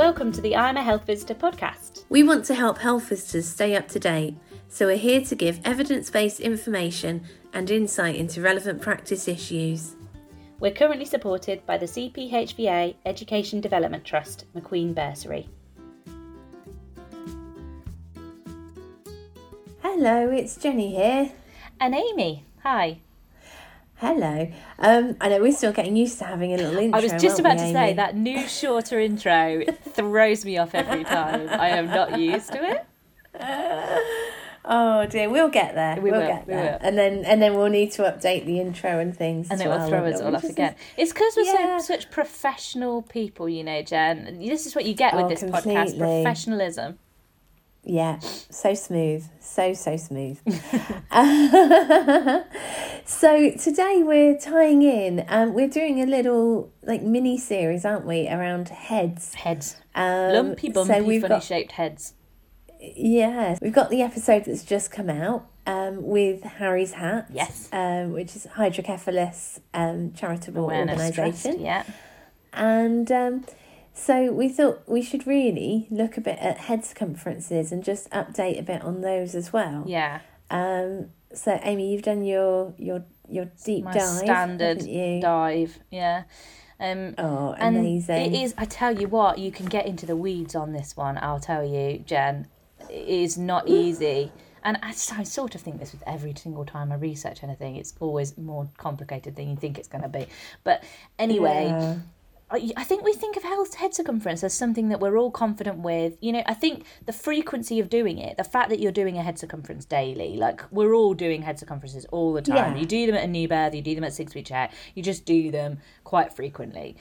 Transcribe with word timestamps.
Welcome 0.00 0.32
to 0.32 0.40
the 0.40 0.56
I'm 0.56 0.78
a 0.78 0.82
Health 0.82 1.04
Visitor 1.04 1.34
podcast. 1.34 2.04
We 2.08 2.22
want 2.22 2.46
to 2.46 2.54
help 2.54 2.78
health 2.78 3.10
visitors 3.10 3.46
stay 3.46 3.76
up 3.76 3.86
to 3.88 4.00
date, 4.00 4.34
so 4.66 4.86
we're 4.86 4.96
here 4.96 5.20
to 5.20 5.34
give 5.34 5.60
evidence 5.62 6.08
based 6.08 6.40
information 6.40 7.26
and 7.52 7.70
insight 7.70 8.16
into 8.16 8.40
relevant 8.40 8.80
practice 8.80 9.28
issues. 9.28 9.96
We're 10.58 10.72
currently 10.72 11.04
supported 11.04 11.66
by 11.66 11.76
the 11.76 11.84
CPHVA 11.84 12.94
Education 13.04 13.60
Development 13.60 14.02
Trust, 14.02 14.46
McQueen 14.56 14.94
Bursary. 14.94 15.48
Hello, 19.82 20.30
it's 20.30 20.56
Jenny 20.56 20.94
here. 20.94 21.30
And 21.78 21.94
Amy, 21.94 22.46
hi. 22.62 23.00
Hello. 24.00 24.50
Um, 24.78 25.14
I 25.20 25.28
know 25.28 25.40
we're 25.42 25.52
still 25.52 25.72
getting 25.72 25.94
used 25.94 26.18
to 26.20 26.24
having 26.24 26.54
a 26.54 26.56
little 26.56 26.78
intro. 26.78 26.98
I 26.98 27.02
was 27.02 27.12
just 27.20 27.38
about 27.38 27.58
we, 27.58 27.64
to 27.64 27.72
say 27.72 27.84
Amy? 27.88 27.92
that 27.94 28.16
new 28.16 28.48
shorter 28.48 28.98
intro 28.98 29.62
throws 29.90 30.42
me 30.42 30.56
off 30.56 30.74
every 30.74 31.04
time. 31.04 31.48
I 31.50 31.68
am 31.68 31.86
not 31.86 32.18
used 32.18 32.50
to 32.52 32.64
it. 32.64 32.86
Oh 34.62 35.06
dear, 35.06 35.30
we'll 35.30 35.48
get 35.48 35.74
there. 35.74 35.98
We 36.00 36.12
will 36.12 36.20
will, 36.20 36.26
get 36.26 36.46
we 36.46 36.52
there, 36.52 36.78
will. 36.80 36.86
and 36.86 36.96
then 36.96 37.24
and 37.24 37.40
then 37.40 37.54
we'll 37.54 37.70
need 37.70 37.92
to 37.92 38.02
update 38.02 38.44
the 38.44 38.60
intro 38.60 39.00
and 39.00 39.16
things. 39.16 39.50
And 39.50 39.60
it 39.60 39.66
will 39.66 39.78
well, 39.78 39.88
throw 39.88 40.04
us 40.04 40.20
all 40.20 40.36
off 40.36 40.44
again. 40.44 40.76
It's 40.98 41.12
because 41.12 41.34
we're 41.34 41.44
Yeah. 41.44 41.78
so, 41.78 41.94
such 41.94 42.10
professional 42.10 43.00
people, 43.02 43.48
you 43.48 43.64
know, 43.64 43.80
Jen. 43.82 44.38
This 44.38 44.66
is 44.66 44.74
what 44.74 44.84
you 44.84 44.92
get 44.94 45.16
with 45.16 45.24
Oh, 45.24 45.28
this 45.28 45.42
podcast 45.42 45.98
professionalism. 45.98 46.98
Yeah, 47.82 48.18
so 48.20 48.74
smooth, 48.74 49.24
so 49.40 49.72
so 49.72 49.96
smooth. 49.96 50.38
so 53.06 53.50
today 53.52 54.02
we're 54.04 54.36
tying 54.38 54.82
in. 54.82 55.24
Um, 55.28 55.54
we're 55.54 55.68
doing 55.68 56.02
a 56.02 56.06
little 56.06 56.72
like 56.82 57.02
mini 57.02 57.38
series, 57.38 57.86
aren't 57.86 58.04
we, 58.04 58.28
around 58.28 58.68
heads? 58.68 59.32
Heads. 59.34 59.76
Um, 59.94 60.32
Lumpy, 60.32 60.68
so 60.72 60.84
bumpy, 60.84 61.00
we've 61.00 61.22
funny 61.22 61.34
got 61.34 61.42
shaped 61.42 61.72
heads. 61.72 62.12
Yes, 62.80 63.58
we've 63.62 63.72
got 63.72 63.90
the 63.90 64.02
episode 64.02 64.44
that's 64.44 64.64
just 64.64 64.90
come 64.90 65.08
out 65.08 65.46
um, 65.66 66.02
with 66.02 66.42
Harry's 66.42 66.92
Hat. 66.92 67.28
Yes. 67.32 67.68
um, 67.72 68.12
which 68.12 68.36
is 68.36 68.44
Hydrocephalus 68.44 69.60
um, 69.72 70.12
charitable 70.12 70.64
Awareness 70.64 70.96
trust. 71.14 71.18
organisation. 71.18 71.60
Yeah. 71.62 71.84
And 72.52 73.10
um, 73.12 73.44
so 74.00 74.32
we 74.32 74.48
thought 74.48 74.82
we 74.88 75.02
should 75.02 75.26
really 75.26 75.86
look 75.90 76.16
a 76.16 76.20
bit 76.20 76.38
at 76.38 76.58
head 76.58 76.84
circumferences 76.84 77.70
and 77.70 77.84
just 77.84 78.08
update 78.10 78.58
a 78.58 78.62
bit 78.62 78.82
on 78.82 79.00
those 79.02 79.34
as 79.34 79.52
well. 79.52 79.84
Yeah. 79.86 80.20
Um, 80.50 81.10
so 81.34 81.60
Amy, 81.62 81.92
you've 81.92 82.02
done 82.02 82.24
your 82.24 82.74
your 82.78 83.04
your 83.28 83.46
deep 83.64 83.84
My 83.84 83.92
dive, 83.92 84.18
standard 84.18 84.78
dive. 85.20 85.78
Yeah. 85.90 86.24
Um, 86.80 87.14
Oh, 87.18 87.54
and 87.58 87.76
it 87.76 88.32
is, 88.32 88.54
I 88.56 88.64
tell 88.64 88.98
you 88.98 89.06
what, 89.06 89.38
you 89.38 89.52
can 89.52 89.66
get 89.66 89.84
into 89.84 90.06
the 90.06 90.16
weeds 90.16 90.54
on 90.54 90.72
this 90.72 90.96
one, 90.96 91.18
I'll 91.20 91.38
tell 91.38 91.62
you, 91.62 91.98
Jen. 91.98 92.48
It 92.88 93.06
is 93.06 93.36
not 93.36 93.68
easy. 93.82 94.32
And 94.64 94.78
I 94.82 94.92
sort 94.92 95.54
of 95.54 95.60
think 95.60 95.78
this 95.78 95.92
with 95.92 96.02
every 96.06 96.34
single 96.34 96.64
time 96.64 96.90
I 96.92 96.96
research 96.96 97.42
anything. 97.42 97.76
It's 97.76 97.94
always 98.00 98.36
more 98.36 98.68
complicated 98.78 99.36
than 99.36 99.50
you 99.50 99.56
think 99.56 99.78
it's 99.78 99.88
going 99.88 100.02
to 100.02 100.08
be. 100.08 100.26
But 100.64 100.82
anyway, 101.18 101.66
Yeah. 101.68 101.96
I 102.50 102.70
I 102.76 102.84
think 102.84 103.04
we 103.04 103.12
think 103.12 103.36
of 103.36 103.42
health 103.42 103.74
head 103.74 103.94
circumference 103.94 104.42
as 104.42 104.54
something 104.54 104.88
that 104.88 105.00
we're 105.00 105.16
all 105.16 105.30
confident 105.30 105.78
with. 105.78 106.16
You 106.20 106.32
know, 106.32 106.42
I 106.46 106.54
think 106.54 106.84
the 107.06 107.12
frequency 107.12 107.80
of 107.80 107.88
doing 107.88 108.18
it, 108.18 108.36
the 108.36 108.44
fact 108.44 108.70
that 108.70 108.80
you're 108.80 108.92
doing 108.92 109.16
a 109.16 109.22
head 109.22 109.38
circumference 109.38 109.84
daily, 109.84 110.36
like 110.36 110.62
we're 110.70 110.94
all 110.94 111.14
doing 111.14 111.42
head 111.42 111.58
circumferences 111.58 112.06
all 112.06 112.32
the 112.32 112.42
time. 112.42 112.74
Yeah. 112.74 112.80
You 112.80 112.86
do 112.86 113.06
them 113.06 113.14
at 113.14 113.24
a 113.24 113.28
new 113.28 113.48
birth, 113.48 113.74
you 113.74 113.82
do 113.82 113.94
them 113.94 114.04
at 114.04 114.12
six 114.12 114.34
week 114.34 114.46
check, 114.46 114.72
you 114.94 115.02
just 115.02 115.24
do 115.24 115.50
them 115.50 115.78
quite 116.04 116.32
frequently. 116.32 116.96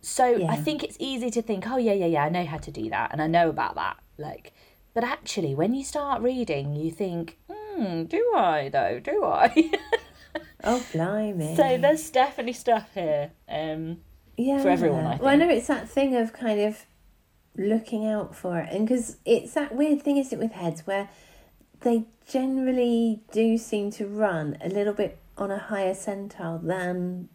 So 0.00 0.46
I 0.46 0.56
think 0.56 0.84
it's 0.84 0.96
easy 1.00 1.30
to 1.30 1.42
think, 1.42 1.68
oh 1.68 1.76
yeah, 1.76 1.92
yeah, 1.92 2.06
yeah, 2.06 2.24
I 2.24 2.28
know 2.28 2.44
how 2.44 2.58
to 2.58 2.70
do 2.70 2.88
that, 2.90 3.12
and 3.12 3.20
I 3.20 3.26
know 3.26 3.48
about 3.48 3.74
that. 3.74 3.96
Like, 4.16 4.52
but 4.94 5.04
actually, 5.04 5.54
when 5.54 5.74
you 5.74 5.84
start 5.84 6.22
reading, 6.22 6.76
you 6.76 6.90
think, 6.90 7.36
hmm, 7.50 8.04
do 8.04 8.32
I 8.34 8.68
though? 8.72 9.00
Do 9.00 9.24
I? 9.24 9.72
Oh, 10.64 10.84
blimey! 10.92 11.54
so 11.56 11.78
there's 11.78 12.10
definitely 12.10 12.52
stuff 12.52 12.90
here. 12.92 13.30
Um, 13.48 13.98
yeah. 14.38 14.62
for 14.62 14.68
everyone, 14.68 15.04
I 15.04 15.16
Well, 15.16 15.28
I 15.28 15.36
know 15.36 15.48
it's 15.50 15.66
that 15.66 15.88
thing 15.88 16.14
of 16.16 16.32
kind 16.32 16.60
of 16.60 16.86
looking 17.56 18.06
out 18.06 18.34
for 18.34 18.58
it, 18.60 18.72
and 18.72 18.86
because 18.86 19.16
it's 19.24 19.52
that 19.54 19.74
weird 19.74 20.02
thing, 20.02 20.16
isn't 20.16 20.38
it, 20.38 20.42
with 20.42 20.52
heads 20.52 20.86
where 20.86 21.10
they 21.80 22.04
generally 22.26 23.20
do 23.32 23.58
seem 23.58 23.90
to 23.92 24.06
run 24.06 24.56
a 24.60 24.68
little 24.68 24.92
bit 24.92 25.18
on 25.36 25.50
a 25.50 25.58
higher 25.58 25.94
centile 25.94 26.64
than 26.64 27.28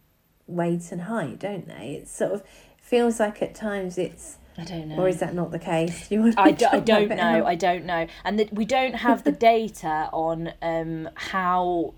weight 0.46 0.92
and 0.92 1.02
height, 1.02 1.38
don't 1.38 1.68
they? 1.68 1.98
It 2.00 2.08
sort 2.08 2.32
of 2.32 2.42
feels 2.80 3.20
like 3.20 3.42
at 3.42 3.54
times 3.54 3.98
it's, 3.98 4.38
I 4.56 4.64
don't 4.64 4.88
know. 4.88 4.96
or 4.96 5.08
is 5.08 5.18
that 5.18 5.34
not 5.34 5.50
the 5.50 5.58
case? 5.58 6.08
Do 6.08 6.14
you 6.16 6.20
want 6.22 6.38
I, 6.38 6.52
do, 6.52 6.66
I 6.70 6.78
don't 6.80 7.08
know. 7.08 7.16
how- 7.16 7.44
I 7.46 7.54
don't 7.54 7.84
know. 7.84 8.06
And 8.24 8.38
that 8.38 8.52
we 8.52 8.64
don't 8.64 8.94
have 8.94 9.24
the 9.24 9.32
data 9.32 10.08
on 10.12 10.52
um, 10.62 11.08
how 11.14 11.94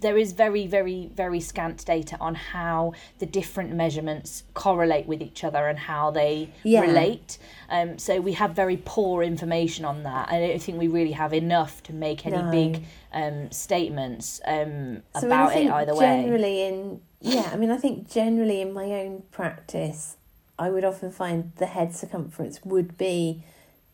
there 0.00 0.16
is 0.16 0.32
very, 0.32 0.66
very, 0.66 1.10
very 1.14 1.40
scant 1.40 1.84
data 1.84 2.16
on 2.20 2.34
how 2.34 2.92
the 3.18 3.26
different 3.26 3.72
measurements 3.74 4.44
correlate 4.54 5.06
with 5.06 5.20
each 5.20 5.44
other 5.44 5.66
and 5.66 5.78
how 5.78 6.10
they 6.10 6.50
Yeah. 6.62 6.80
relate. 6.82 7.36
Um, 7.68 7.98
so 7.98 8.20
we 8.20 8.32
have 8.34 8.52
very 8.52 8.78
poor 8.84 9.22
information 9.22 9.84
on 9.84 10.04
that. 10.04 10.30
I 10.30 10.38
don't 10.38 10.62
think 10.62 10.78
we 10.78 10.88
really 10.88 11.12
have 11.12 11.34
enough 11.34 11.82
to 11.84 11.92
make 11.92 12.24
any 12.26 12.36
No. 12.38 12.50
big 12.50 12.84
um, 13.12 13.50
statements 13.50 14.40
um, 14.46 15.02
So 15.20 15.26
about 15.26 15.56
it 15.56 15.70
either 15.70 15.94
way. 15.94 16.22
generally 16.22 16.62
in 16.62 17.00
yeah, 17.20 17.50
I 17.52 17.56
mean, 17.56 17.72
I 17.72 17.76
think 17.78 18.08
generally 18.08 18.60
in 18.60 18.72
my 18.72 18.84
own 18.84 19.24
practice, 19.32 20.17
I 20.58 20.70
would 20.70 20.84
often 20.84 21.10
find 21.10 21.52
the 21.56 21.66
head 21.66 21.94
circumference 21.94 22.60
would 22.64 22.98
be 22.98 23.44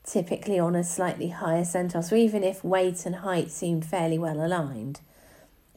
typically 0.05 0.59
on 0.59 0.75
a 0.75 0.85
slightly 0.85 1.29
higher 1.29 1.63
centile. 1.63 2.05
So 2.05 2.17
even 2.17 2.45
if 2.45 2.65
weight 2.65 3.07
and 3.07 3.17
height 3.17 3.51
seemed 3.51 3.85
fairly 3.85 4.19
well 4.19 4.45
aligned, 4.45 5.01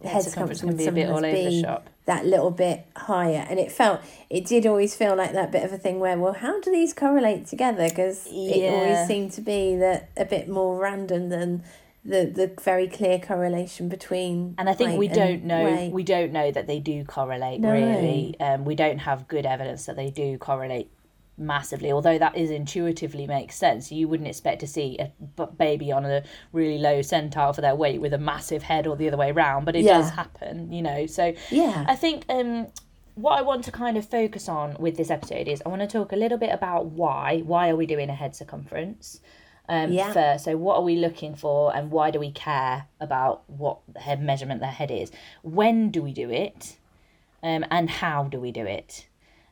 the 0.01 0.09
Head 0.09 0.23
circumference 0.23 0.61
can 0.61 0.77
be 0.77 0.85
a 0.85 0.91
bit 0.91 1.09
all 1.09 1.25
over 1.25 1.31
the 1.31 1.61
shop. 1.61 1.89
that 2.05 2.25
little 2.25 2.51
bit 2.51 2.85
higher. 2.95 3.45
And 3.49 3.59
it 3.59 3.71
felt, 3.71 4.01
it 4.29 4.45
did 4.45 4.67
always 4.67 4.95
feel 4.95 5.15
like 5.15 5.33
that 5.33 5.51
bit 5.51 5.63
of 5.63 5.73
a 5.73 5.77
thing 5.77 5.99
where, 5.99 6.17
well, 6.17 6.33
how 6.33 6.61
do 6.61 6.71
these 6.71 6.93
correlate 6.93 7.47
together? 7.47 7.89
Because 7.89 8.27
it 8.29 8.71
always 8.71 9.07
seemed 9.07 9.31
to 9.33 9.41
be 9.41 9.75
that 9.77 10.09
a 10.15 10.25
bit 10.25 10.47
more 10.47 10.79
random 10.79 11.29
than 11.29 11.63
the, 12.07 12.25
the 12.25 12.53
very 12.61 12.87
clear 12.87 13.19
correlation 13.19 13.89
between. 13.89 14.55
And 14.57 14.69
I 14.69 14.73
think 14.73 14.97
we 14.97 15.07
don't 15.09 15.43
know 15.43 15.63
weight. 15.65 15.91
we 15.91 16.03
don't 16.03 16.31
know 16.31 16.49
that 16.51 16.65
they 16.65 16.79
do 16.79 17.03
correlate 17.03 17.59
No. 17.59 17.71
really. 17.71 18.35
Um, 18.39 18.63
we 18.65 18.75
don't 18.75 18.99
have 18.99 19.27
good 19.27 19.45
evidence 19.45 19.85
that 19.85 19.97
they 19.97 20.09
do 20.09 20.37
correlate 20.37 20.89
massively. 21.37 21.91
Although 21.91 22.17
that 22.17 22.35
is 22.37 22.49
intuitively 22.49 23.27
makes 23.27 23.55
sense. 23.55 23.91
You 23.91 24.07
wouldn't 24.07 24.29
expect 24.29 24.61
to 24.61 24.67
see 24.67 24.97
a 24.99 25.11
baby 25.57 25.91
on 25.91 26.05
a 26.05 26.23
really 26.53 26.77
low 26.79 26.99
centile 27.01 27.53
for 27.53 27.61
their 27.61 27.75
weight 27.75 27.99
with 28.01 28.13
a 28.13 28.17
massive 28.17 28.63
head 28.63 28.87
or 28.87 28.95
the 28.95 29.07
other 29.09 29.17
way 29.17 29.29
around, 29.31 29.65
but 29.65 29.75
it 29.75 29.83
does 29.83 30.09
happen, 30.09 30.71
you 30.71 30.81
know. 30.81 31.05
So 31.07 31.33
Yeah. 31.51 31.85
I 31.87 31.95
think 31.95 32.23
um, 32.29 32.67
what 33.15 33.37
I 33.37 33.41
want 33.41 33.65
to 33.65 33.71
kind 33.71 33.97
of 33.97 34.07
focus 34.09 34.47
on 34.47 34.77
with 34.79 34.95
this 34.95 35.11
episode 35.11 35.47
is 35.47 35.61
I 35.65 35.69
want 35.69 35.81
to 35.81 35.87
talk 35.87 36.11
a 36.13 36.15
little 36.15 36.37
bit 36.37 36.51
about 36.53 36.85
why. 36.85 37.41
Why 37.45 37.69
are 37.69 37.75
we 37.75 37.85
doing 37.85 38.09
a 38.09 38.15
head 38.15 38.35
circumference? 38.35 39.19
Um, 39.69 39.91
Yeah. 39.91 40.13
First, 40.13 40.45
so 40.45 40.55
what 40.55 40.77
are 40.77 40.83
we 40.83 40.95
looking 40.95 41.35
for, 41.35 41.75
and 41.75 41.91
why 41.91 42.11
do 42.11 42.19
we 42.19 42.31
care 42.31 42.85
about 42.99 43.43
what 43.49 43.79
the 43.91 43.99
head 43.99 44.21
measurement 44.21 44.61
the 44.61 44.67
head 44.67 44.91
is? 44.91 45.11
When 45.43 45.89
do 45.91 46.01
we 46.01 46.13
do 46.13 46.29
it, 46.29 46.77
um, 47.43 47.65
and 47.69 47.89
how 47.89 48.23
do 48.23 48.39
we 48.39 48.51
do 48.51 48.65
it? 48.65 49.07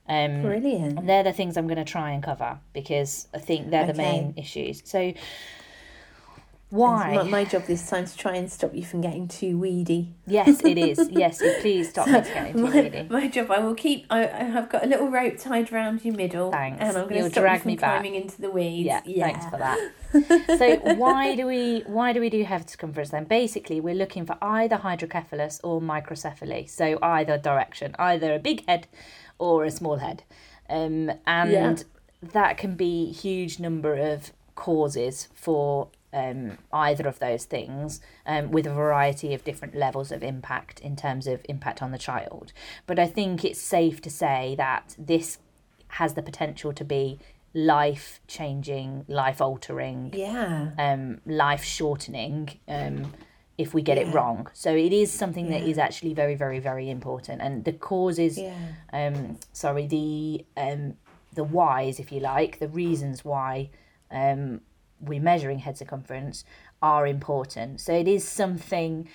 Um, 0.07 0.43
Brilliant. 0.43 1.05
they're 1.07 1.23
the 1.23 1.33
things 1.33 1.57
I'm 1.57 1.67
going 1.67 1.83
to 1.83 1.91
try 1.91 2.11
and 2.11 2.21
cover 2.21 2.59
because 2.73 3.27
I 3.33 3.39
think 3.39 3.71
they're 3.71 3.87
the 3.87 3.93
main 3.95 4.33
issues. 4.37 4.81
So, 4.85 5.13
why? 6.75 7.15
My, 7.15 7.23
my 7.23 7.43
job 7.45 7.63
this 7.65 7.89
time 7.89 8.05
to 8.05 8.17
try 8.17 8.35
and 8.35 8.51
stop 8.51 8.75
you 8.75 8.83
from 8.83 9.01
getting 9.01 9.27
too 9.27 9.57
weedy. 9.57 10.13
Yes, 10.27 10.63
it 10.63 10.77
is. 10.77 11.09
Yes, 11.11 11.39
please 11.61 11.89
stop 11.89 12.07
me 12.07 12.13
getting 12.21 12.53
too 12.53 12.61
my, 12.61 12.71
greedy. 12.71 13.07
my 13.09 13.27
job, 13.27 13.49
I 13.51 13.59
will 13.59 13.75
keep. 13.75 14.05
I, 14.09 14.23
I 14.27 14.43
have 14.43 14.69
got 14.69 14.83
a 14.83 14.87
little 14.87 15.09
rope 15.09 15.37
tied 15.37 15.71
around 15.71 16.03
your 16.03 16.15
middle, 16.15 16.51
Thanks. 16.51 16.77
and 16.81 16.97
I'm 16.97 17.07
going 17.07 17.23
to 17.23 17.29
stop 17.29 17.41
drag 17.43 17.55
you 17.57 17.61
from 17.61 17.67
me 17.71 17.75
back. 17.77 18.01
climbing 18.01 18.15
into 18.15 18.41
the 18.41 18.51
weeds. 18.51 18.87
Yeah, 18.87 19.01
thanks 19.01 19.45
for 19.45 19.57
that. 19.57 19.79
so 20.57 20.77
why 20.95 21.35
do 21.35 21.47
we 21.47 21.83
why 21.87 22.13
do 22.13 22.19
we 22.19 22.29
do 22.29 22.43
head 22.43 22.69
circumference 22.69 23.09
then? 23.09 23.23
Basically, 23.25 23.79
we're 23.81 23.95
looking 23.95 24.25
for 24.25 24.37
either 24.41 24.77
hydrocephalus 24.77 25.59
or 25.63 25.81
microcephaly. 25.81 26.69
So 26.69 26.99
either 27.01 27.37
direction, 27.37 27.95
either 27.97 28.33
a 28.33 28.39
big 28.39 28.65
head 28.67 28.87
or 29.39 29.65
a 29.65 29.71
small 29.71 29.97
head, 29.97 30.23
um, 30.69 31.11
and 31.25 31.51
Yeah. 31.51 31.75
that 32.33 32.57
can 32.57 32.75
be 32.75 33.11
huge 33.11 33.59
number 33.59 33.95
of 33.95 34.31
causes 34.55 35.27
for 35.33 35.89
um, 36.15 36.57
either 36.71 37.07
of 37.07 37.19
those 37.19 37.43
things 37.45 38.01
um, 38.25 38.49
with 38.55 38.65
a 38.65 38.73
variety 38.73 39.33
of 39.35 39.43
different 39.43 39.75
levels 39.75 40.11
of 40.11 40.23
impact 40.23 40.79
in 40.79 40.95
terms 40.95 41.27
of 41.27 41.37
impact 41.49 41.81
on 41.83 41.91
the 41.91 41.97
child. 42.09 42.53
But 42.87 42.97
I 42.99 43.07
think 43.17 43.43
it's 43.43 43.61
safe 43.61 44.01
to 44.01 44.09
say 44.09 44.55
that 44.57 44.95
this 44.97 45.37
has 45.99 46.13
the 46.13 46.21
potential 46.23 46.71
to 46.73 46.85
be 46.85 47.19
life 47.53 48.19
changing, 48.27 49.05
life 49.07 49.39
altering, 49.41 50.11
Yeah. 50.13 50.71
um, 50.77 51.21
life 51.25 51.63
shortening 51.63 52.49
um, 52.67 53.13
if 53.57 53.73
we 53.73 53.81
get 53.81 53.97
it 53.97 54.07
wrong. 54.13 54.47
So 54.53 54.69
it 54.75 54.91
is 54.91 55.11
something 55.11 55.49
that 55.49 55.61
Yeah. 55.63 55.71
is 55.71 55.77
actually 55.77 56.13
very, 56.13 56.35
very, 56.35 56.59
very 56.59 56.89
important. 56.89 57.41
And 57.41 57.63
the 57.63 57.71
causes, 57.73 58.37
Yeah. 58.37 58.53
um, 58.91 59.37
sorry, 59.53 59.85
the 59.87 60.45
um, 60.57 60.95
the 61.33 61.43
whys, 61.43 61.99
if 61.99 62.11
you 62.13 62.21
like, 62.21 62.59
the 62.59 62.69
reasons 62.69 63.25
why 63.25 63.69
um, 64.11 64.61
we're 64.99 65.21
measuring 65.21 65.59
head 65.59 65.77
circumference 65.77 66.43
are 66.81 67.05
important. 67.07 67.81
So 67.81 67.93
it 67.93 68.07
is 68.07 68.27
something 68.27 69.07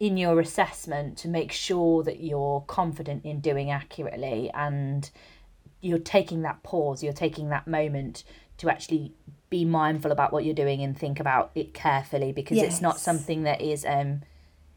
in 0.00 0.16
your 0.16 0.38
assessment 0.40 1.18
to 1.18 1.28
make 1.28 1.50
sure 1.52 2.02
that 2.04 2.20
you're 2.20 2.60
confident 2.62 3.24
in 3.24 3.40
doing 3.40 3.70
accurately 3.70 4.50
and 4.54 5.10
you're 5.80 5.98
taking 5.98 6.42
that 6.42 6.62
pause, 6.62 7.02
you're 7.02 7.12
taking 7.12 7.48
that 7.50 7.66
moment 7.66 8.24
to 8.58 8.70
actually 8.70 9.12
be 9.50 9.64
mindful 9.64 10.12
about 10.12 10.32
what 10.32 10.44
you're 10.44 10.54
doing 10.54 10.82
and 10.82 10.96
think 10.98 11.18
about 11.18 11.50
it 11.54 11.72
carefully 11.72 12.32
because 12.32 12.58
it's 12.58 12.82
not 12.82 13.00
something 13.00 13.44
that 13.44 13.60
is 13.60 13.84
um 13.84 14.20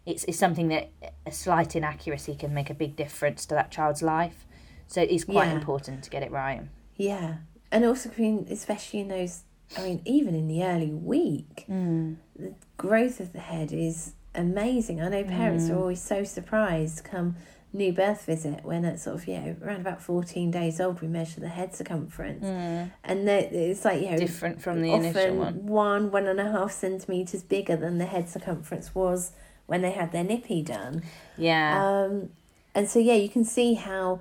it's, 0.06 0.24
it's 0.24 0.38
something 0.40 0.70
that 0.70 0.90
a 1.28 1.32
slight 1.32 1.76
inaccuracy 1.76 2.34
can 2.36 2.54
make 2.54 2.70
a 2.70 2.74
big 2.74 2.96
difference 2.96 3.46
to 3.46 3.54
that 3.54 3.70
child's 3.70 4.02
life. 4.02 4.48
So 4.88 5.02
it 5.02 5.10
is 5.12 5.24
quite 5.26 5.50
Yeah. 5.50 5.54
important 5.54 6.04
to 6.04 6.10
get 6.10 6.24
it 6.24 6.32
right. 6.32 6.62
Yeah, 6.96 7.36
and 7.72 7.86
also, 7.86 8.10
especially 8.50 9.02
in 9.02 9.08
those, 9.10 9.44
I 9.78 9.82
mean, 9.84 10.02
even 10.06 10.36
in 10.36 10.48
the 10.48 10.64
early 10.64 10.92
week, 10.94 11.66
Mm. 11.70 12.18
the 12.36 12.54
growth 12.78 13.20
of 13.20 13.34
the 13.34 13.40
head 13.40 13.72
is 13.72 14.14
amazing. 14.36 15.02
I 15.02 15.10
know 15.10 15.24
parents 15.24 15.66
Mm. 15.66 15.72
are 15.72 15.78
always 15.80 16.02
so 16.02 16.24
surprised 16.24 17.04
come 17.04 17.36
new 17.74 17.94
birth 17.94 18.26
visit 18.26 18.66
when 18.66 18.84
it's 18.84 19.04
sort 19.04 19.16
of, 19.16 19.26
you 19.30 19.40
know, 19.40 19.56
around 19.64 19.80
about 19.80 20.02
14 20.02 20.52
days 20.52 20.82
old, 20.82 21.00
we 21.02 21.08
measure 21.08 21.40
the 21.40 21.48
head 21.48 21.74
circumference. 21.74 22.44
And 22.44 23.30
it's 23.30 23.86
like, 23.86 24.02
you 24.02 24.12
know, 24.12 24.18
Different 24.18 24.62
from 24.62 24.82
the 24.82 24.92
initial 24.92 25.38
one. 25.38 25.66
one, 25.66 26.12
one 26.12 26.28
and 26.28 26.40
a 26.42 26.52
half 26.52 26.74
centimetres 26.74 27.44
bigger 27.44 27.78
than 27.78 27.98
the 27.98 28.06
head 28.06 28.28
circumference 28.28 28.94
was 28.94 29.32
when 29.68 29.82
they 29.84 29.92
had 29.92 30.12
their 30.12 30.26
NIPE 30.26 30.66
done. 30.66 31.02
Yeah. 31.38 31.82
Um, 31.82 32.32
and 32.76 32.90
so 32.90 33.00
yeah, 33.00 33.14
you 33.14 33.30
can 33.30 33.46
see 33.46 33.76
how 33.76 34.20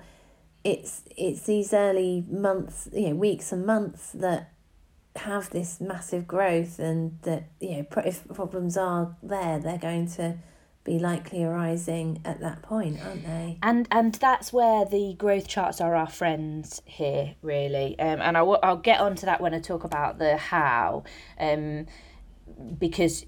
it's 0.63 1.03
it's 1.17 1.43
these 1.43 1.73
early 1.75 2.25
months, 2.31 2.89
you 2.93 3.09
know, 3.09 3.15
weeks 3.17 3.51
and 3.51 3.67
months 3.67 4.13
that 4.13 4.53
have 5.25 5.51
this 5.51 5.81
massive 5.81 6.27
growth, 6.27 6.79
and 6.79 7.19
that 7.23 7.45
you 7.61 7.77
know, 7.79 7.87
if 8.05 8.27
problems 8.29 8.77
are 8.77 9.17
there, 9.23 9.59
they're 9.59 9.79
going 9.79 10.09
to 10.13 10.39
be 10.83 10.99
likely 10.99 11.45
arising 11.45 12.21
at 12.25 12.41
that 12.41 12.63
point, 12.63 12.99
aren't 13.03 13.25
they? 13.25 13.59
and 13.63 13.87
and 13.91 14.15
that's 14.15 14.51
where 14.53 14.87
the 14.87 15.15
growth 15.19 15.47
charts 15.47 15.79
are 15.81 15.95
our 15.95 16.09
friends 16.09 16.81
here 16.87 17.35
really 17.43 17.99
um, 17.99 18.19
and 18.23 18.35
I 18.39 18.41
w- 18.41 18.59
I'll 18.63 18.79
get 18.79 18.99
onto 19.01 19.27
that 19.27 19.43
when 19.43 19.53
I 19.53 19.59
talk 19.61 19.85
about 19.85 20.19
the 20.19 20.39
how 20.39 21.05
um, 21.39 21.87
because 22.79 23.25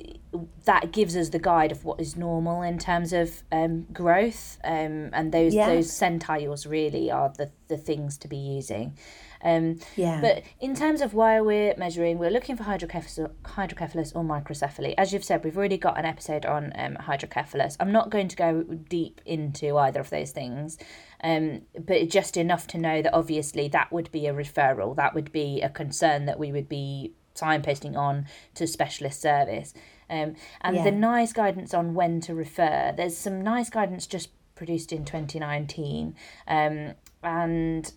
that 0.65 0.93
gives 0.93 1.15
us 1.17 1.29
the 1.29 1.39
guide 1.39 1.73
of 1.73 1.85
what 1.85 2.01
is 2.01 2.17
normal 2.17 2.63
in 2.63 2.79
terms 2.79 3.13
of 3.13 3.43
um, 3.53 3.83
growth 3.93 4.59
um, 4.65 5.11
and 5.13 5.31
those 5.33 5.55
Yeah. 5.55 5.67
those 5.67 5.93
centiles 5.93 6.67
really 6.67 7.11
are 7.11 7.33
the, 7.37 7.51
the 7.69 7.77
things 7.77 8.17
to 8.19 8.29
be 8.29 8.39
using 8.39 8.97
um, 9.43 9.79
Yeah. 9.97 10.21
but 10.21 10.43
in 10.61 10.75
terms 10.75 11.01
of 11.01 11.15
why 11.15 11.41
we're 11.41 11.75
measuring, 11.77 12.19
we're 12.19 12.31
looking 12.31 12.57
for 12.57 12.65
hydrocephalus, 12.65 13.31
hydrocephalus 13.45 14.13
or 14.15 14.23
microcephaly. 14.23 14.95
As 14.99 15.13
you've 15.13 15.25
said, 15.25 15.45
we've 15.45 15.57
already 15.57 15.79
got 15.79 15.99
an 15.99 16.05
episode 16.05 16.45
on 16.47 16.73
um, 16.77 16.97
hydrocephalus. 16.97 17.77
I'm 17.81 17.93
not 17.93 18.11
going 18.11 18.29
to 18.29 18.37
go 18.37 18.63
deep 18.63 19.21
into 19.27 19.77
either 19.79 20.01
of 20.01 20.11
those 20.11 20.31
things, 20.31 20.79
um, 21.25 21.63
but 21.79 22.09
just 22.09 22.37
enough 22.37 22.67
to 22.69 22.79
know 22.79 23.03
that 23.03 23.15
obviously 23.15 23.69
that 23.69 23.93
would 23.93 24.11
be 24.13 24.27
a 24.27 24.35
referral. 24.35 24.97
That 24.97 25.15
would 25.15 25.33
be 25.33 25.61
a 25.61 25.69
concern 25.69 26.27
that 26.27 26.39
we 26.39 26.53
would 26.53 26.69
be 26.69 27.13
signposting 27.35 27.97
on 27.97 28.27
to 28.55 28.67
specialist 28.67 29.21
service. 29.21 29.73
Um, 30.11 30.35
and 30.61 30.77
Yeah. 30.77 30.85
the 30.85 30.91
NICE 30.91 31.33
guidance 31.33 31.73
on 31.73 31.95
when 31.95 32.21
to 32.23 32.35
refer, 32.35 32.93
there's 32.95 33.17
some 33.17 33.41
NICE 33.43 33.71
guidance 33.71 34.07
just 34.07 34.29
produced 34.55 34.93
in 34.93 35.05
2019. 35.07 36.15
Um, 36.47 36.93
and 37.23 37.93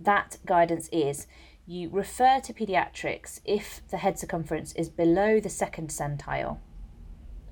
that 0.00 0.38
guidance 0.46 0.88
is 0.92 1.26
you 1.66 1.90
refer 1.90 2.40
to 2.40 2.52
pediatrics 2.54 3.40
if 3.44 3.82
the 3.90 3.98
head 3.98 4.18
circumference 4.18 4.72
is 4.74 4.88
below 4.88 5.38
the 5.40 5.50
second 5.50 5.90
centile. 5.90 6.58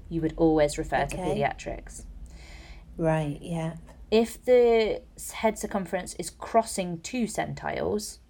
You 0.09 0.21
would 0.23 0.35
always 0.37 0.79
refer 0.79 1.07
to 1.07 1.17
pediatrics. 1.17 2.05
right. 2.97 3.39
Yeah. 3.43 3.75
If 4.11 4.43
the 4.45 5.03
head 5.35 5.59
circumference 5.59 6.15
is 6.15 6.31
crossing 6.31 7.01
two 7.01 7.27
centiles, 7.27 8.21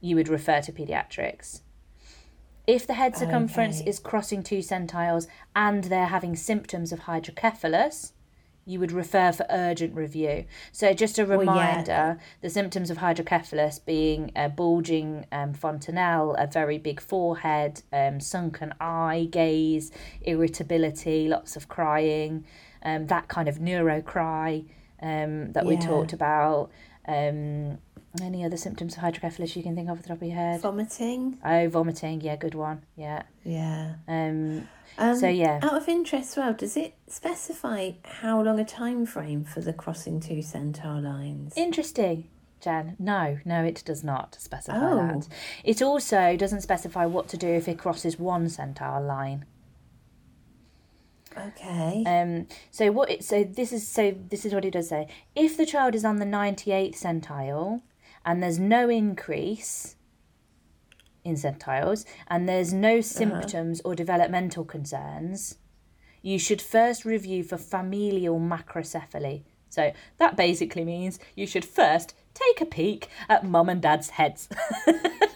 you 0.00 0.14
would 0.16 0.28
refer 0.28 0.60
to 0.62 0.72
pediatrics. 0.72 1.62
If 2.66 2.86
the 2.86 2.94
head 2.94 3.16
circumference 3.16 3.80
Okay. 3.80 3.90
is 3.90 3.98
crossing 3.98 4.44
two 4.44 4.62
centiles 4.62 5.26
and 5.56 5.84
they're 5.84 6.06
having 6.06 6.36
symptoms 6.36 6.92
of 6.92 7.00
hydrocephalus, 7.00 8.12
you 8.70 8.78
would 8.80 8.92
refer 8.92 9.32
for 9.32 9.44
urgent 9.50 9.94
review. 9.94 10.44
So, 10.72 10.92
just 10.94 11.18
a 11.18 11.22
yeah. 11.22 11.34
reminder 11.34 12.18
the 12.40 12.50
symptoms 12.50 12.90
of 12.90 12.98
hydrocephalus 12.98 13.78
being 13.78 14.30
a 14.36 14.48
bulging 14.48 15.26
um, 15.32 15.52
fontanelle, 15.52 16.34
a 16.38 16.46
very 16.46 16.78
big 16.78 17.00
forehead, 17.00 17.82
um, 17.92 18.20
sunken 18.20 18.72
eye 18.80 19.28
gaze, 19.30 19.90
irritability, 20.22 21.28
lots 21.28 21.56
of 21.56 21.68
crying, 21.68 22.44
um, 22.82 23.06
that 23.08 23.28
kind 23.28 23.48
of 23.48 23.60
neuro 23.60 24.00
cry 24.00 24.64
um, 25.02 25.52
that 25.52 25.66
we 25.66 25.76
talked 25.76 26.12
about. 26.12 26.70
Um, 27.06 27.78
any 28.20 28.44
other 28.44 28.56
symptoms 28.56 28.94
of 28.96 29.00
hydrocephalus 29.02 29.54
you 29.56 29.62
can 29.62 29.74
think 29.76 29.88
of 29.88 29.98
off 29.98 30.02
the 30.02 30.08
top 30.08 30.16
of 30.18 30.22
your 30.26 30.36
head? 30.36 30.60
Vomiting. 30.60 31.38
Oh, 31.44 31.68
vomiting. 31.68 32.20
Yeah, 32.20 32.36
good 32.36 32.54
one. 32.54 32.82
Yeah. 32.96 33.22
Yeah. 33.44 33.94
Um, 34.08 34.68
Um, 34.98 35.16
so 35.16 35.28
yeah. 35.28 35.60
Out 35.62 35.74
of 35.74 35.88
interest, 35.88 36.36
well, 36.36 36.52
does 36.52 36.76
it 36.76 36.94
specify 37.06 37.92
how 38.04 38.42
long 38.42 38.58
a 38.58 38.64
time 38.64 39.06
frame 39.06 39.44
for 39.44 39.60
the 39.60 39.72
crossing 39.72 40.18
two 40.20 40.38
centile 40.38 41.02
lines? 41.02 41.54
Interesting, 41.56 42.28
Jan. 42.60 42.96
No, 42.98 43.38
no, 43.44 43.62
it 43.62 43.82
does 43.86 44.02
not 44.02 44.36
specify 44.40 44.76
Oh. 44.78 44.96
that. 44.96 45.28
It 45.62 45.80
also 45.80 46.36
doesn't 46.36 46.62
specify 46.62 47.06
what 47.06 47.28
to 47.28 47.36
do 47.36 47.48
if 47.48 47.68
it 47.68 47.78
crosses 47.78 48.18
one 48.18 48.46
centile 48.46 49.06
line. 49.06 49.44
okay. 51.38 52.02
Um, 52.06 52.46
so 52.72 52.90
what 52.90 53.08
it 53.10 53.22
so 53.24 53.44
this 53.44 53.72
is 53.72 53.86
so 53.86 54.14
this 54.30 54.44
is 54.44 54.52
what 54.52 54.64
it 54.64 54.72
does 54.72 54.88
say. 54.88 55.06
If 55.36 55.56
the 55.56 55.64
child 55.64 55.94
is 55.94 56.04
on 56.04 56.16
the 56.16 56.24
ninety 56.26 56.72
eighth 56.72 57.00
centile 57.00 57.82
and 58.24 58.42
there's 58.42 58.58
no 58.58 58.88
increase 58.88 59.96
in 61.24 61.36
centiles 61.36 62.04
and 62.28 62.48
there's 62.48 62.72
no 62.72 62.94
uh-huh. 62.94 63.02
symptoms 63.02 63.80
or 63.84 63.94
developmental 63.94 64.64
concerns, 64.64 65.56
you 66.22 66.38
should 66.38 66.60
first 66.60 67.04
review 67.04 67.42
for 67.42 67.56
familial 67.56 68.38
macrocephaly. 68.38 69.42
So 69.68 69.92
that 70.18 70.36
basically 70.36 70.84
means 70.84 71.18
you 71.36 71.46
should 71.46 71.64
first 71.64 72.14
take 72.34 72.60
a 72.60 72.66
peek 72.66 73.08
at 73.28 73.44
mum 73.44 73.68
and 73.68 73.80
dad's 73.80 74.10
heads 74.10 74.48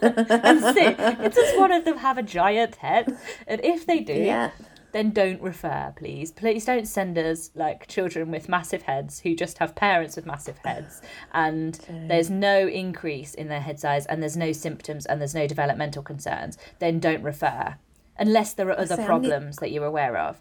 and 0.01 0.61
see 0.75 0.95
does 0.95 1.59
one 1.59 1.73
of 1.73 1.85
them 1.85 1.99
have 1.99 2.19
a 2.19 2.23
giant 2.23 2.77
head? 2.77 3.17
And 3.47 3.61
if 3.65 3.87
they 3.87 4.01
do, 4.01 4.13
yeah. 4.13 4.51
Then 4.95 5.11
don't 5.11 5.43
refer, 5.43 5.93
please. 5.97 6.31
Please 6.31 6.65
don't 6.65 6.87
send 6.87 7.19
us 7.19 7.51
like 7.57 7.89
children 7.89 8.31
with 8.31 8.49
massive 8.49 8.83
heads 8.83 9.19
who 9.19 9.35
just 9.35 9.59
have 9.59 9.75
parents 9.75 10.15
with 10.15 10.25
massive 10.25 10.57
heads 10.59 11.03
and 11.33 11.75
there's 12.07 12.31
no 12.31 12.69
increase 12.69 13.35
in 13.35 13.49
their 13.49 13.61
head 13.61 13.81
size 13.81 14.07
and 14.07 14.23
there's 14.23 14.37
no 14.37 14.53
symptoms 14.53 15.05
and 15.05 15.21
there's 15.21 15.35
no 15.35 15.49
developmental 15.49 16.01
concerns. 16.01 16.57
Then 16.79 17.01
don't 17.01 17.25
refer. 17.25 17.75
Unless 18.21 18.53
there 18.55 18.69
are 18.69 18.79
other 18.79 18.97
ne- 18.97 19.05
problems 19.05 19.57
that 19.57 19.73
you're 19.73 19.85
aware 19.85 20.17
of. 20.17 20.41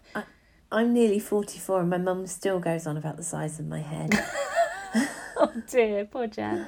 I'm 0.70 0.92
nearly 0.92 1.18
44 1.18 1.80
and 1.80 1.90
my 1.90 1.98
mum 1.98 2.28
still 2.28 2.60
goes 2.60 2.86
on 2.86 2.96
about 2.96 3.16
the 3.16 3.24
size 3.24 3.58
of 3.58 3.66
my 3.66 3.80
head. 3.80 4.12
Oh 5.44 5.52
dear, 5.68 6.04
poor 6.04 6.26
Jan. 6.28 6.66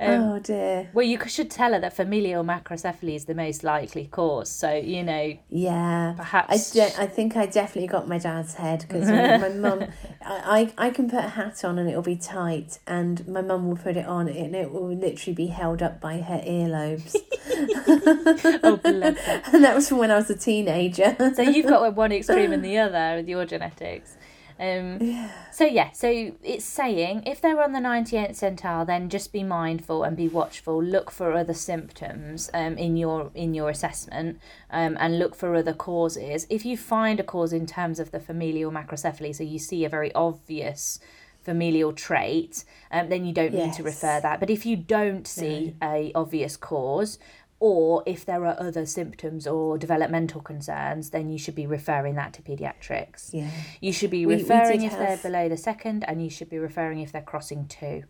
Um, 0.00 0.10
oh 0.22 0.38
dear. 0.38 0.88
Well, 0.94 1.04
you 1.04 1.18
should 1.26 1.50
tell 1.50 1.72
her 1.72 1.80
that 1.80 1.94
familial 1.94 2.42
macrocephaly 2.42 3.14
is 3.14 3.26
the 3.26 3.34
most 3.34 3.62
likely 3.64 4.06
cause. 4.06 4.50
So, 4.50 4.72
you 4.72 5.02
know, 5.02 5.36
Yeah. 5.50 6.14
perhaps. 6.16 6.74
I, 6.76 6.84
I 6.98 7.06
think 7.06 7.36
I 7.36 7.46
definitely 7.46 7.88
got 7.88 8.08
my 8.08 8.18
dad's 8.18 8.54
head 8.54 8.84
because 8.88 9.08
my 9.08 9.48
mum, 9.50 9.84
I, 10.24 10.70
I 10.78 10.86
I 10.86 10.90
can 10.90 11.10
put 11.10 11.24
a 11.24 11.28
hat 11.28 11.64
on 11.64 11.78
and 11.78 11.88
it'll 11.88 12.02
be 12.02 12.16
tight, 12.16 12.78
and 12.86 13.26
my 13.28 13.42
mum 13.42 13.68
will 13.68 13.76
put 13.76 13.96
it 13.96 14.06
on 14.06 14.28
and 14.28 14.54
it 14.54 14.72
will 14.72 14.88
literally 14.94 15.34
be 15.34 15.46
held 15.48 15.82
up 15.82 16.00
by 16.00 16.18
her 16.20 16.42
earlobes. 16.46 17.14
oh, 18.62 18.76
bless 18.82 19.18
her. 19.18 19.42
and 19.52 19.64
that 19.64 19.74
was 19.74 19.88
from 19.88 19.98
when 19.98 20.10
I 20.10 20.16
was 20.16 20.30
a 20.30 20.36
teenager. 20.36 21.16
so 21.34 21.42
you've 21.42 21.66
got 21.66 21.94
one 21.94 22.12
extreme 22.12 22.52
and 22.52 22.64
the 22.64 22.78
other 22.78 23.16
with 23.16 23.28
your 23.28 23.44
genetics. 23.44 24.16
Um, 24.60 25.30
So 25.52 25.64
yeah, 25.64 25.90
so 25.92 26.32
it's 26.42 26.64
saying 26.64 27.24
if 27.26 27.40
they're 27.40 27.62
on 27.62 27.72
the 27.72 27.80
98th 27.80 28.30
centile, 28.30 28.86
then 28.86 29.08
just 29.08 29.32
be 29.32 29.42
mindful 29.42 30.04
and 30.04 30.16
be 30.16 30.28
watchful. 30.28 30.82
Look 30.82 31.10
for 31.10 31.32
other 31.32 31.54
symptoms 31.54 32.50
um, 32.54 32.76
in 32.78 32.96
your 32.96 33.30
in 33.34 33.54
your 33.54 33.70
assessment, 33.70 34.38
um, 34.70 34.96
and 35.00 35.18
look 35.18 35.34
for 35.34 35.54
other 35.54 35.74
causes. 35.74 36.46
If 36.50 36.64
you 36.64 36.76
find 36.76 37.20
a 37.20 37.24
cause 37.24 37.52
in 37.52 37.66
terms 37.66 37.98
of 38.00 38.10
the 38.10 38.20
familial 38.20 38.70
macrocephaly, 38.70 39.34
so 39.34 39.44
you 39.44 39.58
see 39.58 39.84
a 39.84 39.88
very 39.88 40.12
obvious 40.14 41.00
familial 41.42 41.92
trait, 41.92 42.64
um, 42.92 43.08
then 43.08 43.24
you 43.24 43.32
don't 43.32 43.54
need 43.54 43.72
to 43.74 43.82
refer 43.82 44.20
that. 44.20 44.38
But 44.38 44.50
if 44.50 44.66
you 44.66 44.76
don't 44.76 45.26
see 45.26 45.74
a 45.82 46.12
obvious 46.14 46.56
cause, 46.56 47.18
or 47.60 48.02
if 48.06 48.24
there 48.24 48.44
are 48.46 48.56
other 48.60 48.86
symptoms 48.86 49.46
or 49.46 49.76
developmental 49.78 50.40
concerns, 50.40 51.10
then 51.10 51.28
you 51.28 51.36
should 51.38 51.54
be 51.56 51.66
referring 51.66 52.14
that 52.14 52.32
to 52.34 52.42
paediatrics. 52.42 53.30
yeah. 53.32 53.50
You 53.80 53.92
should 53.92 54.10
be 54.10 54.24
We- 54.26 54.36
we 54.36 54.42
referring 54.42 54.80
did 54.80 54.92
if 54.92 54.98
they're 54.98 55.16
below 55.16 55.48
the 55.48 55.56
second, 55.56 56.04
and 56.06 56.22
you 56.22 56.30
should 56.30 56.48
be 56.48 56.58
referring 56.58 57.00
if 57.00 57.10
they're 57.12 57.22
crossing 57.22 57.66
two. 57.66 58.04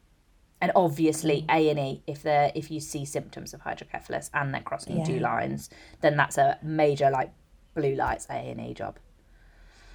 and 0.60 0.72
obviously 0.74 1.44
A 1.48 1.70
and 1.70 1.78
E 1.78 2.02
if 2.08 2.20
they're 2.24 2.50
if 2.52 2.68
you 2.68 2.80
see 2.80 3.04
symptoms 3.04 3.54
of 3.54 3.60
hydrocephalus 3.60 4.28
and 4.34 4.52
they're 4.52 4.60
crossing 4.60 5.04
two 5.04 5.20
lines, 5.20 5.70
then 6.00 6.16
that's 6.16 6.36
a 6.36 6.58
major 6.62 7.10
like 7.10 7.30
blue 7.76 7.94
lights 7.94 8.26
A 8.28 8.34
and 8.50 8.60
E 8.60 8.74
job. 8.74 8.98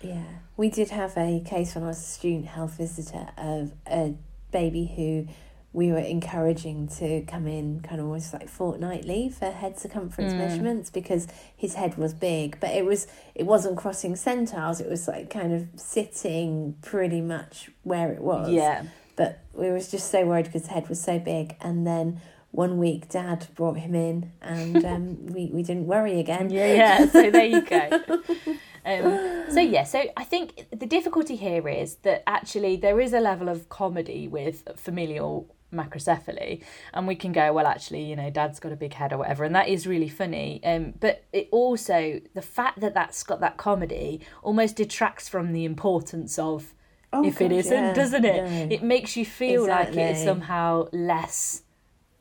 Yeah, 0.01 0.23
we 0.55 0.69
did 0.69 0.89
have 0.91 1.17
a 1.17 1.41
case 1.41 1.75
when 1.75 1.83
I 1.83 1.87
was 1.87 1.97
a 1.99 2.01
student 2.01 2.45
health 2.45 2.77
visitor 2.77 3.27
of 3.37 3.73
a 3.87 4.15
baby 4.51 4.85
who 4.95 5.27
we 5.73 5.91
were 5.91 5.97
encouraging 5.97 6.87
to 6.87 7.23
come 7.23 7.47
in 7.47 7.81
kind 7.81 7.99
of 7.99 8.05
almost 8.05 8.31
like 8.31 8.47
fortnightly 8.47 9.29
for 9.29 9.49
head 9.49 9.79
circumference 9.79 10.33
measurements 10.33 10.91
because 10.91 11.27
his 11.55 11.73
head 11.73 11.97
was 11.97 12.13
big, 12.13 12.59
but 12.59 12.69
it 12.69 12.85
was 12.85 13.07
it 13.33 13.45
wasn't 13.47 13.75
crossing 13.75 14.15
centiles. 14.15 14.79
It 14.79 14.87
was 14.87 15.07
like 15.07 15.31
kind 15.31 15.51
of 15.51 15.67
sitting 15.75 16.75
pretty 16.83 17.21
much 17.21 17.71
where 17.81 18.11
it 18.11 18.21
was. 18.21 18.51
Yeah. 18.51 18.83
But 19.15 19.39
we 19.53 19.71
was 19.71 19.89
just 19.89 20.11
so 20.11 20.25
worried 20.25 20.45
because 20.45 20.63
his 20.63 20.71
head 20.71 20.87
was 20.89 21.01
so 21.01 21.19
big, 21.19 21.55
and 21.59 21.85
then. 21.85 22.21
One 22.55 22.77
week, 22.77 23.09
Dad 23.09 23.47
brought 23.55 23.77
him 23.77 23.95
in, 23.95 24.31
and 24.39 24.85
um, 24.85 25.25
we, 25.25 25.49
we 25.51 25.63
didn't 25.63 25.87
worry 25.87 26.19
again. 26.19 26.51
Yeah, 26.51 26.71
yeah. 26.71 27.07
So 27.07 27.31
there 27.31 27.45
you 27.45 27.61
go. 27.61 28.21
Um, 28.85 29.45
so 29.49 29.61
yeah, 29.61 29.83
so 29.83 30.03
I 30.17 30.23
think 30.25 30.67
the 30.71 30.85
difficulty 30.85 31.35
here 31.35 31.67
is 31.69 31.95
that 32.03 32.21
actually 32.27 32.75
there 32.75 32.99
is 32.99 33.13
a 33.13 33.19
level 33.19 33.47
of 33.47 33.69
comedy 33.69 34.27
with 34.27 34.67
familial 34.75 35.55
macrocephaly, 35.73 36.63
and 36.93 37.07
we 37.07 37.15
can 37.15 37.31
go, 37.31 37.51
well, 37.53 37.67
actually, 37.67 38.03
you 38.03 38.15
know, 38.15 38.29
Dad's 38.29 38.59
got 38.59 38.71
a 38.71 38.75
big 38.75 38.93
head 38.93 39.11
or 39.11 39.17
whatever, 39.17 39.43
and 39.43 39.55
that 39.55 39.67
is 39.67 39.87
really 39.87 40.09
funny. 40.09 40.61
Um, 40.63 40.93
but 40.99 41.23
it 41.33 41.49
also 41.51 42.21
the 42.33 42.41
fact 42.41 42.79
that 42.81 42.93
that's 42.93 43.23
got 43.23 43.39
that 43.41 43.57
comedy 43.57 44.21
almost 44.41 44.75
detracts 44.75 45.27
from 45.27 45.53
the 45.53 45.65
importance 45.65 46.37
of 46.39 46.73
Oh, 47.15 47.23
if 47.23 47.39
it 47.41 47.49
God, 47.49 47.57
isn't, 47.57 47.71
yeah. 47.73 47.93
doesn't 47.93 48.25
it? 48.25 48.71
It 48.71 48.81
makes 48.81 49.15
you 49.15 49.23
feel 49.23 49.67
like 49.67 49.89
it 49.89 49.97
is 49.97 50.23
somehow 50.23 50.87
less 50.91 51.61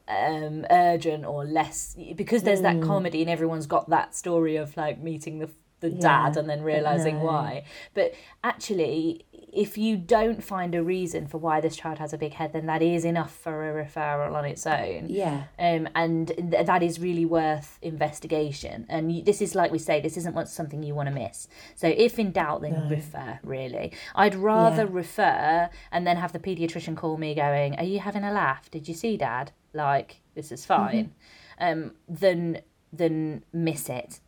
um 0.08 0.66
urgent 0.70 1.24
or 1.24 1.44
less 1.44 1.96
because 2.16 2.42
there's 2.42 2.60
that 2.62 2.82
comedy 2.82 3.22
and 3.22 3.30
everyone's 3.30 3.66
got 3.66 3.88
that 3.88 4.14
story 4.14 4.56
of 4.56 4.76
like 4.76 5.00
meeting 5.00 5.38
the 5.38 5.48
the 5.78 5.90
dad 5.90 6.36
and 6.36 6.50
then 6.50 6.62
realizing 6.62 7.18
no. 7.18 7.24
why 7.24 7.64
but 7.94 8.12
actually 8.42 9.24
if 9.52 9.76
you 9.76 9.96
don't 9.98 10.42
find 10.42 10.74
a 10.74 10.82
reason 10.82 11.26
for 11.26 11.36
why 11.38 11.60
this 11.60 11.76
child 11.76 11.98
has 11.98 12.12
a 12.14 12.18
big 12.18 12.32
head 12.32 12.52
then 12.54 12.64
that 12.66 12.80
is 12.82 13.04
enough 13.04 13.34
for 13.36 13.68
a 13.70 13.84
referral 13.84 14.34
on 14.34 14.44
its 14.46 14.66
own 14.66 15.06
Yeah. 15.10 15.44
um, 15.58 15.86
and 15.94 16.28
th- 16.28 16.66
that 16.66 16.82
is 16.82 16.98
really 16.98 17.26
worth 17.26 17.78
investigation. 17.82 18.86
And 18.88 19.12
you, 19.14 19.22
this 19.22 19.40
is 19.42 19.54
like 19.54 19.70
we 19.70 19.78
say, 19.78 20.00
this 20.00 20.16
isn't 20.16 20.34
what 20.34 20.48
something 20.48 20.82
you 20.82 20.94
want 20.94 21.08
to 21.08 21.14
miss. 21.14 21.48
So 21.74 21.86
if 21.88 22.18
in 22.18 22.32
doubt, 22.32 22.62
then 22.62 22.88
refer. 22.88 23.38
Really, 23.42 23.92
I'd 24.14 24.34
rather 24.34 24.84
Yeah. 24.84 24.88
refer 24.90 25.70
and 25.90 26.06
then 26.06 26.16
have 26.16 26.32
the 26.32 26.38
paediatrician 26.38 26.96
call 26.96 27.16
me, 27.18 27.34
going, 27.34 27.76
"Are 27.76 27.84
you 27.84 27.98
having 28.00 28.24
a 28.24 28.32
laugh? 28.32 28.70
Did 28.70 28.88
you 28.88 28.94
see 28.94 29.16
Dad? 29.16 29.52
Like 29.74 30.20
this 30.34 30.50
is 30.52 30.64
fine," 30.64 31.12
um, 31.58 31.92
than 32.08 32.58
than 32.92 33.44
miss 33.52 33.88
it. 33.88 34.20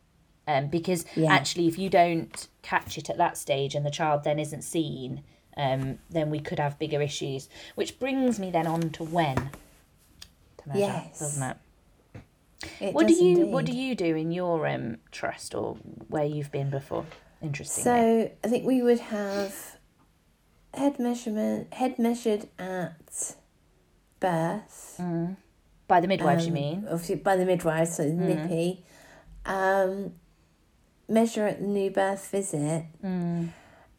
Um, 0.47 0.67
because 0.67 1.05
Yeah. 1.15 1.33
actually, 1.33 1.67
if 1.67 1.77
you 1.79 1.89
don't 1.89 2.47
catch 2.61 2.97
it 2.97 3.09
at 3.09 3.17
that 3.17 3.37
stage 3.37 3.73
and 3.75 3.85
the 3.85 3.91
child 3.91 4.23
then 4.23 4.37
isn't 4.39 4.61
seen, 4.61 5.23
um, 5.57 5.99
then 6.09 6.29
we 6.29 6.39
could 6.39 6.59
have 6.59 6.77
bigger 6.77 7.01
issues. 7.01 7.49
Which 7.75 7.97
brings 7.99 8.39
me 8.39 8.51
then 8.51 8.67
on 8.67 8.91
to 8.91 9.03
when 9.03 9.37
to 10.57 10.67
measure, 10.69 10.79
Yes. 10.81 11.19
doesn't 11.19 11.43
it? 11.43 11.57
It 12.79 12.93
What 12.93 13.07
do 13.07 13.13
you 13.13 13.47
What 13.47 13.65
do 13.65 13.71
you 13.73 13.95
do 13.95 14.15
in 14.15 14.31
your 14.31 14.67
um 14.67 14.97
trust 15.11 15.53
or 15.55 15.75
where 16.09 16.25
you've 16.25 16.51
been 16.51 16.69
before? 16.69 17.05
Interesting. 17.41 17.83
So 17.83 18.31
I 18.43 18.47
think 18.47 18.65
we 18.65 18.81
would 18.81 18.99
have 18.99 19.77
head 20.73 20.99
measurement, 20.99 21.73
head 21.73 21.97
measured 21.99 22.47
at 22.59 23.35
birth. 24.19 25.01
by 25.87 25.99
the 26.01 26.07
midwives, 26.07 26.45
you 26.45 26.49
um, 26.51 26.53
mean? 26.55 26.87
Obviously 26.89 27.15
by 27.15 27.35
the 27.35 27.45
midwife, 27.45 27.89
so 27.89 28.03
Mm. 28.03 28.17
NIPE. 28.17 28.83
Um, 29.45 30.13
measure 31.07 31.45
at 31.45 31.59
the 31.59 31.67
new 31.67 31.89
birth 31.89 32.29
visit. 32.29 32.85
Mm. 33.03 33.49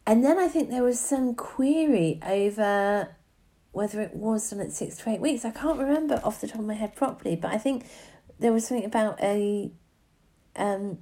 And 0.05 0.23
then 0.23 0.37
I 0.37 0.47
think 0.47 0.69
there 0.69 0.83
was 0.83 0.99
some 0.99 1.35
query 1.35 2.19
over 2.25 3.09
whether 3.71 4.01
it 4.01 4.15
was 4.15 4.49
done 4.49 4.59
at 4.59 4.71
six 4.71 4.97
to 4.97 5.09
eight 5.09 5.21
weeks. 5.21 5.45
I 5.45 5.51
can't 5.51 5.77
remember 5.77 6.19
off 6.23 6.41
the 6.41 6.47
top 6.47 6.59
of 6.59 6.65
my 6.65 6.73
head 6.73 6.95
properly, 6.95 7.35
but 7.35 7.51
I 7.51 7.57
think 7.57 7.85
there 8.39 8.51
was 8.51 8.67
something 8.67 8.85
about 8.85 9.21
a. 9.21 9.71
Um, 10.55 10.99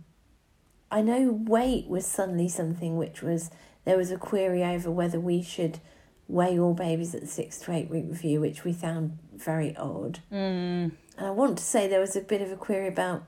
I 0.91 1.01
know 1.01 1.31
weight 1.31 1.88
was 1.88 2.05
suddenly 2.05 2.50
something 2.50 2.97
which 2.97 3.21
was 3.21 3.50
there 3.85 3.97
was 3.97 4.12
a 4.12 4.17
query 4.17 4.63
over 4.63 4.91
whether 4.91 5.19
we 5.19 5.41
should 5.41 5.79
weigh 6.27 6.59
all 6.59 6.74
babies 6.74 7.13
at 7.15 7.21
the 7.21 7.27
six 7.27 7.59
to 7.59 7.71
eight 7.71 7.89
week 7.89 8.05
review, 8.07 8.41
which 8.41 8.63
we 8.63 8.74
found 8.74 9.19
very 9.33 9.75
odd. 9.77 10.19
Mm. 10.31 10.91
And 11.17 11.27
I 11.27 11.29
want 11.29 11.57
to 11.57 11.63
say 11.63 11.88
there 11.88 12.00
was 12.00 12.15
a 12.15 12.21
bit 12.21 12.41
of 12.41 12.51
a 12.51 12.57
query 12.57 12.88
about 12.88 13.24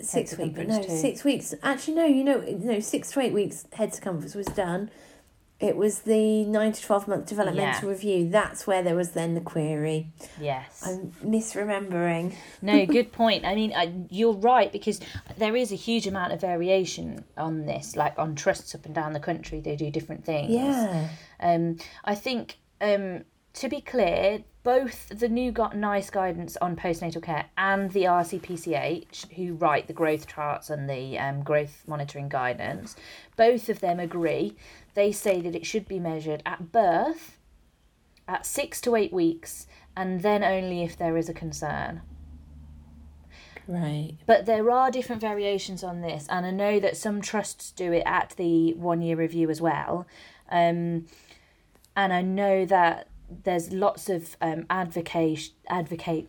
six 0.00 0.36
weeks, 0.36 0.58
no, 0.58 0.82
too. 0.82 0.96
six 0.96 1.24
weeks. 1.24 1.54
Actually, 1.62 1.94
no, 1.94 2.04
you 2.06 2.24
know, 2.24 2.40
no, 2.40 2.80
six 2.80 3.10
to 3.12 3.20
eight 3.20 3.32
weeks 3.32 3.66
head 3.72 3.94
circumference 3.94 4.34
was 4.34 4.46
done. 4.46 4.90
It 5.60 5.76
was 5.76 6.00
the 6.00 6.44
nine 6.44 6.72
to 6.72 6.82
twelve 6.82 7.06
month 7.06 7.26
developmental 7.26 7.84
Yeah. 7.88 7.94
review. 7.94 8.28
That's 8.28 8.66
where 8.66 8.82
there 8.82 8.96
was 8.96 9.12
then 9.12 9.34
the 9.34 9.40
query. 9.40 10.08
Yes. 10.40 10.82
I'm 10.84 11.12
misremembering. 11.24 12.34
no, 12.60 12.84
good 12.86 13.12
point. 13.12 13.44
I 13.44 13.54
mean, 13.54 13.72
I, 13.74 13.92
you're 14.10 14.34
right 14.34 14.70
because 14.72 15.00
there 15.38 15.54
is 15.56 15.70
a 15.72 15.76
huge 15.76 16.06
amount 16.06 16.32
of 16.32 16.40
variation 16.40 17.24
on 17.36 17.66
this. 17.66 17.94
Like 17.96 18.18
on 18.18 18.34
trusts 18.34 18.74
up 18.74 18.84
and 18.84 18.94
down 18.94 19.12
the 19.12 19.20
country, 19.20 19.60
they 19.60 19.76
do 19.76 19.90
different 19.90 20.24
things. 20.24 20.50
Yeah, 20.50 21.08
Um, 21.40 21.76
I 22.04 22.14
think 22.16 22.56
um, 22.80 23.24
to 23.54 23.68
be 23.68 23.80
clear, 23.80 24.40
both 24.64 25.10
the 25.10 25.28
new 25.28 25.52
got 25.52 25.76
NICE 25.76 26.08
guidance 26.08 26.56
on 26.56 26.74
postnatal 26.74 27.22
care 27.22 27.46
and 27.56 27.90
the 27.92 28.04
RCPCH, 28.04 29.32
who 29.34 29.54
write 29.54 29.86
the 29.86 29.92
growth 29.92 30.26
charts 30.26 30.70
and 30.70 30.88
the 30.88 31.18
um, 31.18 31.42
growth 31.42 31.84
monitoring 31.86 32.30
guidance, 32.30 32.96
both 33.36 33.68
of 33.68 33.80
them 33.80 34.00
agree. 34.00 34.56
They 34.94 35.12
say 35.12 35.42
that 35.42 35.54
it 35.54 35.66
should 35.66 35.86
be 35.86 36.00
measured 36.00 36.42
at 36.46 36.72
birth, 36.72 37.36
at 38.26 38.46
six 38.46 38.80
to 38.80 38.96
eight 38.96 39.12
weeks, 39.12 39.66
and 39.94 40.22
then 40.22 40.42
only 40.42 40.82
if 40.82 40.96
there 40.96 41.18
is 41.18 41.28
a 41.28 41.34
concern. 41.34 42.00
right. 43.68 44.14
But 44.24 44.46
there 44.46 44.70
are 44.70 44.90
different 44.90 45.20
variations 45.20 45.84
on 45.84 46.00
this, 46.00 46.26
and 46.30 46.46
I 46.46 46.50
know 46.50 46.80
that 46.80 46.96
some 46.96 47.20
trusts 47.20 47.70
do 47.70 47.92
it 47.92 48.02
at 48.06 48.32
the 48.38 48.72
one 48.72 49.02
year 49.02 49.16
review 49.16 49.50
as 49.50 49.60
well. 49.60 50.06
Um, 50.50 51.04
and 51.96 52.12
I 52.12 52.22
know 52.22 52.64
that 52.64 53.08
there's 53.28 53.72
lots 53.72 54.08
of 54.08 54.36
um, 54.40 54.66
advocate 54.70 55.50
advocate 55.68 56.28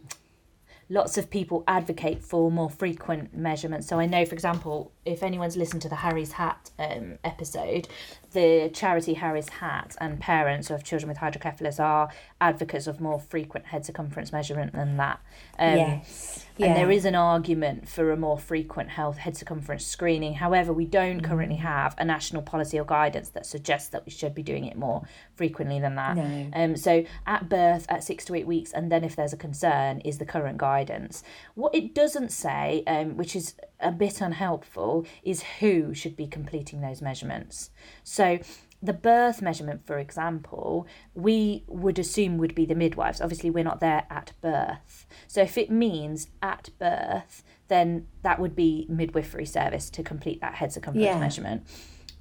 lots 0.87 1.17
of 1.17 1.31
people 1.31 1.63
advocate 1.67 2.23
for 2.23 2.51
more 2.51 2.69
frequent 2.69 3.35
measurements. 3.35 3.87
So 3.87 3.99
I 3.99 4.05
know, 4.05 4.23
for 4.23 4.35
example, 4.35 4.91
if 5.03 5.23
anyone's 5.23 5.57
listened 5.57 5.81
to 5.81 5.89
the 5.89 5.95
Harry's 5.95 6.33
Hat 6.33 6.69
um, 6.77 7.17
episode, 7.23 7.87
the 8.33 8.69
charity 8.71 9.15
Harry's 9.15 9.49
Hat 9.49 9.95
and 9.99 10.19
parents 10.19 10.69
of 10.69 10.83
children 10.83 11.09
with 11.09 11.17
hydrocephalus 11.17 11.79
are 11.79 12.09
advocates 12.39 12.85
of 12.85 13.01
more 13.01 13.19
frequent 13.19 13.65
head 13.67 13.83
circumference 13.83 14.31
measurement 14.31 14.73
than 14.73 14.97
that. 14.97 15.19
Um, 15.57 15.75
yes. 15.77 16.45
Yeah. 16.57 16.67
and 16.67 16.75
there 16.77 16.91
is 16.91 17.03
an 17.03 17.15
argument 17.15 17.89
for 17.89 18.11
a 18.11 18.17
more 18.17 18.37
frequent 18.39 18.89
health 18.89 19.17
head 19.17 19.35
circumference 19.35 19.85
screening. 19.85 20.35
However, 20.35 20.71
we 20.71 20.85
don't 20.85 21.19
Mm. 21.21 21.23
currently 21.25 21.57
have 21.57 21.95
a 21.97 22.05
national 22.05 22.43
policy 22.43 22.79
or 22.79 22.85
guidance 22.85 23.29
that 23.29 23.45
suggests 23.45 23.89
that 23.89 24.05
we 24.05 24.11
should 24.11 24.33
be 24.35 24.43
doing 24.43 24.65
it 24.65 24.77
more 24.77 25.03
frequently 25.35 25.79
than 25.79 25.95
that. 25.95 26.17
No. 26.17 26.49
Um, 26.53 26.75
so 26.75 27.03
at 27.25 27.49
birth, 27.49 27.85
at 27.89 28.03
six 28.03 28.25
to 28.25 28.35
eight 28.35 28.47
weeks, 28.47 28.71
and 28.71 28.91
then 28.91 29.03
if 29.03 29.15
there's 29.15 29.33
a 29.33 29.37
concern, 29.37 29.99
is 30.01 30.17
the 30.17 30.25
current 30.25 30.57
guidance. 30.57 31.23
What 31.53 31.73
it 31.75 31.93
doesn't 31.93 32.31
say, 32.31 32.83
um, 32.87 33.17
which 33.17 33.35
is 33.35 33.55
a 33.79 33.91
bit 33.91 34.21
unhelpful, 34.21 35.05
is 35.23 35.43
who 35.59 35.93
should 35.93 36.15
be 36.15 36.27
completing 36.27 36.81
those 36.81 37.01
measurements. 37.01 37.69
So 38.03 38.39
the 38.81 38.93
birth 38.93 39.41
measurement, 39.41 39.85
for 39.85 39.97
example, 39.97 40.85
we 41.13 41.63
would 41.67 41.97
assume 41.97 42.37
would 42.37 42.53
be 42.53 42.65
the 42.65 42.75
midwives. 42.75 43.21
Obviously, 43.21 43.49
we're 43.49 43.63
not 43.63 43.79
there 43.79 44.05
at 44.09 44.33
birth. 44.41 45.05
So 45.27 45.41
if 45.41 45.57
it 45.57 45.71
means 45.71 46.27
at 46.41 46.69
birth, 46.77 47.43
then 47.67 48.07
that 48.21 48.39
would 48.39 48.55
be 48.55 48.85
midwifery 48.89 49.45
service 49.45 49.89
to 49.89 50.03
complete 50.03 50.39
that 50.41 50.55
head 50.55 50.71
circumference 50.71 51.03
Yeah. 51.05 51.19
measurement. 51.19 51.63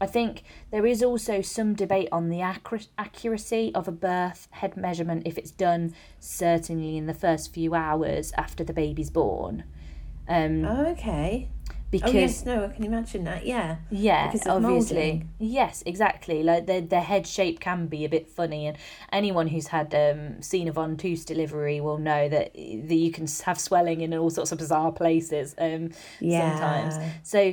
I 0.00 0.06
think 0.06 0.42
there 0.70 0.84
is 0.86 1.02
also 1.02 1.40
some 1.40 1.74
debate 1.74 2.08
on 2.12 2.28
the 2.28 2.40
accuracy 2.98 3.72
of 3.74 3.88
a 3.88 3.92
birth 3.92 4.48
head 4.50 4.76
measurement 4.76 5.22
if 5.24 5.38
it's 5.38 5.50
done 5.50 5.94
certainly 6.18 6.96
in 6.96 7.06
the 7.06 7.14
first 7.14 7.54
few 7.54 7.74
hours 7.74 8.32
after 8.36 8.64
the 8.64 8.72
baby's 8.72 9.10
born. 9.10 9.64
Um, 10.28 10.64
Oh, 10.64 10.86
okay. 10.86 11.48
because 11.90 12.10
oh 12.14 12.18
yes, 12.18 12.44
no, 12.44 12.64
I 12.64 12.68
can 12.68 12.84
imagine 12.84 13.24
that. 13.24 13.46
Yeah. 13.46 13.76
yeah, 13.90 14.32
because 14.32 14.46
obviously. 14.48 14.96
moulding. 14.96 15.30
Yes, 15.38 15.82
exactly. 15.86 16.42
Like 16.42 16.66
the 16.66 16.80
the 16.80 17.00
head 17.00 17.26
shape 17.26 17.60
can 17.60 17.86
be 17.86 18.04
a 18.04 18.08
bit 18.08 18.28
funny, 18.28 18.66
and 18.66 18.76
anyone 19.12 19.46
who's 19.48 19.68
had 19.68 19.94
um, 19.94 20.42
seen 20.42 20.66
a 20.66 20.72
ventouse 20.72 21.24
delivery 21.24 21.80
will 21.80 21.98
know 21.98 22.28
that 22.28 22.52
that 22.54 22.94
you 22.96 23.12
can 23.12 23.26
have 23.44 23.60
swelling 23.60 24.00
in 24.00 24.12
all 24.14 24.30
sorts 24.30 24.50
of 24.50 24.58
bizarre 24.58 24.92
places. 24.92 25.54
Um, 25.58 25.90
Yeah. 26.20 26.50
sometimes. 26.58 26.94
So, 27.22 27.52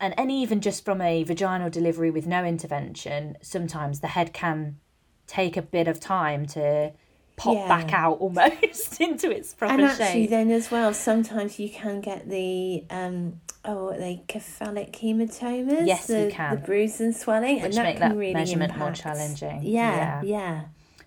and 0.00 0.18
and 0.18 0.30
even 0.30 0.60
just 0.60 0.84
from 0.84 1.00
a 1.00 1.22
vaginal 1.24 1.70
delivery 1.70 2.10
with 2.10 2.26
no 2.26 2.44
intervention, 2.44 3.36
sometimes 3.42 4.00
the 4.00 4.08
head 4.08 4.32
can 4.32 4.78
take 5.26 5.56
a 5.56 5.62
bit 5.62 5.88
of 5.88 5.98
time 6.00 6.46
to 6.46 6.92
pop 7.36 7.54
Yeah. 7.54 7.68
back 7.68 7.92
out 7.92 8.18
almost 8.20 9.00
into 9.00 9.30
its 9.30 9.54
proper 9.54 9.72
shape. 9.72 9.80
and 9.80 9.88
actually, 9.90 10.22
shape. 10.22 10.30
then 10.30 10.50
as 10.50 10.70
well, 10.70 10.94
sometimes 10.94 11.58
you 11.58 11.68
can 11.68 12.00
get 12.00 12.28
the 12.28 12.84
um 12.90 13.40
oh, 13.64 13.86
what 13.86 13.96
are 13.96 13.98
they 13.98 14.22
cephalic 14.30 14.92
hematomas. 14.92 15.86
Yes, 15.86 16.08
you 16.08 16.28
can. 16.30 16.54
The 16.54 16.60
bruise 16.60 17.00
and 17.00 17.14
swelling, 17.16 17.56
Which 17.56 17.64
and 17.64 17.74
that 17.74 17.82
make 17.82 17.96
can 17.98 18.10
that 18.10 18.16
really 18.16 18.34
measurement 18.34 18.76
more 18.78 18.88
impact. 18.88 19.02
challenging. 19.02 19.62
Yeah, 19.64 20.22
yeah, 20.22 20.64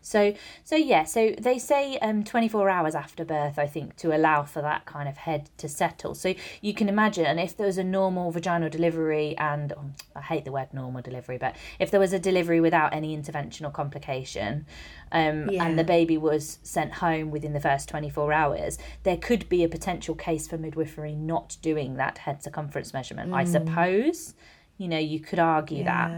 So 0.09 0.33
so 0.63 0.75
yeah, 0.75 1.03
so 1.03 1.35
they 1.39 1.59
say 1.59 1.97
um 1.99 2.23
24 2.23 2.67
hours 2.69 2.95
after 2.95 3.23
birth 3.23 3.59
I 3.59 3.67
think 3.67 3.95
to 3.97 4.15
allow 4.15 4.43
for 4.43 4.61
that 4.61 4.85
kind 4.85 5.07
of 5.07 5.17
head 5.17 5.49
to 5.57 5.69
settle. 5.69 6.15
So 6.15 6.33
you 6.61 6.73
can 6.73 6.89
imagine 6.89 7.25
and 7.25 7.39
if 7.39 7.55
there 7.55 7.67
was 7.67 7.77
a 7.77 7.83
normal 7.83 8.31
vaginal 8.31 8.69
delivery 8.69 9.37
and 9.37 9.73
oh, 9.73 9.85
I 10.15 10.21
hate 10.21 10.45
the 10.45 10.51
word 10.51 10.69
normal 10.73 11.01
delivery, 11.01 11.37
but 11.37 11.55
if 11.79 11.91
there 11.91 11.99
was 11.99 12.13
a 12.13 12.19
delivery 12.19 12.59
without 12.59 12.93
any 12.93 13.13
intervention 13.13 13.65
or 13.67 13.71
complication 13.71 14.65
um 15.11 15.49
Yeah. 15.49 15.63
and 15.63 15.77
the 15.77 15.83
baby 15.83 16.17
was 16.17 16.57
sent 16.63 16.91
home 17.05 17.29
within 17.29 17.53
the 17.53 17.59
first 17.59 17.87
24 17.89 18.33
hours, 18.33 18.77
there 19.03 19.17
could 19.17 19.47
be 19.47 19.63
a 19.63 19.69
potential 19.69 20.15
case 20.15 20.47
for 20.47 20.57
midwifery 20.57 21.13
not 21.15 21.57
doing 21.61 21.95
that 21.97 22.19
head 22.19 22.43
circumference 22.43 22.93
measurement. 22.93 23.33
I 23.33 23.43
suppose, 23.43 24.33
you 24.77 24.87
know, 24.87 24.97
you 24.97 25.19
could 25.19 25.39
argue 25.39 25.83
that 25.83 26.09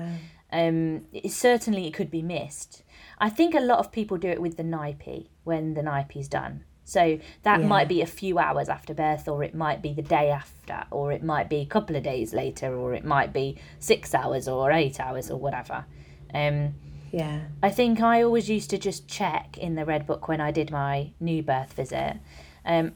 um, 0.53 1.05
it, 1.13 1.31
certainly 1.31 1.87
it 1.87 1.93
could 1.93 2.11
be 2.11 2.21
missed. 2.21 2.83
I 3.21 3.29
think 3.29 3.55
a 3.55 3.59
lot 3.61 3.79
of 3.79 3.91
people 3.91 4.17
do 4.17 4.27
it 4.27 4.41
with 4.41 4.57
the 4.57 4.63
NIPE 4.63 5.29
when 5.45 5.75
the 5.75 5.83
NIPE 5.83 6.17
is 6.17 6.27
done. 6.27 6.65
So 6.83 7.19
that 7.43 7.61
Yeah. 7.61 7.67
might 7.67 7.87
be 7.87 8.01
a 8.01 8.05
few 8.07 8.39
hours 8.39 8.67
after 8.67 8.93
birth, 8.93 9.27
or 9.27 9.43
it 9.43 9.53
might 9.55 9.81
be 9.81 9.93
the 9.93 10.01
day 10.01 10.31
after, 10.31 10.83
or 10.91 11.11
it 11.11 11.23
might 11.23 11.47
be 11.47 11.57
a 11.61 11.65
couple 11.65 11.95
of 11.95 12.03
days 12.03 12.33
later, 12.33 12.75
or 12.75 12.93
it 12.95 13.05
might 13.05 13.31
be 13.31 13.57
six 13.79 14.13
hours 14.15 14.47
or 14.47 14.71
eight 14.71 14.99
hours 14.99 15.29
or 15.31 15.37
whatever. 15.37 15.85
Um, 16.33 16.73
yeah. 17.11 17.41
I 17.61 17.69
think 17.69 18.01
I 18.01 18.23
always 18.23 18.49
used 18.49 18.71
to 18.71 18.77
just 18.79 19.07
check 19.07 19.57
in 19.57 19.75
the 19.75 19.85
Red 19.85 20.07
Book 20.07 20.27
when 20.27 20.41
I 20.41 20.49
did 20.51 20.71
my 20.71 21.11
new 21.19 21.43
birth 21.43 21.73
visit. 21.73 22.17
Um, 22.65 22.93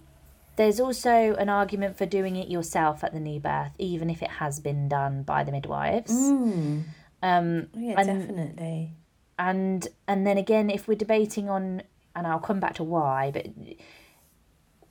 there's 0.55 0.79
also 0.79 1.35
an 1.35 1.49
argument 1.49 1.97
for 1.97 2.05
doing 2.07 2.35
it 2.35 2.47
yourself 2.47 3.03
at 3.03 3.13
the 3.13 3.19
new 3.19 3.39
birth, 3.39 3.73
even 3.77 4.09
if 4.09 4.23
it 4.23 4.31
has 4.31 4.59
been 4.59 4.87
done 4.89 5.21
by 5.23 5.43
the 5.43 5.51
midwives. 5.51 6.11
Mm. 6.13 6.83
Um, 7.21 7.67
Yeah, 7.75 7.95
And- 7.99 8.07
definitely. 8.21 8.93
And 9.37 9.87
and 10.07 10.25
then 10.25 10.37
again 10.37 10.69
if 10.69 10.87
we're 10.87 10.95
debating 10.95 11.49
on 11.49 11.81
and 12.15 12.25
i'll 12.27 12.39
come 12.39 12.59
back 12.59 12.73
to 12.75 12.83
why 12.83 13.29
but 13.33 13.47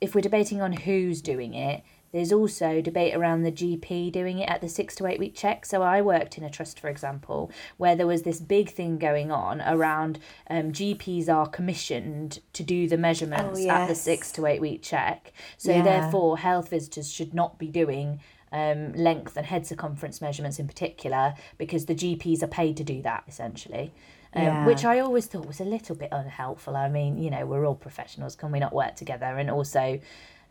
if 0.01 0.13
we're 0.13 0.21
debating 0.21 0.61
on 0.61 0.71
who's 0.73 1.21
doing 1.21 1.53
it 1.53 1.83
there's 2.11 2.31
also 2.31 2.79
debate 2.81 3.15
around 3.15 3.41
the 3.43 3.51
gp 3.51 4.11
doing 4.11 4.39
it 4.39 4.47
at 4.49 4.61
the 4.61 4.69
six 4.69 4.95
to 4.95 5.05
eight 5.07 5.19
week 5.19 5.33
check 5.35 5.65
so 5.65 5.81
i 5.81 6.01
worked 6.01 6.37
in 6.37 6.43
a 6.43 6.49
trust 6.49 6.79
for 6.79 6.89
example 6.89 7.51
where 7.77 7.95
there 7.95 8.07
was 8.07 8.21
this 8.23 8.39
big 8.39 8.69
thing 8.69 8.97
going 8.97 9.31
on 9.31 9.61
around 9.61 10.19
um, 10.49 10.71
gps 10.71 11.27
are 11.27 11.47
commissioned 11.47 12.39
to 12.53 12.61
do 12.63 12.87
the 12.87 12.97
measurements 12.97 13.61
Oh, 13.63 13.69
at 13.69 13.87
the 13.87 13.95
six 13.95 14.31
to 14.33 14.45
eight 14.45 14.61
week 14.61 14.81
check 14.83 15.33
so 15.57 15.71
Yeah. 15.71 15.81
therefore 15.81 16.37
health 16.37 16.69
visitors 16.69 17.11
should 17.11 17.33
not 17.33 17.57
be 17.57 17.67
doing 17.67 18.19
um, 18.51 18.93
length 18.93 19.35
and 19.35 19.45
head 19.45 19.65
circumference 19.67 20.21
measurements 20.21 20.59
in 20.59 20.67
particular 20.67 21.33
because 21.57 21.87
the 21.87 21.95
GPs 21.95 22.41
are 22.41 22.47
paid 22.47 22.77
to 22.77 22.85
do 22.85 23.01
that 23.01 23.23
essentially. 23.27 23.91
Um, 24.35 24.43
Yeah. 24.43 24.65
Which 24.65 24.83
I 24.85 24.99
always 24.99 25.25
thought 25.27 25.45
was 25.47 25.59
a 25.59 25.65
little 25.65 25.95
bit 25.95 26.09
unhelpful. 26.11 26.75
I 26.75 26.89
mean, 26.89 27.17
you 27.17 27.29
know, 27.29 27.45
we're 27.45 27.65
all 27.65 27.75
professionals. 27.75 28.35
Can 28.35 28.51
we 28.51 28.59
not 28.59 28.73
work 28.73 28.95
together? 28.95 29.25
And 29.25 29.49
also, 29.49 29.99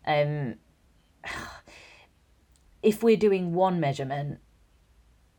um, 0.05 0.55
if 2.83 3.03
we're 3.03 3.17
doing 3.17 3.53
one 3.53 3.79
measurement, 3.79 4.39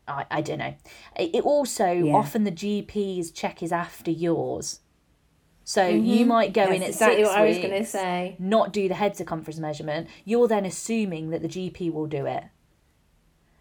I, 0.07 0.25
I 0.31 0.41
don't 0.41 0.59
know. 0.59 0.75
It, 1.17 1.35
it 1.35 1.43
also 1.43 1.91
Yeah. 1.91 2.13
often 2.13 2.43
the 2.43 2.51
GP's 2.51 3.31
check 3.31 3.61
is 3.61 3.71
after 3.71 4.11
yours. 4.11 4.81
So 5.63 5.85
you 5.85 6.25
might 6.25 6.53
go 6.53 6.63
in 6.63 6.75
Mm-hmm. 6.75 6.83
At 6.83 6.89
exactly 6.89 7.17
six 7.23 7.27
what 7.29 7.37
I 7.37 7.45
was 7.45 7.57
going 7.57 7.71
to 7.71 7.85
say. 7.85 8.35
not 8.39 8.71
do 8.71 8.87
the 8.87 8.93
head 8.93 9.17
circumference 9.17 9.59
measurement. 9.59 10.07
You're 10.23 10.47
then 10.47 10.65
assuming 10.65 11.29
that 11.31 11.41
the 11.41 11.49
GP 11.49 11.91
will 11.91 12.07
do 12.07 12.25
it. 12.25 12.45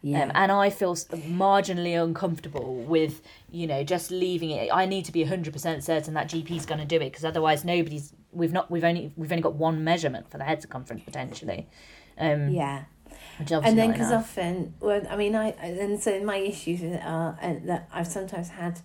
Yeah. 0.08 0.22
Um, 0.22 0.32
and 0.34 0.52
I 0.52 0.70
feel 0.70 0.94
marginally 0.94 2.00
uncomfortable 2.00 2.76
with, 2.76 3.22
you 3.50 3.66
know, 3.66 3.82
just 3.82 4.10
leaving 4.10 4.50
it. 4.50 4.70
I 4.72 4.86
need 4.86 5.04
to 5.06 5.12
be 5.12 5.24
100% 5.24 5.82
certain 5.82 6.14
that 6.14 6.28
GP's 6.28 6.64
going 6.64 6.78
to 6.80 6.86
do 6.86 6.96
it 6.96 7.10
because 7.10 7.24
otherwise 7.24 7.64
nobody's 7.64 8.12
we've 8.32 8.52
not 8.52 8.70
we've 8.70 8.84
only 8.84 9.12
we've 9.16 9.32
only 9.32 9.42
got 9.42 9.54
one 9.54 9.82
measurement 9.82 10.30
for 10.30 10.38
the 10.38 10.44
head 10.44 10.62
circumference 10.62 11.02
potentially. 11.04 11.66
Um 12.18 12.50
yeah. 12.50 12.84
and 13.38 13.76
then 13.78 13.90
because 13.92 14.12
often 14.12 14.74
well 14.80 15.02
i 15.10 15.16
mean 15.16 15.34
i 15.34 15.48
and 15.50 16.00
so 16.00 16.20
my 16.22 16.36
issues 16.36 16.80
are 17.02 17.38
uh, 17.42 17.54
that 17.64 17.88
i've 17.92 18.06
sometimes 18.06 18.48
had 18.50 18.80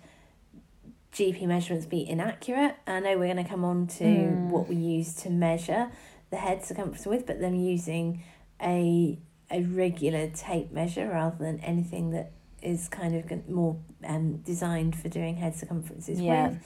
gp 1.12 1.46
measurements 1.46 1.86
be 1.86 2.08
inaccurate 2.08 2.76
i 2.86 3.00
know 3.00 3.18
we're 3.18 3.32
going 3.32 3.42
to 3.44 3.50
come 3.50 3.64
on 3.64 3.86
to 3.86 4.04
Hmm. 4.04 4.50
what 4.50 4.68
we 4.68 4.76
use 4.76 5.14
to 5.22 5.30
measure 5.30 5.90
the 6.30 6.36
head 6.38 6.64
circumference 6.64 7.06
with 7.06 7.26
but 7.26 7.40
them 7.40 7.54
using 7.54 8.22
a 8.62 9.18
a 9.52 9.62
regular 9.62 10.28
tape 10.28 10.72
measure 10.72 11.08
rather 11.08 11.36
than 11.38 11.60
anything 11.60 12.10
that 12.10 12.32
is 12.62 12.88
kind 12.88 13.14
of 13.14 13.48
more 13.48 13.76
um, 14.04 14.36
designed 14.38 14.96
for 14.96 15.08
doing 15.08 15.36
head 15.36 15.54
circumferences 15.54 16.20
Yeah. 16.20 16.48
with 16.48 16.58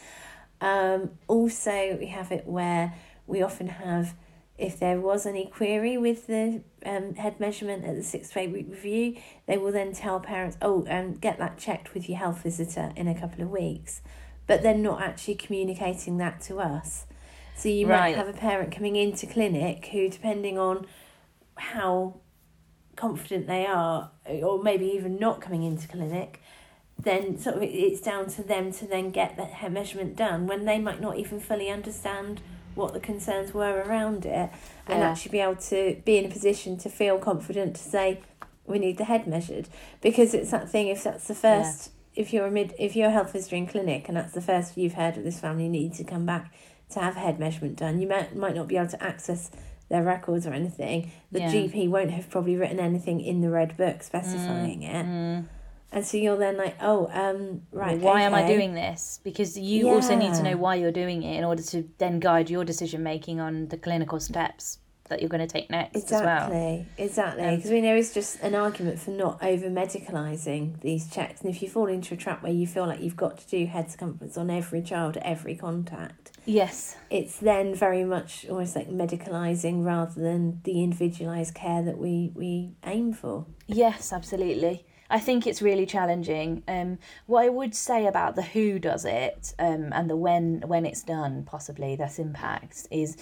um, 0.61 1.11
also, 1.29 1.97
we 2.01 2.07
have 2.07 2.33
it 2.33 2.47
where 2.47 2.95
we 3.27 3.43
often 3.43 3.69
have, 3.69 4.15
if 4.57 4.79
there 4.79 5.01
was 5.01 5.27
any 5.27 5.47
query 5.47 5.99
with 5.99 6.27
the 6.27 6.63
um, 6.85 7.15
head 7.15 7.39
measurement 7.39 7.85
at 7.85 7.95
the 7.95 8.03
six 8.03 8.31
to 8.31 8.39
eight 8.41 8.53
week 8.53 8.67
review, 8.71 9.17
they 9.47 9.59
will 9.59 9.73
then 9.73 9.93
tell 9.93 10.19
parents, 10.21 10.57
oh, 10.63 10.87
um, 10.89 11.15
get 11.15 11.39
that 11.39 11.59
checked 11.59 11.93
with 11.93 12.09
your 12.09 12.19
health 12.19 12.43
visitor 12.43 12.93
in 12.97 13.07
a 13.09 13.19
couple 13.19 13.43
of 13.43 13.51
weeks. 13.51 14.01
But 14.47 14.63
they're 14.63 14.75
not 14.75 15.03
actually 15.03 15.35
communicating 15.35 16.19
that 16.19 16.41
to 16.43 16.59
us. 16.61 17.07
So 17.55 17.69
you 17.69 17.87
Right. 17.87 18.15
might 18.15 18.17
have 18.17 18.29
a 18.29 18.39
parent 18.39 18.73
coming 18.73 18.97
into 18.97 19.27
clinic 19.27 19.87
who, 19.87 20.09
depending 20.09 20.57
on 20.59 20.87
how 21.57 22.21
confident 22.97 23.47
they 23.47 23.67
are, 23.67 24.11
or 24.27 24.63
maybe 24.63 24.87
even 24.87 25.19
not 25.19 25.41
coming 25.41 25.63
into 25.63 25.87
clinic, 25.87 26.41
then 26.99 27.39
sort 27.39 27.57
of 27.57 27.63
it's 27.63 28.01
down 28.01 28.27
to 28.31 28.43
them 28.43 28.73
to 28.73 28.87
then 28.87 29.11
get 29.11 29.37
that 29.37 29.71
measurement 29.73 30.17
done 30.17 30.47
when 30.47 30.65
they 30.65 30.79
might 30.79 31.01
not 31.01 31.17
even 31.19 31.39
fully 31.39 31.69
understand 31.71 32.41
what 32.75 32.93
the 32.93 33.01
concerns 33.01 33.55
were 33.55 33.83
around 33.83 34.27
it 34.27 34.51
and 34.87 35.01
Yeah. 35.01 35.11
actually 35.11 35.33
be 35.33 35.41
able 35.41 35.57
to 35.57 36.01
be 36.05 36.19
in 36.19 36.27
a 36.27 36.29
position 36.29 36.77
to 36.79 36.89
feel 36.89 37.19
confident 37.19 37.77
to 37.77 37.83
say 37.83 38.21
we 38.67 38.79
need 38.79 38.99
the 38.99 39.05
head 39.05 39.27
measured. 39.27 39.69
Because 40.01 40.35
it's 40.35 40.51
that 40.51 40.69
thing 40.69 40.89
if 40.89 41.05
that's 41.05 41.27
the 41.27 41.35
first 41.35 41.91
if 42.15 42.33
you're 42.33 42.47
a 42.47 42.51
mid 42.51 42.75
if 42.79 42.97
you're 42.97 43.09
a 43.09 43.13
health 43.13 43.33
visitor 43.33 43.57
in 43.57 43.67
clinic 43.67 44.09
and 44.09 44.17
that's 44.17 44.33
the 44.33 44.41
first 44.41 44.77
you've 44.77 44.95
heard 44.95 45.17
of 45.19 45.25
this 45.25 45.39
family 45.39 45.69
need 45.69 45.93
to 45.95 46.05
come 46.05 46.25
back 46.25 46.53
to 46.91 47.01
have 47.01 47.17
a 47.17 47.21
head 47.21 47.39
measurement 47.39 47.77
done. 47.77 48.01
You 48.01 48.09
might 48.09 48.35
might 48.37 48.55
not 48.55 48.69
be 48.69 48.77
able 48.77 48.89
to 48.89 49.03
access 49.03 49.51
their 49.89 50.03
records 50.03 50.47
or 50.47 50.53
anything 50.53 51.11
the 51.31 51.41
Yeah. 51.41 51.53
GP 51.53 51.89
won't 51.89 52.11
have 52.11 52.29
probably 52.31 52.57
written 52.57 52.81
anything 52.81 53.21
in 53.21 53.41
the 53.41 53.51
red 53.51 53.77
book 53.77 54.03
specifying 54.03 54.83
it 54.83 55.45
and 55.93 56.05
so 56.05 56.17
you're 56.17 56.37
then 56.37 56.57
like, 56.57 56.77
oh, 56.81 57.09
um, 57.13 57.63
right. 57.73 57.99
why 57.99 58.23
am 58.23 58.35
I 58.35 58.47
doing 58.47 58.75
this? 58.75 59.21
Because 59.23 59.57
you 59.57 59.89
also 59.89 60.17
need 60.17 60.35
to 60.35 60.43
know 60.43 60.57
why 60.57 60.75
you're 60.75 60.93
doing 60.93 61.23
it 61.23 61.39
in 61.39 61.45
order 61.45 61.63
to 61.63 61.89
then 61.99 62.19
guide 62.19 62.51
your 62.51 62.65
decision 62.65 63.03
making 63.03 63.41
on 63.41 63.69
the 63.69 63.79
clinical 63.79 64.19
steps 64.21 64.79
that 65.09 65.21
you're 65.21 65.29
going 65.29 65.47
to 65.47 65.53
take 65.53 65.71
next 65.71 65.97
as 65.97 66.11
well. 66.11 66.47
Exactly, 66.47 66.87
exactly. 66.99 67.43
Um, 67.45 67.57
Because 67.57 67.71
we 67.71 67.81
know 67.81 67.95
it's 67.97 68.13
just 68.15 68.41
an 68.41 68.55
argument 68.55 68.99
for 68.99 69.11
not 69.11 69.43
over 69.43 69.69
medicalising 69.69 70.81
these 70.81 71.09
checks. 71.11 71.41
And 71.41 71.51
if 71.51 71.63
you 71.63 71.69
fall 71.69 71.87
into 71.87 72.15
a 72.15 72.17
trap 72.17 72.43
where 72.43 72.53
you 72.53 72.67
feel 72.67 72.87
like 72.87 73.01
you've 73.01 73.17
got 73.17 73.39
to 73.39 73.47
do 73.49 73.67
head 73.67 73.91
circumference 73.91 74.37
on 74.37 74.51
every 74.51 74.83
child 74.83 75.17
at 75.17 75.25
every 75.25 75.55
contact, 75.57 76.33
Yes. 76.45 76.97
it's 77.11 77.39
then 77.39 77.75
very 77.75 78.05
much 78.05 78.47
almost 78.49 78.77
like 78.77 78.89
medicalising 78.89 79.85
rather 79.85 80.21
than 80.21 80.61
the 80.65 80.83
individualised 80.83 81.55
care 81.55 81.83
that 81.83 81.99
we, 81.99 82.33
we 82.35 82.73
aim 82.85 83.13
for. 83.13 83.47
Yes, 83.67 84.13
absolutely. 84.13 84.85
I 85.09 85.21
think 85.21 85.47
it's 85.47 85.63
really 85.63 85.87
challenging. 85.87 86.65
Um, 86.67 86.99
what 87.27 87.45
I 87.45 87.49
would 87.49 87.75
say 87.77 88.07
about 88.07 88.35
the 88.35 88.43
who 88.43 88.79
does 88.81 89.05
it 89.05 89.55
um, 89.59 89.93
and 89.93 90.11
the 90.11 90.17
when 90.17 90.63
when 90.67 90.85
it's 90.85 91.05
done, 91.05 91.45
possibly 91.45 91.95
that's 91.95 92.19
impacts 92.19 92.89
is 92.91 93.17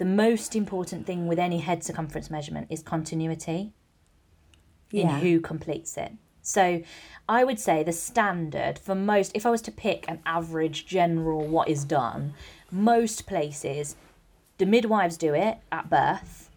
the 0.00 0.06
most 0.06 0.56
important 0.56 1.04
thing 1.06 1.26
with 1.26 1.38
any 1.38 1.58
head 1.58 1.84
circumference 1.84 2.30
measurement 2.30 2.66
is 2.70 2.82
continuity 2.82 3.74
in 4.90 5.06
who 5.06 5.40
completes 5.40 5.98
it. 5.98 6.12
So 6.40 6.82
I 7.28 7.44
would 7.44 7.60
say 7.60 7.82
the 7.82 7.92
standard 7.92 8.78
for 8.78 8.94
most, 8.94 9.30
if 9.34 9.44
I 9.44 9.50
was 9.50 9.60
to 9.60 9.70
pick 9.70 10.08
an 10.08 10.20
average 10.24 10.86
general 10.86 11.46
what 11.46 11.68
is 11.68 11.84
done, 11.84 12.32
most 12.70 13.26
places, 13.26 13.94
the 14.56 14.64
midwives 14.64 15.18
do 15.18 15.34
it 15.34 15.58
at 15.70 15.90
birth. 15.90 16.48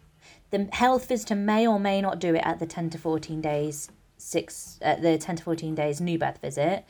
The 0.50 0.66
health 0.72 1.06
visitor 1.06 1.36
may 1.36 1.66
or 1.66 1.78
may 1.78 2.00
not 2.00 2.20
do 2.20 2.34
it 2.34 2.42
at 2.46 2.60
the 2.60 2.66
10 2.66 2.88
to 2.90 2.98
14 2.98 3.42
days, 3.42 3.90
six, 4.16 4.78
uh, 4.82 4.96
the 4.96 5.18
10 5.18 5.36
to 5.36 5.42
14 5.42 5.74
days 5.74 6.00
new 6.00 6.18
birth 6.18 6.40
visit. 6.40 6.86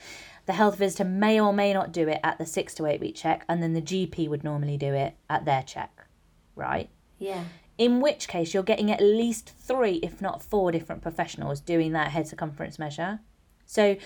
The 0.47 0.53
health 0.53 0.77
visitor 0.77 1.05
may 1.05 1.41
or 1.41 1.53
may 1.53 1.73
not 1.73 1.91
do 1.91 2.07
it 2.07 2.21
at 2.23 2.39
the 2.39 2.47
six 2.47 2.75
to 2.75 2.87
eight 2.87 3.01
week 3.01 3.17
check, 3.17 3.45
and 3.49 3.63
then 3.63 3.73
the 3.73 3.83
GP 3.83 4.29
would 4.29 4.45
normally 4.45 4.77
do 4.77 4.93
it 4.93 5.15
at 5.31 5.47
their 5.47 5.63
check, 5.63 5.94
right? 6.57 6.89
Yeah. 7.19 7.45
in 7.77 8.01
which 8.01 8.29
case 8.29 8.55
you're 8.55 8.63
getting 8.63 8.89
at 8.91 9.01
least 9.01 9.49
three, 9.59 9.95
if 10.03 10.21
not 10.23 10.41
four, 10.43 10.71
different 10.71 11.03
professionals 11.03 11.59
doing 11.61 11.91
that 11.93 12.13
head 12.13 12.29
circumference 12.29 12.79
measure. 12.79 13.19
So 13.67 13.97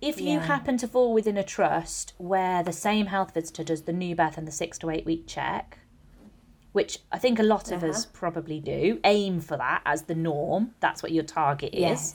if 0.00 0.20
you 0.20 0.34
Yeah. 0.34 0.44
happen 0.46 0.76
to 0.78 0.86
fall 0.86 1.12
within 1.12 1.36
a 1.36 1.42
trust 1.42 2.12
where 2.18 2.62
the 2.62 2.72
same 2.72 3.06
health 3.06 3.34
visitor 3.34 3.64
does 3.64 3.82
the 3.82 3.92
new 3.92 4.14
birth 4.14 4.38
and 4.38 4.46
the 4.46 4.52
six 4.52 4.78
to 4.78 4.90
eight 4.90 5.04
week 5.04 5.26
check, 5.26 5.78
which 6.72 7.00
I 7.10 7.18
think 7.18 7.40
a 7.40 7.42
lot 7.42 7.72
of 7.72 7.82
us 7.82 8.04
Uh-huh. 8.04 8.10
probably 8.12 8.60
do, 8.60 9.00
aim 9.02 9.40
for 9.40 9.56
that 9.56 9.82
as 9.84 10.02
the 10.02 10.14
norm. 10.14 10.74
That's 10.78 11.02
what 11.02 11.10
your 11.10 11.24
target 11.24 11.74
is. 11.74 11.80
Yes. 11.80 12.14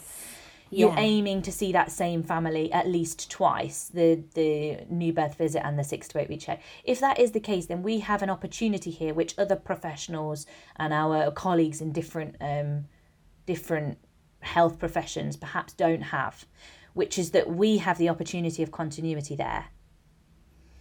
You're 0.74 0.90
Yeah. 0.92 1.00
aiming 1.00 1.42
to 1.44 1.52
see 1.52 1.72
that 1.72 1.92
same 1.92 2.24
family 2.24 2.72
at 2.72 2.88
least 2.88 3.30
twice, 3.30 3.90
the 3.94 4.24
the 4.34 4.80
new 4.90 5.14
birth 5.14 5.36
visit 5.36 5.66
and 5.66 5.78
the 5.78 5.84
six 5.84 6.08
to 6.10 6.20
eight 6.20 6.30
week 6.30 6.42
check. 6.42 6.62
If 6.84 7.00
that 7.00 7.20
is 7.20 7.32
the 7.32 7.40
case, 7.40 7.66
then 7.68 7.84
we 7.84 8.00
have 8.00 8.22
an 8.22 8.30
opportunity 8.30 8.92
here, 8.92 9.14
which 9.14 9.38
other 9.38 9.56
professionals 9.56 10.46
and 10.76 10.94
our 10.94 11.32
colleagues 11.32 11.82
in 11.82 11.92
different 11.92 12.36
um, 12.42 12.86
different 13.46 13.98
health 14.42 14.80
professions 14.80 15.38
perhaps 15.38 15.74
don't 15.74 16.02
have, 16.02 16.46
which 16.94 17.18
is 17.18 17.32
that 17.32 17.50
we 17.50 17.78
have 17.78 17.98
the 17.98 18.10
opportunity 18.10 18.62
of 18.64 18.72
continuity 18.72 19.36
there. 19.36 19.66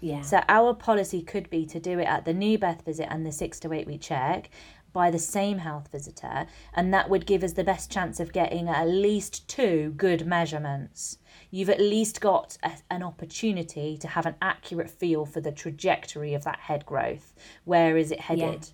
Yeah. 0.01 0.23
So 0.23 0.41
our 0.49 0.75
policy 0.75 1.23
could 1.23 1.49
be 1.49 1.65
to 1.67 1.79
do 1.79 2.01
it 2.01 2.07
at 2.07 2.25
the 2.25 2.35
new 2.35 2.59
birth 2.59 2.85
visit 2.85 3.07
and 3.09 3.25
the 3.25 3.31
six 3.31 3.61
to 3.61 3.73
eight 3.73 3.87
week 3.87 4.01
check 4.01 4.51
by 4.93 5.11
the 5.11 5.19
same 5.19 5.59
health 5.59 5.89
visitor, 5.91 6.47
and 6.75 6.93
that 6.93 7.09
would 7.09 7.27
give 7.27 7.43
us 7.43 7.53
the 7.53 7.65
best 7.65 7.91
chance 7.91 8.21
of 8.21 8.33
getting 8.33 8.69
at 8.69 8.89
least 8.89 9.49
two 9.49 9.95
good 9.97 10.27
measurements. 10.27 11.19
You've 11.51 11.71
at 11.71 11.81
least 11.81 12.21
got 12.21 12.59
a, 12.63 12.73
an 12.91 13.03
opportunity 13.03 13.97
to 13.99 14.09
have 14.09 14.27
an 14.27 14.37
accurate 14.43 14.91
feel 14.91 15.25
for 15.25 15.41
the 15.41 15.53
trajectory 15.53 16.35
of 16.35 16.45
that 16.45 16.61
head 16.61 16.87
growth. 16.87 17.35
Where 17.65 17.97
is 17.97 18.11
it 18.11 18.21
headed? 18.21 18.71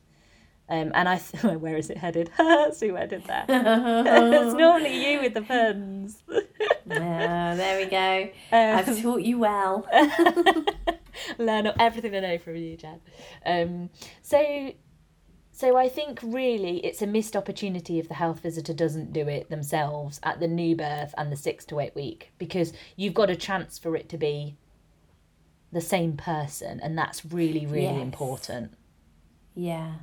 Um, 0.71 0.93
and 0.95 1.09
I, 1.09 1.19
th- 1.19 1.43
where 1.59 1.77
is 1.77 1.91
it 1.91 1.97
headed? 1.97 2.31
See 2.73 2.91
what 2.91 3.03
I 3.03 3.07
did 3.07 3.25
there. 3.25 3.45
it's 3.49 4.55
normally 4.55 5.13
you 5.13 5.21
with 5.21 5.35
the 5.35 5.43
puns. 5.43 6.23
Ah, 6.91 7.55
there 7.55 7.79
we 7.79 7.91
go. 7.91 8.31
Um, 8.53 8.77
I've 8.79 9.03
taught 9.03 9.23
you 9.23 9.39
well. 9.39 9.87
learn 11.39 11.73
everything 11.79 12.15
I 12.15 12.21
know 12.21 12.39
from 12.39 12.57
you, 12.57 12.77
Jan. 12.77 13.01
Um, 13.45 13.91
so, 14.23 14.73
so 15.59 15.77
I 15.77 15.89
think 15.89 16.21
really 16.23 16.79
it's 16.87 17.03
a 17.03 17.07
missed 17.07 17.35
opportunity 17.35 17.99
if 17.99 18.07
the 18.07 18.15
health 18.15 18.39
visitor 18.39 18.73
doesn't 18.73 19.13
do 19.13 19.27
it 19.27 19.51
themselves 19.51 20.21
at 20.23 20.39
the 20.39 20.47
new 20.47 20.77
birth 20.77 21.13
and 21.19 21.33
the 21.33 21.37
six 21.37 21.65
to 21.65 21.81
eight 21.81 21.97
week 21.97 22.31
because 22.39 22.73
you've 22.95 23.13
got 23.15 23.29
a 23.29 23.35
chance 23.35 23.77
for 23.77 23.97
it 23.97 24.09
to 24.11 24.17
be 24.17 24.57
the 25.73 25.81
same 25.81 26.17
person, 26.17 26.79
and 26.79 26.97
that's 26.97 27.25
really 27.25 27.67
really 27.67 27.83
Yes. 27.97 28.03
important. 28.03 28.71
Yeah. 29.57 29.95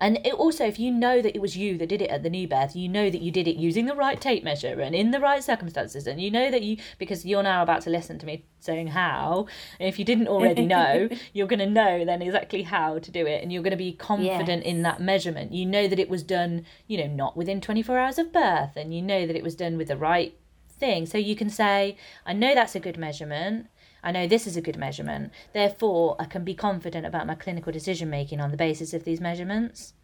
And 0.00 0.18
it 0.24 0.32
also, 0.34 0.64
if 0.64 0.78
you 0.78 0.90
know 0.90 1.20
that 1.20 1.36
it 1.36 1.40
was 1.40 1.56
you 1.56 1.76
that 1.78 1.88
did 1.88 2.00
it 2.00 2.10
at 2.10 2.22
the 2.22 2.30
new 2.30 2.48
birth, 2.48 2.74
you 2.74 2.88
know 2.88 3.10
that 3.10 3.20
you 3.20 3.30
did 3.30 3.46
it 3.46 3.56
using 3.56 3.86
the 3.86 3.94
right 3.94 4.20
tape 4.20 4.42
measure 4.42 4.80
and 4.80 4.94
in 4.94 5.10
the 5.10 5.20
right 5.20 5.44
circumstances, 5.44 6.06
and 6.06 6.20
you 6.20 6.30
know 6.30 6.50
that 6.50 6.62
you 6.62 6.78
because 6.98 7.26
you're 7.26 7.42
now 7.42 7.62
about 7.62 7.82
to 7.82 7.90
listen 7.90 8.18
to 8.18 8.26
me 8.26 8.44
saying 8.60 8.88
how. 8.88 9.46
And 9.78 9.88
if 9.88 9.98
you 9.98 10.04
didn't 10.04 10.28
already 10.28 10.64
know, 10.74 11.08
you're 11.32 11.46
going 11.46 11.58
to 11.58 11.66
know 11.66 12.04
then 12.04 12.22
exactly 12.22 12.62
how 12.62 12.98
to 12.98 13.10
do 13.10 13.26
it, 13.26 13.42
and 13.42 13.52
you're 13.52 13.62
going 13.62 13.72
to 13.72 13.76
be 13.76 13.92
confident 13.92 14.64
in 14.64 14.82
that 14.82 15.00
measurement. 15.00 15.52
You 15.52 15.66
know 15.66 15.86
that 15.86 15.98
it 15.98 16.08
was 16.08 16.22
done, 16.22 16.64
you 16.86 16.98
know, 16.98 17.06
not 17.06 17.36
within 17.36 17.60
24 17.60 17.98
hours 17.98 18.18
of 18.18 18.32
birth, 18.32 18.76
and 18.76 18.94
you 18.94 19.02
know 19.02 19.26
that 19.26 19.36
it 19.36 19.42
was 19.42 19.54
done 19.54 19.76
with 19.76 19.88
the 19.88 19.96
right 19.96 20.34
thing. 20.80 21.06
So 21.06 21.18
you 21.18 21.36
can 21.36 21.50
say, 21.50 21.96
I 22.26 22.32
know 22.32 22.54
that's 22.54 22.74
a 22.74 22.80
good 22.80 22.98
measurement. 22.98 23.66
I 24.02 24.12
know 24.12 24.26
this 24.26 24.46
is 24.46 24.56
a 24.56 24.60
good 24.60 24.78
measurement. 24.78 25.32
Therefore, 25.52 26.16
I 26.18 26.24
can 26.24 26.44
be 26.44 26.54
confident 26.54 27.06
about 27.06 27.26
my 27.26 27.34
clinical 27.34 27.72
decision 27.72 28.10
making 28.10 28.40
on 28.40 28.50
the 28.50 28.56
basis 28.56 28.94
of 28.94 29.04
these 29.04 29.20
measurements. 29.20 29.94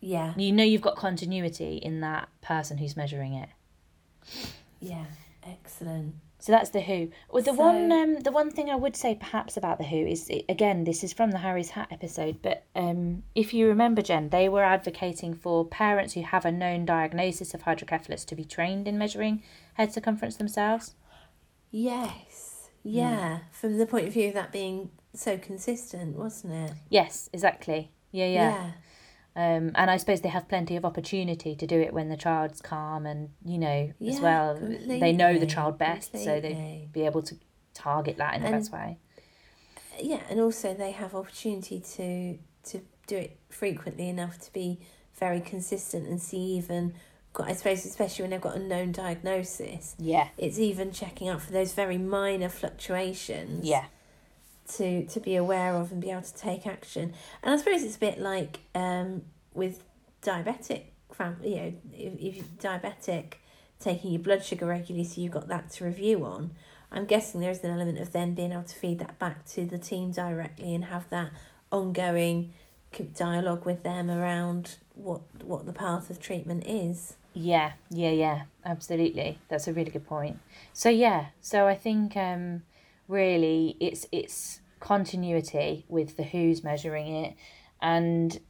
Yeah. 0.00 0.34
You 0.36 0.52
know 0.52 0.64
you've 0.64 0.82
got 0.82 0.96
continuity 0.96 1.76
in 1.76 2.00
that 2.00 2.28
person 2.40 2.78
who's 2.78 2.96
measuring 2.96 3.34
it. 3.34 3.48
Yeah. 4.80 5.06
Excellent. 5.44 6.14
So 6.40 6.52
that's 6.52 6.70
the 6.70 6.80
Who. 6.80 7.10
Well, 7.30 7.42
the 7.42 7.52
one 7.52 7.90
um, 7.90 8.20
the 8.20 8.30
one 8.30 8.50
thing 8.50 8.70
I 8.70 8.76
would 8.76 8.94
say 8.94 9.16
perhaps 9.16 9.56
about 9.56 9.78
the 9.78 9.84
Who 9.84 10.06
is 10.06 10.30
again 10.48 10.84
this 10.84 11.02
is 11.02 11.12
from 11.12 11.32
the 11.32 11.38
Harry's 11.38 11.70
Hat 11.70 11.88
episode, 11.90 12.40
but 12.42 12.64
um, 12.76 13.24
if 13.34 13.52
you 13.52 13.66
remember, 13.66 14.02
Jen, 14.02 14.28
they 14.28 14.48
were 14.48 14.62
advocating 14.62 15.34
for 15.34 15.64
parents 15.64 16.14
who 16.14 16.22
have 16.22 16.44
a 16.44 16.52
known 16.52 16.84
diagnosis 16.84 17.54
of 17.54 17.62
hydrocephalus 17.62 18.24
to 18.26 18.36
be 18.36 18.44
trained 18.44 18.86
in 18.86 18.98
measuring 18.98 19.42
head 19.74 19.92
circumference 19.92 20.36
themselves. 20.36 20.94
Yes. 21.72 22.47
Yeah. 22.88 23.38
From 23.52 23.78
the 23.78 23.86
point 23.86 24.06
of 24.08 24.12
view 24.12 24.28
of 24.28 24.34
that 24.34 24.52
being 24.52 24.90
so 25.14 25.38
consistent, 25.38 26.16
wasn't 26.16 26.54
it? 26.54 26.72
Yes, 26.88 27.28
exactly. 27.32 27.90
Yeah, 28.12 28.26
yeah. 28.26 28.70
Um, 29.36 29.70
and 29.76 29.90
I 29.90 29.96
suppose 29.98 30.20
they 30.22 30.28
have 30.30 30.48
plenty 30.48 30.74
of 30.76 30.84
opportunity 30.84 31.54
to 31.54 31.66
do 31.66 31.80
it 31.80 31.92
when 31.92 32.08
the 32.08 32.16
child's 32.16 32.60
calm 32.60 33.06
and, 33.06 33.30
you 33.44 33.58
know, 33.58 33.92
as 34.00 34.18
Yeah, 34.18 34.20
well. 34.20 34.54
They 34.56 35.12
know 35.12 35.38
the 35.38 35.46
child 35.46 35.78
best, 35.78 36.12
so 36.12 36.40
they'd 36.40 36.88
be 36.92 37.02
able 37.02 37.22
to 37.22 37.36
target 37.74 38.16
that 38.16 38.34
in 38.34 38.42
the 38.42 38.48
And- 38.48 38.56
best 38.56 38.72
way. 38.72 38.98
Yeah, 40.00 40.20
and 40.30 40.40
also 40.40 40.74
they 40.74 40.92
have 40.92 41.14
opportunity 41.14 41.80
to 41.80 42.38
to 42.70 42.82
do 43.06 43.16
it 43.16 43.38
frequently 43.48 44.08
enough 44.08 44.38
to 44.40 44.52
be 44.52 44.78
very 45.14 45.40
consistent 45.40 46.06
and 46.06 46.20
see 46.20 46.36
even. 46.58 46.94
I 47.38 47.52
suppose 47.52 47.84
especially 47.84 48.24
when 48.24 48.30
they've 48.30 48.40
got 48.40 48.56
a 48.56 48.58
known 48.58 48.90
diagnosis, 48.92 49.94
Yeah, 49.98 50.28
it's 50.36 50.58
even 50.58 50.90
checking 50.92 51.28
out 51.28 51.40
for 51.40 51.52
those 51.52 51.72
very 51.72 51.98
minor 51.98 52.48
fluctuations. 52.48 53.64
yeah, 53.64 53.84
to 54.76 55.06
to 55.06 55.20
be 55.20 55.36
aware 55.36 55.74
of 55.76 55.92
and 55.92 56.00
be 56.00 56.10
able 56.10 56.22
to 56.22 56.34
take 56.34 56.66
action. 56.66 57.14
And 57.42 57.54
I 57.54 57.56
suppose 57.56 57.82
it's 57.84 57.96
a 57.96 58.00
bit 58.00 58.18
like 58.20 58.60
um, 58.74 59.22
with 59.54 59.84
diabetic 60.22 60.82
family, 61.12 61.50
you 61.54 61.56
know, 61.62 61.72
if, 61.94 62.12
if 62.20 62.36
you're 62.36 62.44
diabetic, 62.60 63.34
taking 63.80 64.10
your 64.12 64.20
blood 64.22 64.44
sugar 64.44 64.66
regularly, 64.66 65.04
so 65.06 65.20
you've 65.20 65.32
got 65.32 65.48
that 65.48 65.70
to 65.72 65.84
review 65.84 66.24
on. 66.24 66.50
I'm 66.90 67.04
guessing 67.04 67.40
there's 67.40 67.62
an 67.62 67.70
element 67.70 67.98
of 67.98 68.12
then 68.12 68.34
being 68.34 68.50
able 68.52 68.62
to 68.64 68.74
feed 68.74 68.98
that 69.00 69.18
back 69.18 69.44
to 69.50 69.64
the 69.66 69.78
team 69.78 70.10
directly 70.10 70.74
and 70.74 70.86
have 70.86 71.08
that 71.10 71.30
ongoing 71.70 72.52
dialogue 73.14 73.66
with 73.66 73.82
them 73.82 74.10
around 74.10 74.76
what 74.98 75.20
what 75.44 75.66
the 75.66 75.72
path 75.72 76.10
of 76.10 76.18
treatment 76.20 76.64
is. 76.66 77.16
yeah, 77.34 77.72
yeah, 77.90 78.10
yeah, 78.10 78.42
absolutely. 78.64 79.38
That's 79.48 79.68
a 79.68 79.72
really 79.72 79.90
good 79.90 80.06
point. 80.06 80.38
So 80.72 80.88
yeah, 80.88 81.26
so 81.40 81.66
I 81.66 81.74
think 81.74 82.16
um, 82.16 82.62
really 83.06 83.76
it's 83.80 84.06
it's 84.12 84.60
continuity 84.80 85.84
with 85.88 86.16
the 86.16 86.22
who's 86.24 86.62
measuring 86.64 87.08
it, 87.24 87.34
and 87.80 88.40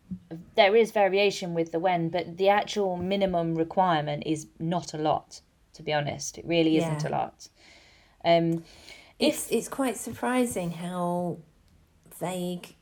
there 0.55 0.75
is 0.75 0.91
variation 0.91 1.55
with 1.55 1.73
the 1.73 1.79
when, 1.79 2.09
but 2.09 2.39
the 2.39 2.49
actual 2.49 2.97
minimum 2.97 3.55
requirement 3.55 4.23
is 4.27 4.47
not 4.59 4.95
a 4.95 4.99
lot. 4.99 5.41
To 5.75 5.83
be 5.83 5.93
honest, 5.93 6.39
it 6.39 6.45
really 6.47 6.77
isn't 6.79 7.05
a 7.05 7.09
lot. 7.11 7.49
Um, 8.25 8.65
It's 9.19 9.51
it's 9.51 9.69
quite 9.69 9.97
surprising 9.97 10.71
how 10.73 11.39
vague 12.19 12.75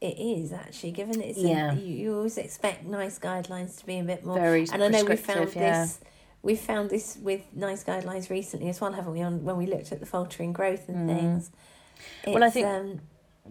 it 0.00 0.18
is 0.18 0.52
actually, 0.52 0.92
given 0.92 1.20
it's 1.20 1.38
Yeah. 1.38 1.72
a, 1.72 1.74
you, 1.74 1.94
you 1.94 2.16
always 2.16 2.38
expect 2.38 2.84
NICE 2.84 3.18
guidelines 3.18 3.78
to 3.78 3.86
be 3.86 3.98
a 3.98 4.02
bit 4.02 4.24
more. 4.24 4.38
Very 4.38 4.66
and 4.72 4.82
I 4.82 4.88
know 4.88 5.04
we 5.04 5.16
found 5.16 5.54
yeah. 5.54 5.82
this. 5.82 6.00
We 6.42 6.56
found 6.56 6.88
this 6.88 7.18
with 7.20 7.42
NICE 7.54 7.84
guidelines 7.84 8.30
recently 8.30 8.70
as 8.70 8.80
well, 8.80 8.92
haven't 8.92 9.12
we? 9.12 9.20
On 9.22 9.44
when 9.44 9.56
we 9.58 9.66
looked 9.66 9.92
at 9.92 10.00
the 10.00 10.06
faltering 10.06 10.52
growth 10.54 10.88
and 10.88 11.06
things. 11.08 11.50
Mm. 12.24 12.32
Well, 12.34 12.44
I 12.44 12.50
think- 12.50 12.66
um, 12.66 13.00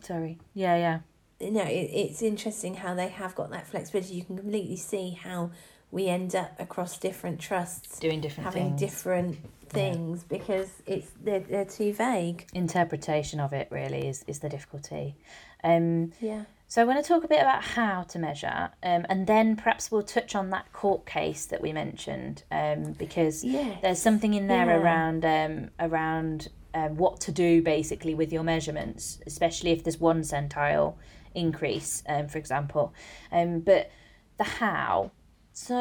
sorry. 0.02 0.40
Yeah, 0.56 0.76
yeah. 0.76 1.00
you 1.40 1.52
know, 1.52 1.64
it, 1.66 1.90
it's 1.94 2.24
interesting 2.24 2.74
how 2.76 2.96
they 2.96 3.10
have 3.10 3.36
got 3.36 3.52
that 3.52 3.68
flexibility. 3.68 4.16
You 4.16 4.24
can 4.24 4.38
completely 4.38 4.76
see 4.76 5.12
how 5.12 5.52
we 5.92 6.08
end 6.08 6.36
up 6.36 6.60
across 6.60 6.98
different 6.98 7.40
trusts 7.40 8.00
Doing 8.00 8.22
different 8.22 8.46
having 8.46 8.70
things. 8.78 8.80
different 8.80 9.38
things 9.70 10.24
because 10.24 10.70
it's 10.88 11.12
they're, 11.24 11.40
they're 11.40 11.66
too 11.66 11.94
vague. 11.94 12.48
Interpretation 12.54 13.40
of 13.40 13.54
it 13.54 13.68
really 13.72 14.08
is, 14.08 14.24
is 14.28 14.40
the 14.40 14.50
difficulty. 14.50 15.16
Um, 15.63 16.12
Yeah. 16.19 16.45
So 16.67 16.84
I 16.84 16.86
want 16.86 17.04
to 17.04 17.08
talk 17.08 17.24
a 17.24 17.28
bit 17.28 17.41
about 17.41 17.63
how 17.63 18.04
to 18.04 18.19
measure, 18.19 18.69
um, 18.84 19.04
and 19.10 19.26
then 19.26 19.56
perhaps 19.56 19.89
we'll 19.91 20.04
touch 20.04 20.36
on 20.36 20.52
that 20.52 20.72
court 20.72 21.04
case 21.08 21.48
that 21.48 21.62
we 21.62 21.74
mentioned, 21.74 22.43
um, 22.52 22.91
because 22.93 23.43
Yes. 23.43 23.80
there's 23.82 24.00
something 24.00 24.36
in 24.36 24.45
there 24.45 24.67
Yeah. 24.67 24.78
around 24.78 25.26
um, 25.26 25.72
around 25.80 26.50
um, 26.76 26.95
what 26.98 27.19
to 27.22 27.32
do 27.32 27.63
basically 27.63 28.13
with 28.13 28.32
your 28.32 28.43
measurements, 28.43 29.19
especially 29.26 29.72
if 29.72 29.84
there's 29.84 30.00
one 30.00 30.22
centile 30.22 30.93
increase, 31.34 32.04
um, 32.08 32.28
for 32.28 32.38
example. 32.38 32.93
Um, 33.32 33.62
but 33.62 33.89
the 34.38 34.43
how. 34.43 35.10
So 35.54 35.76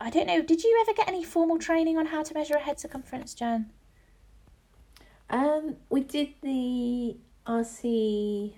I 0.00 0.10
don't 0.10 0.26
know. 0.26 0.42
Did 0.42 0.62
you 0.62 0.78
ever 0.82 0.92
get 0.94 1.08
any 1.08 1.24
formal 1.24 1.56
training 1.58 1.96
on 1.96 2.04
how 2.06 2.22
to 2.22 2.34
measure 2.34 2.56
a 2.56 2.60
head 2.60 2.78
circumference, 2.78 3.32
Jan? 3.32 3.70
Um, 5.30 5.76
we 5.88 6.02
did 6.02 6.34
the 6.42 7.16
RC. 7.46 8.52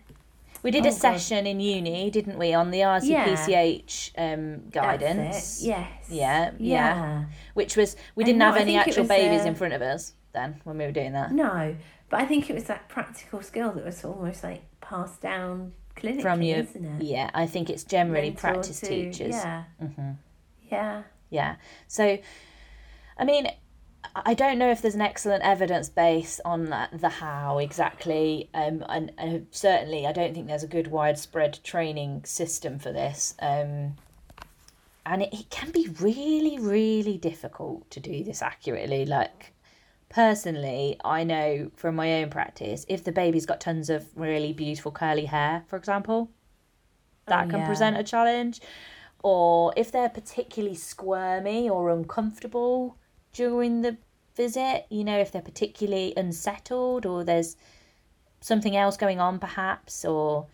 We 0.62 0.70
did 0.70 0.84
Oh, 0.84 0.88
a 0.88 0.92
God. 0.92 0.98
session 1.00 1.46
in 1.46 1.60
uni, 1.60 2.10
didn't 2.10 2.38
we, 2.38 2.52
on 2.54 2.70
the 2.70 2.80
RCPCH 2.80 4.12
um, 4.18 4.62
that's 4.62 4.70
guidance? 4.70 5.62
Yes. 5.62 6.06
Yeah, 6.08 6.50
yeah. 6.50 6.50
Yeah. 6.58 7.24
Which 7.54 7.76
was 7.76 7.96
we 8.14 8.24
didn't 8.24 8.40
have 8.40 8.56
any 8.56 8.76
actual 8.76 9.04
babies 9.04 9.42
uh, 9.42 9.48
in 9.48 9.54
front 9.54 9.74
of 9.74 9.82
us 9.82 10.14
then 10.32 10.60
when 10.64 10.78
we 10.78 10.84
were 10.84 10.92
doing 10.92 11.12
that. 11.12 11.32
No, 11.32 11.76
but 12.08 12.20
I 12.20 12.26
think 12.26 12.50
it 12.50 12.54
was 12.54 12.64
that 12.64 12.88
practical 12.88 13.42
skill 13.42 13.72
that 13.72 13.84
was 13.84 14.04
almost 14.04 14.42
like 14.42 14.62
passed 14.80 15.20
down 15.20 15.72
clinically, 15.96 16.22
From 16.22 16.42
you, 16.42 16.56
isn't 16.56 16.84
it? 16.84 17.02
yeah. 17.02 17.30
I 17.32 17.46
think 17.46 17.70
it's 17.70 17.84
generally 17.84 18.30
Mentor 18.30 18.40
practice 18.40 18.80
to- 18.80 18.86
teachers. 18.88 19.34
Yeah. 19.34 19.64
hmm 19.80 20.10
Yeah. 20.70 21.02
Yeah. 21.30 21.56
So, 21.88 22.18
I 23.18 23.24
mean, 23.24 23.48
I 24.14 24.34
don't 24.34 24.58
know 24.58 24.70
if 24.70 24.82
there's 24.82 24.94
an 24.94 25.00
excellent 25.00 25.42
evidence 25.42 25.88
base 25.88 26.40
on 26.44 26.66
that, 26.66 27.00
the 27.00 27.08
how 27.08 27.58
exactly, 27.58 28.48
um, 28.54 28.84
and, 28.88 29.12
and 29.18 29.46
certainly 29.50 30.06
I 30.06 30.12
don't 30.12 30.34
think 30.34 30.46
there's 30.46 30.62
a 30.62 30.68
good 30.68 30.88
widespread 30.88 31.58
training 31.64 32.24
system 32.24 32.78
for 32.78 32.92
this. 32.92 33.34
Um, 33.40 33.96
and 35.04 35.22
it, 35.22 35.32
it 35.32 35.50
can 35.50 35.70
be 35.70 35.88
really, 36.00 36.58
really 36.58 37.16
difficult 37.16 37.90
to 37.90 38.00
do 38.00 38.24
this 38.24 38.42
accurately. 38.42 39.06
Like, 39.06 39.52
personally, 40.08 40.96
I 41.04 41.24
know 41.24 41.70
from 41.74 41.96
my 41.96 42.22
own 42.22 42.30
practice, 42.30 42.84
if 42.88 43.04
the 43.04 43.12
baby's 43.12 43.46
got 43.46 43.60
tons 43.60 43.88
of 43.88 44.06
really 44.16 44.52
beautiful 44.52 44.92
curly 44.92 45.26
hair, 45.26 45.64
for 45.68 45.76
example, 45.76 46.30
that 47.26 47.46
Oh, 47.46 47.50
can 47.50 47.60
yeah. 47.60 47.66
present 47.66 47.96
a 47.96 48.02
challenge. 48.02 48.60
Or 49.22 49.72
if 49.76 49.90
they're 49.90 50.08
particularly 50.08 50.76
squirmy 50.76 51.68
or 51.68 51.90
uncomfortable 51.90 52.96
during 53.36 53.82
the 53.82 53.96
visit, 54.34 54.86
you 54.90 55.04
know, 55.04 55.18
if 55.18 55.30
they're 55.30 55.42
particularly 55.42 56.14
unsettled 56.16 57.04
or 57.04 57.22
there's 57.22 57.56
something 58.40 58.74
else 58.76 58.96
going 58.96 59.20
on 59.20 59.38
perhaps, 59.38 60.04
or 60.04 60.46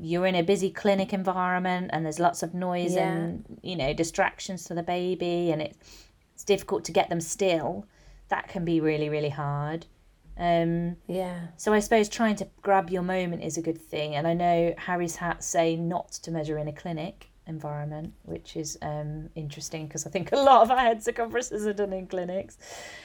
you're 0.00 0.26
in 0.26 0.34
a 0.34 0.42
busy 0.42 0.70
clinic 0.70 1.12
environment 1.12 1.90
and 1.92 2.04
there's 2.04 2.18
lots 2.18 2.42
of 2.42 2.52
noise 2.52 2.94
Yeah. 2.94 3.12
and, 3.14 3.44
you 3.62 3.76
know, 3.76 3.92
distractions 3.94 4.64
to 4.64 4.74
the 4.74 4.82
baby 4.82 5.52
and 5.52 5.62
it, 5.62 5.76
it's 6.34 6.44
difficult 6.44 6.84
to 6.86 6.92
get 6.92 7.08
them 7.08 7.20
still, 7.20 7.86
that 8.28 8.48
can 8.48 8.64
be 8.64 8.80
really, 8.80 9.08
really 9.08 9.28
hard. 9.28 9.86
Um, 10.36 10.96
Yeah. 11.06 11.48
so 11.56 11.72
I 11.72 11.78
suppose 11.78 12.08
trying 12.08 12.34
to 12.36 12.48
grab 12.62 12.90
your 12.90 13.02
moment 13.02 13.44
is 13.44 13.56
a 13.56 13.62
good 13.62 13.80
thing. 13.80 14.16
And 14.16 14.26
I 14.26 14.34
know 14.34 14.74
Harry's 14.76 15.16
hats 15.16 15.46
say 15.46 15.76
not 15.76 16.10
to 16.24 16.32
measure 16.32 16.58
in 16.58 16.66
a 16.66 16.72
clinic 16.72 17.30
environment, 17.46 18.12
which 18.22 18.56
is 18.56 18.78
um, 18.82 19.28
interesting 19.34 19.86
because 19.86 20.06
I 20.06 20.10
think 20.10 20.32
a 20.32 20.36
lot 20.36 20.62
of 20.62 20.70
our 20.70 20.78
head 20.78 21.02
circumferences 21.02 21.66
are 21.66 21.72
done 21.72 21.92
in 21.92 22.06
clinics. 22.06 22.58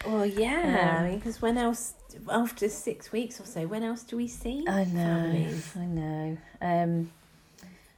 Well, 0.05 0.25
yeah. 0.25 1.01
Um, 1.03 1.15
because 1.15 1.41
when 1.41 1.57
else, 1.57 1.93
after 2.29 2.69
six 2.69 3.11
weeks 3.11 3.39
or 3.39 3.45
so, 3.45 3.67
when 3.67 3.83
else 3.83 4.03
do 4.03 4.17
we 4.17 4.27
see 4.27 4.65
I 4.67 4.85
know, 4.85 4.93
families? 4.93 5.73
I 5.75 5.85
know. 5.85 6.37
Um, 6.61 7.11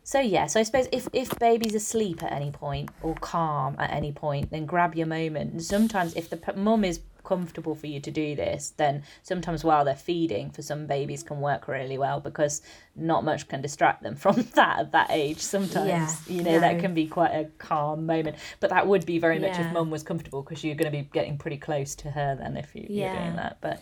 so 0.03 0.19
yeah, 0.19 0.47
so 0.47 0.59
I 0.59 0.63
suppose 0.63 0.87
if 0.91 1.07
if 1.13 1.37
baby's 1.39 1.75
asleep 1.75 2.23
at 2.23 2.31
any 2.31 2.51
point 2.51 2.89
or 3.01 3.13
calm 3.15 3.75
at 3.77 3.91
any 3.91 4.11
point, 4.11 4.49
then 4.49 4.65
grab 4.65 4.95
your 4.95 5.07
moment. 5.07 5.51
And 5.51 5.63
sometimes 5.63 6.15
if 6.15 6.29
the 6.29 6.37
p- 6.37 6.53
mum 6.53 6.83
is 6.83 6.99
comfortable 7.23 7.75
for 7.75 7.87
you 7.87 7.99
to 7.99 8.11
do 8.11 8.35
this, 8.35 8.73
then 8.77 9.03
sometimes 9.23 9.63
while 9.63 9.85
they're 9.85 9.95
feeding, 9.95 10.51
for 10.51 10.61
some 10.61 10.87
babies 10.87 11.23
can 11.23 11.39
work 11.41 11.67
really 11.67 11.97
well 11.97 12.19
because 12.19 12.61
not 12.95 13.23
much 13.23 13.47
can 13.47 13.61
distract 13.61 14.03
them 14.03 14.15
from 14.23 14.35
that 14.55 14.79
at 14.79 14.91
that 14.91 15.07
age. 15.11 15.39
Sometimes 15.39 15.87
Yeah, 15.87 16.15
you 16.27 16.43
know 16.43 16.59
that 16.59 16.79
can 16.79 16.93
be 16.93 17.07
quite 17.07 17.31
a 17.31 17.45
calm 17.57 18.05
moment, 18.05 18.37
but 18.59 18.69
that 18.69 18.87
would 18.87 19.05
be 19.05 19.19
very 19.19 19.39
much 19.39 19.51
if 19.53 19.65
Yeah. 19.67 19.73
mum 19.73 19.89
was 19.91 20.03
comfortable 20.03 20.41
because 20.41 20.63
you're 20.63 20.75
going 20.75 20.91
to 20.91 20.97
be 20.97 21.03
getting 21.13 21.37
pretty 21.37 21.57
close 21.57 21.95
to 21.95 22.11
her 22.11 22.35
then 22.35 22.57
if 22.57 22.75
you, 22.75 22.85
you're 22.89 23.09
doing 23.09 23.35
that. 23.35 23.57
But 23.61 23.81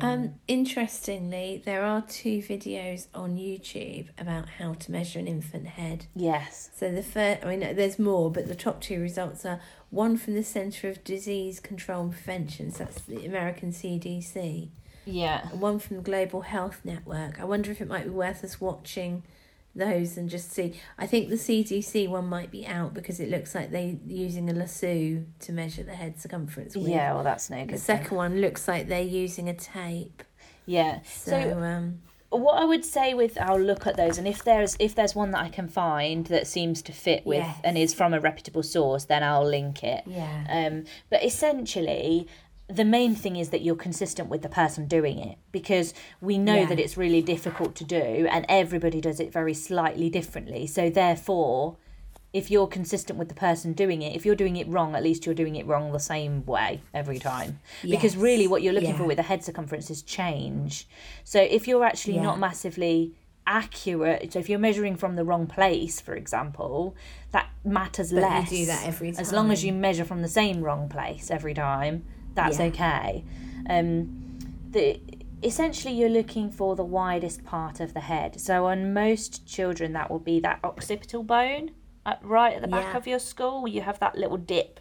Um, 0.00 0.34
interestingly, 0.48 1.62
there 1.64 1.84
are 1.84 2.02
two 2.02 2.38
videos 2.38 3.06
on 3.14 3.36
YouTube 3.36 4.08
about 4.18 4.48
how 4.48 4.74
to 4.74 4.90
measure 4.90 5.18
an 5.18 5.28
infant 5.28 5.66
head. 5.66 6.06
yes, 6.14 6.70
So 6.74 6.90
the 6.90 7.02
first, 7.02 7.44
I 7.44 7.56
mean, 7.56 7.76
there's 7.76 7.98
more, 7.98 8.30
but 8.30 8.48
the 8.48 8.54
top 8.54 8.80
two 8.80 9.00
results 9.00 9.44
are 9.44 9.60
one 9.90 10.16
from 10.16 10.34
the 10.34 10.42
Centre 10.42 10.88
of 10.88 11.04
Disease 11.04 11.60
Control 11.60 12.04
and 12.04 12.12
Prevention, 12.12 12.70
so 12.70 12.84
that's 12.84 13.02
the 13.02 13.26
American 13.26 13.72
CDC, 13.72 14.68
yeah. 15.04 15.50
and 15.50 15.60
one 15.60 15.78
from 15.78 15.96
the 15.96 16.02
Global 16.02 16.42
Health 16.42 16.80
Network. 16.84 17.38
I 17.38 17.44
wonder 17.44 17.70
if 17.70 17.80
it 17.80 17.88
might 17.88 18.04
be 18.04 18.10
worth 18.10 18.42
us 18.42 18.60
watching 18.60 19.22
those 19.76 20.16
and 20.16 20.28
just 20.28 20.52
see. 20.52 20.74
I 20.98 21.06
think 21.06 21.28
the 21.28 21.34
CDC 21.36 22.08
one 22.08 22.26
might 22.28 22.50
be 22.50 22.66
out 22.66 22.94
because 22.94 23.20
it 23.20 23.28
looks 23.28 23.54
like 23.54 23.70
they're 23.70 23.96
using 24.06 24.48
a 24.50 24.52
lasso 24.52 25.22
to 25.40 25.52
measure 25.52 25.82
the 25.82 25.94
head 25.94 26.20
circumference. 26.20 26.76
With. 26.76 26.88
Yeah, 26.88 27.14
well, 27.14 27.24
that's 27.24 27.50
no 27.50 27.58
good. 27.58 27.68
The 27.68 27.72
then. 27.72 27.78
second 27.80 28.16
one 28.16 28.40
looks 28.40 28.68
like 28.68 28.88
they're 28.88 29.00
using 29.02 29.48
a 29.48 29.54
tape. 29.54 30.22
Yeah. 30.66 31.00
So, 31.02 31.30
So, 31.30 31.62
um, 31.62 32.00
what 32.30 32.60
I 32.60 32.64
would 32.64 32.84
say 32.84 33.14
with 33.14 33.38
I'll 33.40 33.60
look 33.60 33.86
at 33.86 33.96
those, 33.96 34.18
and 34.18 34.26
if 34.26 34.42
there's 34.42 34.76
if 34.80 34.94
there's 34.96 35.14
one 35.14 35.30
that 35.32 35.42
I 35.42 35.48
can 35.48 35.68
find 35.68 36.26
that 36.26 36.46
seems 36.48 36.82
to 36.82 36.92
fit 36.92 37.24
with 37.24 37.38
Yes. 37.38 37.60
and 37.62 37.78
is 37.78 37.94
from 37.94 38.12
a 38.14 38.18
reputable 38.20 38.62
source, 38.64 39.04
then 39.04 39.22
I'll 39.22 39.46
link 39.46 39.84
it. 39.84 40.02
yeah. 40.06 40.44
Um, 40.48 40.84
but 41.10 41.22
essentially, 41.24 42.26
the 42.68 42.84
main 42.84 43.14
thing 43.14 43.36
is 43.36 43.50
that 43.50 43.62
you're 43.62 43.76
consistent 43.76 44.28
with 44.28 44.42
the 44.42 44.48
person 44.48 44.86
doing 44.86 45.18
it 45.18 45.36
because 45.52 45.92
we 46.20 46.38
know 46.38 46.56
Yeah. 46.60 46.66
that 46.66 46.80
it's 46.80 46.96
really 46.96 47.20
difficult 47.20 47.74
to 47.76 47.84
do, 47.84 48.26
and 48.30 48.46
everybody 48.48 49.00
does 49.00 49.20
it 49.20 49.32
very 49.32 49.54
slightly 49.54 50.10
differently. 50.10 50.66
So 50.66 50.90
therefore. 50.90 51.76
If 52.32 52.50
you're 52.50 52.66
consistent 52.66 53.16
with 53.16 53.28
the 53.28 53.34
person 53.36 53.74
doing 53.74 54.02
it, 54.02 54.16
if 54.16 54.26
you're 54.26 54.34
doing 54.34 54.56
it 54.56 54.66
wrong, 54.66 54.96
at 54.96 55.04
least 55.04 55.24
you're 55.24 55.36
doing 55.36 55.54
it 55.54 55.68
wrong 55.68 55.92
the 55.92 56.00
same 56.00 56.44
way 56.44 56.80
every 56.92 57.20
time. 57.20 57.60
Because 57.88 58.16
really, 58.16 58.48
what 58.48 58.60
you're 58.60 58.72
looking 58.72 58.90
Yeah. 58.90 58.96
for 58.96 59.04
with 59.04 59.18
the 59.18 59.22
head 59.22 59.44
circumference 59.44 59.88
is 59.88 60.02
change. 60.02 60.88
So 61.22 61.40
if 61.40 61.68
you're 61.68 61.84
actually 61.84 62.18
not 62.18 62.40
massively 62.40 63.14
accurate, 63.46 64.32
so 64.32 64.40
if 64.40 64.48
you're 64.48 64.58
measuring 64.58 64.96
from 64.96 65.14
the 65.14 65.24
wrong 65.24 65.46
place, 65.46 66.00
for 66.00 66.16
example, 66.16 66.96
that 67.30 67.50
matters 67.64 68.10
But 68.12 68.50
you 68.50 68.58
do 68.58 68.66
that 68.66 68.84
every 68.84 69.12
time. 69.12 69.20
As 69.20 69.32
long 69.32 69.52
as 69.52 69.64
you 69.64 69.72
measure 69.72 70.04
from 70.04 70.20
the 70.22 70.28
same 70.28 70.60
wrong 70.62 70.88
place 70.88 71.30
every 71.30 71.54
time, 71.54 72.04
that's 72.34 72.58
Yeah. 72.58 72.66
okay. 72.66 73.24
Um, 73.68 74.38
the 74.70 75.00
essentially 75.42 75.92
you're 75.92 76.08
looking 76.08 76.50
for 76.50 76.74
the 76.74 76.84
widest 76.84 77.44
part 77.44 77.78
of 77.80 77.92
the 77.92 78.00
head. 78.00 78.40
So 78.40 78.66
on 78.66 78.94
most 78.94 79.46
children, 79.46 79.92
that 79.92 80.10
will 80.10 80.18
be 80.18 80.40
that 80.40 80.58
occipital 80.64 81.22
bone 81.22 81.72
at, 82.06 82.18
right 82.24 82.54
at 82.54 82.62
the 82.62 82.68
back 82.68 82.92
Yeah. 82.92 82.96
of 82.96 83.06
your 83.06 83.18
skull. 83.18 83.68
You 83.68 83.82
have 83.82 83.98
that 84.00 84.16
little 84.16 84.38
dip 84.38 84.80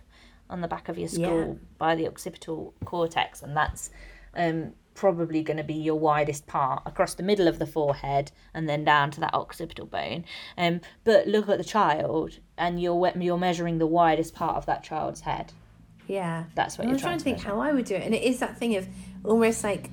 on 0.50 0.62
the 0.62 0.68
back 0.70 0.88
of 0.88 0.98
your 0.98 1.10
skull 1.10 1.40
Yeah. 1.48 1.54
by 1.78 1.96
the 1.96 2.08
occipital 2.08 2.74
cortex, 2.86 3.42
and 3.44 3.56
that's 3.58 3.90
um, 4.36 4.74
probably 4.96 5.44
going 5.44 5.58
to 5.58 5.64
be 5.64 5.74
your 5.74 5.96
widest 5.96 6.48
part 6.48 6.82
across 6.86 7.14
the 7.14 7.24
middle 7.24 7.48
of 7.48 7.60
the 7.60 7.66
forehead 7.68 8.32
and 8.54 8.68
then 8.70 8.84
down 8.86 9.12
to 9.12 9.20
that 9.20 9.34
occipital 9.34 9.86
bone. 9.86 10.24
Um, 10.58 10.82
but 11.04 11.28
look 11.28 11.50
at 11.50 11.58
the 11.58 11.64
child, 11.64 12.40
and 12.58 12.82
you're 12.82 13.12
you're 13.18 13.38
measuring 13.38 13.80
the 13.80 13.88
widest 13.88 14.34
part 14.34 14.56
of 14.56 14.66
that 14.68 14.82
child's 14.84 15.22
head. 15.22 15.52
Yeah. 16.08 16.46
That's 16.56 16.78
what 16.78 16.86
I'm 16.86 16.90
you're 16.92 17.00
trying 17.00 17.12
trying 17.12 17.18
to 17.20 17.24
think 17.24 17.40
how 17.40 17.60
I 17.62 17.72
would 17.72 17.86
do 17.86 17.96
it. 17.96 18.04
And 18.04 18.14
it 18.14 18.24
is 18.24 18.40
that 18.40 18.58
thing 18.58 18.76
of 18.76 18.88
almost 19.24 19.64
like 19.64 19.90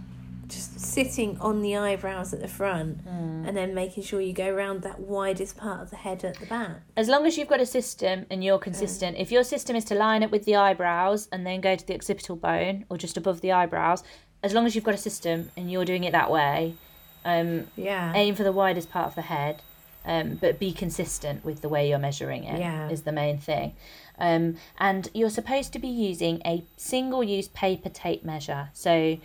just 0.48 0.80
sitting 0.80 1.38
on 1.38 1.62
the 1.62 1.76
eyebrows 1.76 2.32
at 2.34 2.40
the 2.40 2.48
front 2.48 3.00
Hmm. 3.02 3.44
and 3.46 3.56
then 3.56 3.72
making 3.72 4.02
sure 4.02 4.20
you 4.20 4.32
go 4.32 4.48
around 4.52 4.82
that 4.82 4.98
widest 4.98 5.56
part 5.56 5.80
of 5.80 5.90
the 5.90 5.96
head 5.96 6.24
at 6.24 6.40
the 6.40 6.46
back. 6.46 6.82
As 6.96 7.08
long 7.08 7.24
as 7.24 7.38
you've 7.38 7.46
got 7.46 7.60
a 7.60 7.66
system 7.66 8.26
and 8.30 8.42
you're 8.42 8.58
consistent, 8.58 9.16
if 9.16 9.30
your 9.30 9.44
system 9.44 9.76
is 9.76 9.84
to 9.86 9.94
line 9.94 10.24
up 10.24 10.32
with 10.32 10.44
the 10.46 10.56
eyebrows 10.56 11.28
and 11.30 11.46
then 11.46 11.60
go 11.60 11.76
to 11.76 11.86
the 11.86 11.94
occipital 11.94 12.34
bone 12.34 12.84
or 12.90 12.96
just 12.96 13.16
above 13.16 13.40
the 13.42 13.52
eyebrows, 13.52 14.02
as 14.42 14.52
long 14.52 14.66
as 14.66 14.74
you've 14.74 14.82
got 14.82 14.94
a 14.94 14.98
system 14.98 15.50
and 15.56 15.70
you're 15.70 15.84
doing 15.84 16.02
it 16.02 16.10
that 16.12 16.30
way, 16.32 16.74
um, 17.24 17.68
Yeah. 17.76 18.12
aim 18.16 18.34
for 18.34 18.42
the 18.42 18.50
widest 18.52 18.90
part 18.90 19.06
of 19.06 19.14
the 19.14 19.22
head, 19.22 19.62
um, 20.04 20.34
but 20.40 20.58
be 20.58 20.72
consistent 20.72 21.44
with 21.44 21.60
the 21.62 21.68
way 21.68 21.88
you're 21.88 21.98
measuring 21.98 22.44
it. 22.44 22.58
Yeah. 22.60 22.88
Is 22.88 23.02
the 23.02 23.12
main 23.12 23.38
thing. 23.38 23.74
Um, 24.18 24.56
and 24.78 25.08
you're 25.14 25.30
supposed 25.30 25.72
to 25.72 25.78
be 25.78 25.88
using 25.88 26.42
a 26.44 26.62
single-use 26.76 27.48
paper 27.48 27.88
tape 27.88 28.24
measure. 28.24 28.68
So 28.74 29.18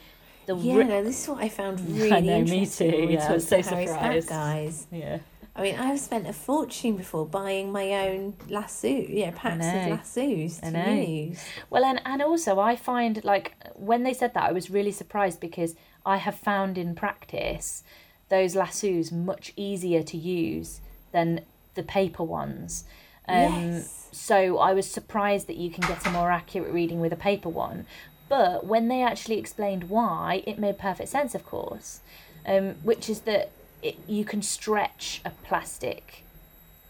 the 0.46 0.56
yeah, 0.56 0.76
ri- 0.76 0.84
no, 0.86 1.04
this 1.04 1.24
is 1.24 1.30
what 1.30 1.44
I 1.44 1.50
found 1.50 1.80
really 1.98 2.12
I 2.12 2.20
know, 2.22 2.42
me 2.42 2.60
interesting. 2.60 2.92
too, 2.92 3.14
yeah, 3.14 3.28
I 3.30 3.34
was 3.34 3.48
so 3.48 3.62
to 3.62 3.70
Harry's 3.70 3.90
hat 3.92 4.24
surprised. 4.24 4.30
guys. 4.30 4.88
yeah. 4.92 5.20
I 5.58 5.62
mean, 5.62 5.76
I've 5.80 6.02
spent 6.02 6.28
a 6.28 6.34
fortune 6.34 6.98
before 6.98 7.26
buying 7.26 7.72
my 7.72 8.10
own 8.10 8.36
lasso, 8.50 8.90
yeah, 8.90 9.32
packs 9.34 9.66
of 9.66 9.74
lassos 9.74 10.60
to 10.60 11.02
use. 11.02 11.40
Well, 11.70 11.86
and, 11.86 12.02
and 12.06 12.22
also 12.22 12.60
I 12.60 12.76
find 12.76 13.24
like 13.24 13.54
when 13.74 14.04
they 14.04 14.14
said 14.14 14.34
that, 14.34 14.44
I 14.44 14.52
was 14.52 14.70
really 14.70 14.92
surprised 14.92 15.40
because 15.40 15.76
I 16.06 16.18
have 16.18 16.36
found 16.36 16.78
in 16.78 16.94
practice 16.94 17.84
those 18.30 18.56
lassos 18.56 19.12
much 19.12 19.54
easier 19.56 20.04
to 20.04 20.18
use 20.18 20.82
than 21.12 21.42
the 21.76 21.84
paper 21.84 22.24
ones. 22.24 22.86
Um, 23.28 23.42
yes. 23.42 24.08
So 24.12 24.58
I 24.58 24.74
was 24.74 24.90
surprised 24.90 25.48
that 25.48 25.58
you 25.58 25.70
can 25.70 25.86
get 25.88 26.06
a 26.06 26.10
more 26.10 26.32
accurate 26.32 26.72
reading 26.72 27.00
with 27.02 27.12
a 27.14 27.18
paper 27.18 27.50
one. 27.50 27.86
But 28.30 28.66
when 28.66 28.88
they 28.88 29.04
actually 29.04 29.38
explained 29.38 29.90
why, 29.90 30.44
it 30.48 30.58
made 30.58 30.80
perfect 30.80 31.10
sense, 31.10 31.36
of 31.36 31.46
course, 31.46 32.00
um, 32.46 32.76
which 32.84 33.10
is 33.10 33.22
that 33.22 33.52
it, 33.84 33.98
you 34.08 34.26
can 34.26 34.42
stretch 34.42 35.22
a 35.24 35.32
plastic 35.44 36.24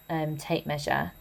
um, 0.10 0.38
tape 0.38 0.66
measure. 0.66 1.12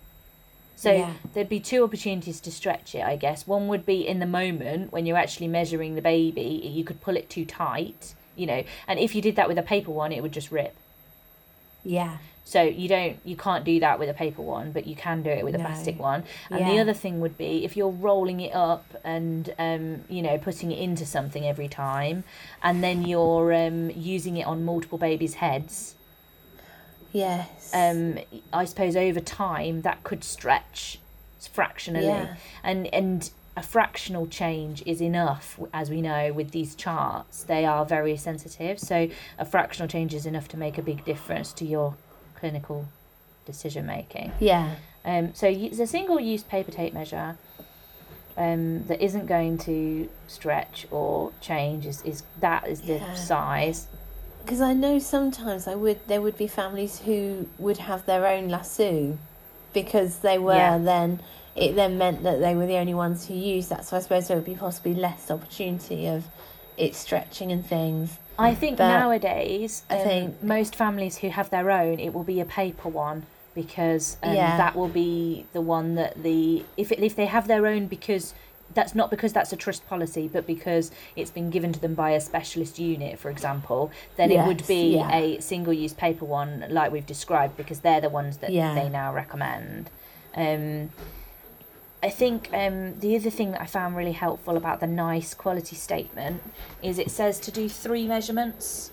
So 0.77 0.93
Yeah. 0.93 1.15
there'd 1.33 1.49
be 1.49 1.61
two 1.61 1.83
opportunities 1.85 2.41
to 2.41 2.53
stretch 2.53 2.95
it, 2.95 3.03
I 3.03 3.17
guess. 3.17 3.47
One 3.47 3.69
would 3.69 3.87
be 3.87 4.07
in 4.07 4.19
the 4.19 4.27
moment 4.27 4.93
when 4.93 5.07
you're 5.07 5.17
actually 5.17 5.49
measuring 5.49 5.95
the 5.95 6.03
baby, 6.03 6.61
you 6.65 6.85
could 6.85 7.01
pull 7.01 7.17
it 7.17 7.31
too 7.31 7.45
tight, 7.45 8.15
you 8.37 8.47
know, 8.47 8.65
and 8.89 8.99
if 8.99 9.15
you 9.15 9.23
did 9.23 9.37
that 9.37 9.49
with 9.49 9.59
a 9.59 9.63
paper 9.63 9.91
one, 9.91 10.13
it 10.13 10.23
would 10.23 10.33
just 10.33 10.51
rip. 10.51 10.75
Yeah. 11.85 12.19
So 12.47 12.63
you 12.63 12.89
don't 12.89 13.19
you 13.25 13.37
can't 13.37 13.65
do 13.65 13.81
that 13.81 13.99
with 13.99 14.09
a 14.11 14.15
paper 14.15 14.43
one, 14.43 14.71
but 14.73 14.87
you 14.87 14.95
can 14.95 15.23
do 15.23 15.31
it 15.31 15.45
with 15.45 15.55
a 15.55 15.59
No. 15.59 15.65
plastic 15.65 15.99
one. 15.99 16.25
And 16.51 16.67
the 16.67 16.79
other 16.79 16.93
thing 16.93 17.21
would 17.21 17.39
be 17.39 17.65
if 17.65 17.75
you're 17.75 17.89
rolling 17.89 18.41
it 18.41 18.55
up 18.55 18.85
and 19.03 19.53
um, 19.59 20.05
you 20.11 20.21
know 20.21 20.37
putting 20.37 20.71
it 20.71 20.79
into 20.79 21.07
something 21.07 21.47
every 21.47 21.69
time, 21.69 22.25
and 22.63 22.85
then 22.85 23.03
you're 23.03 23.53
um, 23.55 23.91
using 23.91 24.37
it 24.37 24.47
on 24.47 24.63
multiple 24.65 24.99
babies' 24.99 25.35
heads. 25.35 25.95
Yes. 27.13 27.71
Um, 27.73 28.19
I 28.53 28.65
suppose 28.65 28.97
over 28.97 29.21
time 29.21 29.83
that 29.83 30.03
could 30.05 30.23
stretch 30.25 30.99
fractionally, 31.53 32.07
Yeah. 32.07 32.37
and 32.63 32.93
and 32.93 33.31
a 33.57 33.63
fractional 33.63 34.27
change 34.27 34.83
is 34.85 35.01
enough, 35.01 35.59
as 35.73 35.89
we 35.91 36.01
know 36.03 36.33
with 36.33 36.51
these 36.51 36.75
charts. 36.75 37.45
They 37.45 37.65
are 37.65 37.85
very 37.87 38.17
sensitive, 38.17 38.81
so 38.81 39.09
a 39.39 39.45
fractional 39.45 39.89
change 39.89 40.13
is 40.15 40.27
enough 40.27 40.49
to 40.49 40.57
make 40.57 40.77
a 40.79 40.83
big 40.83 41.05
difference 41.05 41.53
to 41.55 41.65
your 41.65 41.95
clinical 42.35 42.89
decision 43.47 43.87
making. 43.87 44.33
Yeah. 44.41 44.75
Um, 45.05 45.35
so 45.35 45.47
it's 45.47 45.79
a 45.79 45.87
single 45.87 46.19
use 46.19 46.43
paper 46.43 46.73
tape 46.73 46.95
measure 46.95 47.37
um, 48.37 48.85
that 48.87 49.01
isn't 49.05 49.27
going 49.27 49.59
to 49.59 50.09
stretch 50.27 50.87
or 50.91 51.31
change. 51.41 51.87
Is, 51.87 52.03
is 52.03 52.23
that 52.41 52.67
is 52.67 52.81
the 52.81 52.95
Yeah. 52.95 53.15
size? 53.15 53.87
Because 54.43 54.61
I 54.61 54.73
know 54.75 54.99
sometimes 54.99 55.67
I 55.69 55.75
would 55.75 56.07
there 56.07 56.21
would 56.21 56.37
be 56.37 56.47
families 56.49 57.01
who 57.01 57.47
would 57.59 57.79
have 57.79 58.05
their 58.07 58.27
own 58.27 58.49
lasso 58.49 59.17
because 59.73 60.19
they 60.19 60.39
were 60.39 60.55
Yeah. 60.57 60.79
then 60.79 61.21
it 61.57 61.75
then 61.77 61.99
meant 61.99 62.23
that 62.25 62.41
they 62.41 62.55
were 62.55 62.67
the 62.67 62.77
only 62.77 62.95
ones 62.95 63.27
who 63.27 63.35
used 63.35 63.71
that. 63.71 63.85
So 63.85 63.97
I 63.97 64.01
suppose 64.01 64.29
there 64.29 64.37
would 64.37 64.47
be 64.47 64.55
possibly 64.57 64.95
less 64.95 65.31
opportunity 65.31 66.07
of 66.07 66.25
it 66.77 66.95
stretching 66.95 67.53
and 67.53 67.65
things. 67.65 68.19
I 68.39 68.55
think 68.55 68.79
But 68.79 68.89
nowadays, 68.89 69.85
I 69.89 69.99
um, 69.99 70.03
think- 70.05 70.43
most 70.43 70.75
families 70.75 71.19
who 71.19 71.29
have 71.29 71.51
their 71.51 71.71
own, 71.71 72.01
it 72.01 72.13
will 72.13 72.25
be 72.25 72.41
a 72.41 72.45
paper 72.45 72.89
one 72.89 73.27
because 73.55 74.17
um, 74.25 74.35
Yeah. 74.35 74.57
that 74.57 74.75
will 74.75 74.89
be 74.89 75.47
the 75.53 75.61
one 75.61 75.95
that 75.95 76.21
the 76.23 76.65
if 76.77 76.91
it, 76.91 76.99
if 77.01 77.15
they 77.15 77.27
have 77.27 77.47
their 77.47 77.67
own 77.69 77.87
because 77.87 78.35
that's 78.73 78.93
not 78.97 79.09
because 79.09 79.33
that's 79.33 79.53
a 79.53 79.57
trust 79.57 79.87
policy, 79.87 80.27
but 80.27 80.49
because 80.49 80.91
it's 81.15 81.31
been 81.31 81.51
given 81.51 81.73
to 81.73 81.79
them 81.79 81.95
by 81.95 82.11
a 82.11 82.21
specialist 82.21 82.81
unit, 82.81 83.21
for 83.21 83.31
example, 83.31 83.93
then 84.17 84.33
it 84.33 84.45
would 84.45 84.67
be 84.67 84.97
yeah. 84.97 85.15
a 85.15 85.41
single 85.41 85.73
use 85.73 85.93
paper 85.93 86.25
one 86.25 86.65
like 86.71 86.91
we've 86.91 87.07
described 87.07 87.57
because 87.57 87.81
they're 87.81 88.01
the 88.01 88.09
ones 88.09 88.39
that 88.39 88.51
Yeah. 88.51 88.75
they 88.75 88.89
now 88.89 89.15
recommend. 89.15 89.91
Um, 90.35 90.91
I 92.05 92.11
think 92.11 92.51
um, 92.53 92.99
the 93.01 93.17
other 93.17 93.31
thing 93.31 93.53
that 93.53 93.63
I 93.63 93.67
found 93.67 93.97
really 93.97 94.13
helpful 94.13 94.59
about 94.59 94.81
the 94.81 94.87
NICE 94.87 95.33
quality 95.33 95.75
statement 95.75 96.43
is 96.83 96.99
it 96.99 97.11
says 97.11 97.41
to 97.41 97.51
do 97.51 97.67
three 97.69 98.07
measurements 98.07 98.91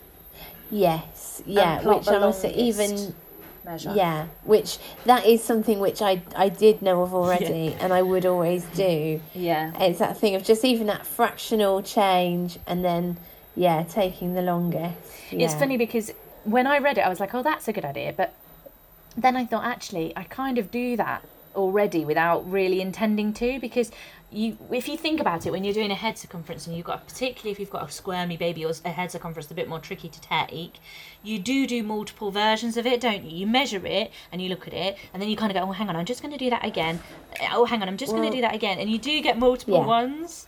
Yes, 0.72 1.44
yeah, 1.46 1.82
which 1.84 2.08
I 2.08 2.18
must 2.20 2.42
say, 2.42 2.54
even 2.54 3.14
measure. 3.66 3.94
yeah, 3.94 4.28
which 4.46 4.78
that 5.04 5.26
is 5.26 5.44
something 5.44 5.80
which 5.80 6.02
I 6.02 6.22
I 6.34 6.48
did 6.48 6.82
know 6.82 7.02
of 7.04 7.14
already, 7.20 7.76
and 7.82 7.92
I 7.92 8.02
would 8.02 8.26
always 8.26 8.64
do. 8.88 9.20
Yeah. 9.36 9.74
It's 9.78 10.00
that 10.00 10.18
thing 10.18 10.34
of 10.36 10.44
just 10.46 10.64
even 10.64 10.88
that 10.88 11.06
fractional 11.06 11.82
change, 11.84 12.58
and 12.66 12.86
then 12.86 13.18
yeah, 13.58 13.84
taking 13.84 14.34
the 14.34 14.42
longest. 14.42 14.96
It's 15.32 15.54
funny 15.56 15.76
because 15.76 16.14
when 16.46 16.66
I 16.66 16.78
read 16.78 16.98
it, 16.98 17.02
I 17.02 17.10
was 17.10 17.20
like, 17.20 17.34
oh, 17.36 17.44
that's 17.44 17.68
a 17.68 17.74
good 17.74 17.84
idea. 17.84 18.14
But 18.14 18.34
then 19.18 19.36
I 19.36 19.44
thought, 19.46 19.66
actually, 19.66 20.16
I 20.16 20.24
kind 20.24 20.58
of 20.58 20.72
do 20.72 20.96
that 20.96 21.22
already 21.56 22.06
without 22.06 22.50
really 22.50 22.82
intending 22.82 23.34
to 23.34 23.60
because 23.60 23.92
you 24.32 24.58
if 24.72 24.88
you 24.88 24.96
think 24.98 25.20
about 25.20 25.46
it 25.46 25.52
when 25.52 25.64
you're 25.64 25.74
doing 25.74 25.92
a 25.92 25.96
head 25.96 26.18
circumference 26.18 26.66
and 26.66 26.76
you've 26.76 26.86
got 26.86 27.06
particularly 27.06 27.52
if 27.52 27.60
you've 27.60 27.70
got 27.70 27.88
a 27.88 27.92
squirmy 27.92 28.38
baby 28.38 28.64
or 28.64 28.72
a 28.86 28.90
head 28.90 29.12
circumference 29.12 29.52
a 29.52 29.54
bit 29.54 29.68
more 29.68 29.80
tricky 29.80 30.08
to 30.08 30.22
take 30.22 30.80
you 31.22 31.38
do 31.38 31.68
do 31.68 31.84
multiple 31.84 32.32
versions 32.32 32.78
of 32.78 32.86
it 32.86 33.02
don't 33.02 33.24
you 33.24 33.38
you 33.40 33.46
measure 33.48 33.86
it 33.86 34.10
and 34.32 34.42
you 34.42 34.48
look 34.48 34.66
at 34.68 34.74
it 34.74 34.98
and 35.14 35.22
then 35.22 35.30
you 35.30 35.36
kind 35.36 35.52
of 35.52 35.58
go 35.62 35.68
oh 35.68 35.74
hang 35.74 35.90
on 35.90 35.96
i'm 35.98 36.06
just 36.06 36.22
going 36.22 36.32
to 36.32 36.38
do 36.38 36.50
that 36.50 36.64
again 36.66 37.00
oh 37.52 37.66
hang 37.66 37.82
on 37.82 37.90
i'm 37.90 37.98
just 37.98 38.14
going 38.14 38.30
to 38.30 38.36
do 38.36 38.42
that 38.42 38.56
again 38.56 38.80
and 38.80 38.90
you 38.90 38.98
do 38.98 39.22
get 39.22 39.38
multiple 39.38 39.80
Yeah. 39.80 39.86
ones 39.86 40.48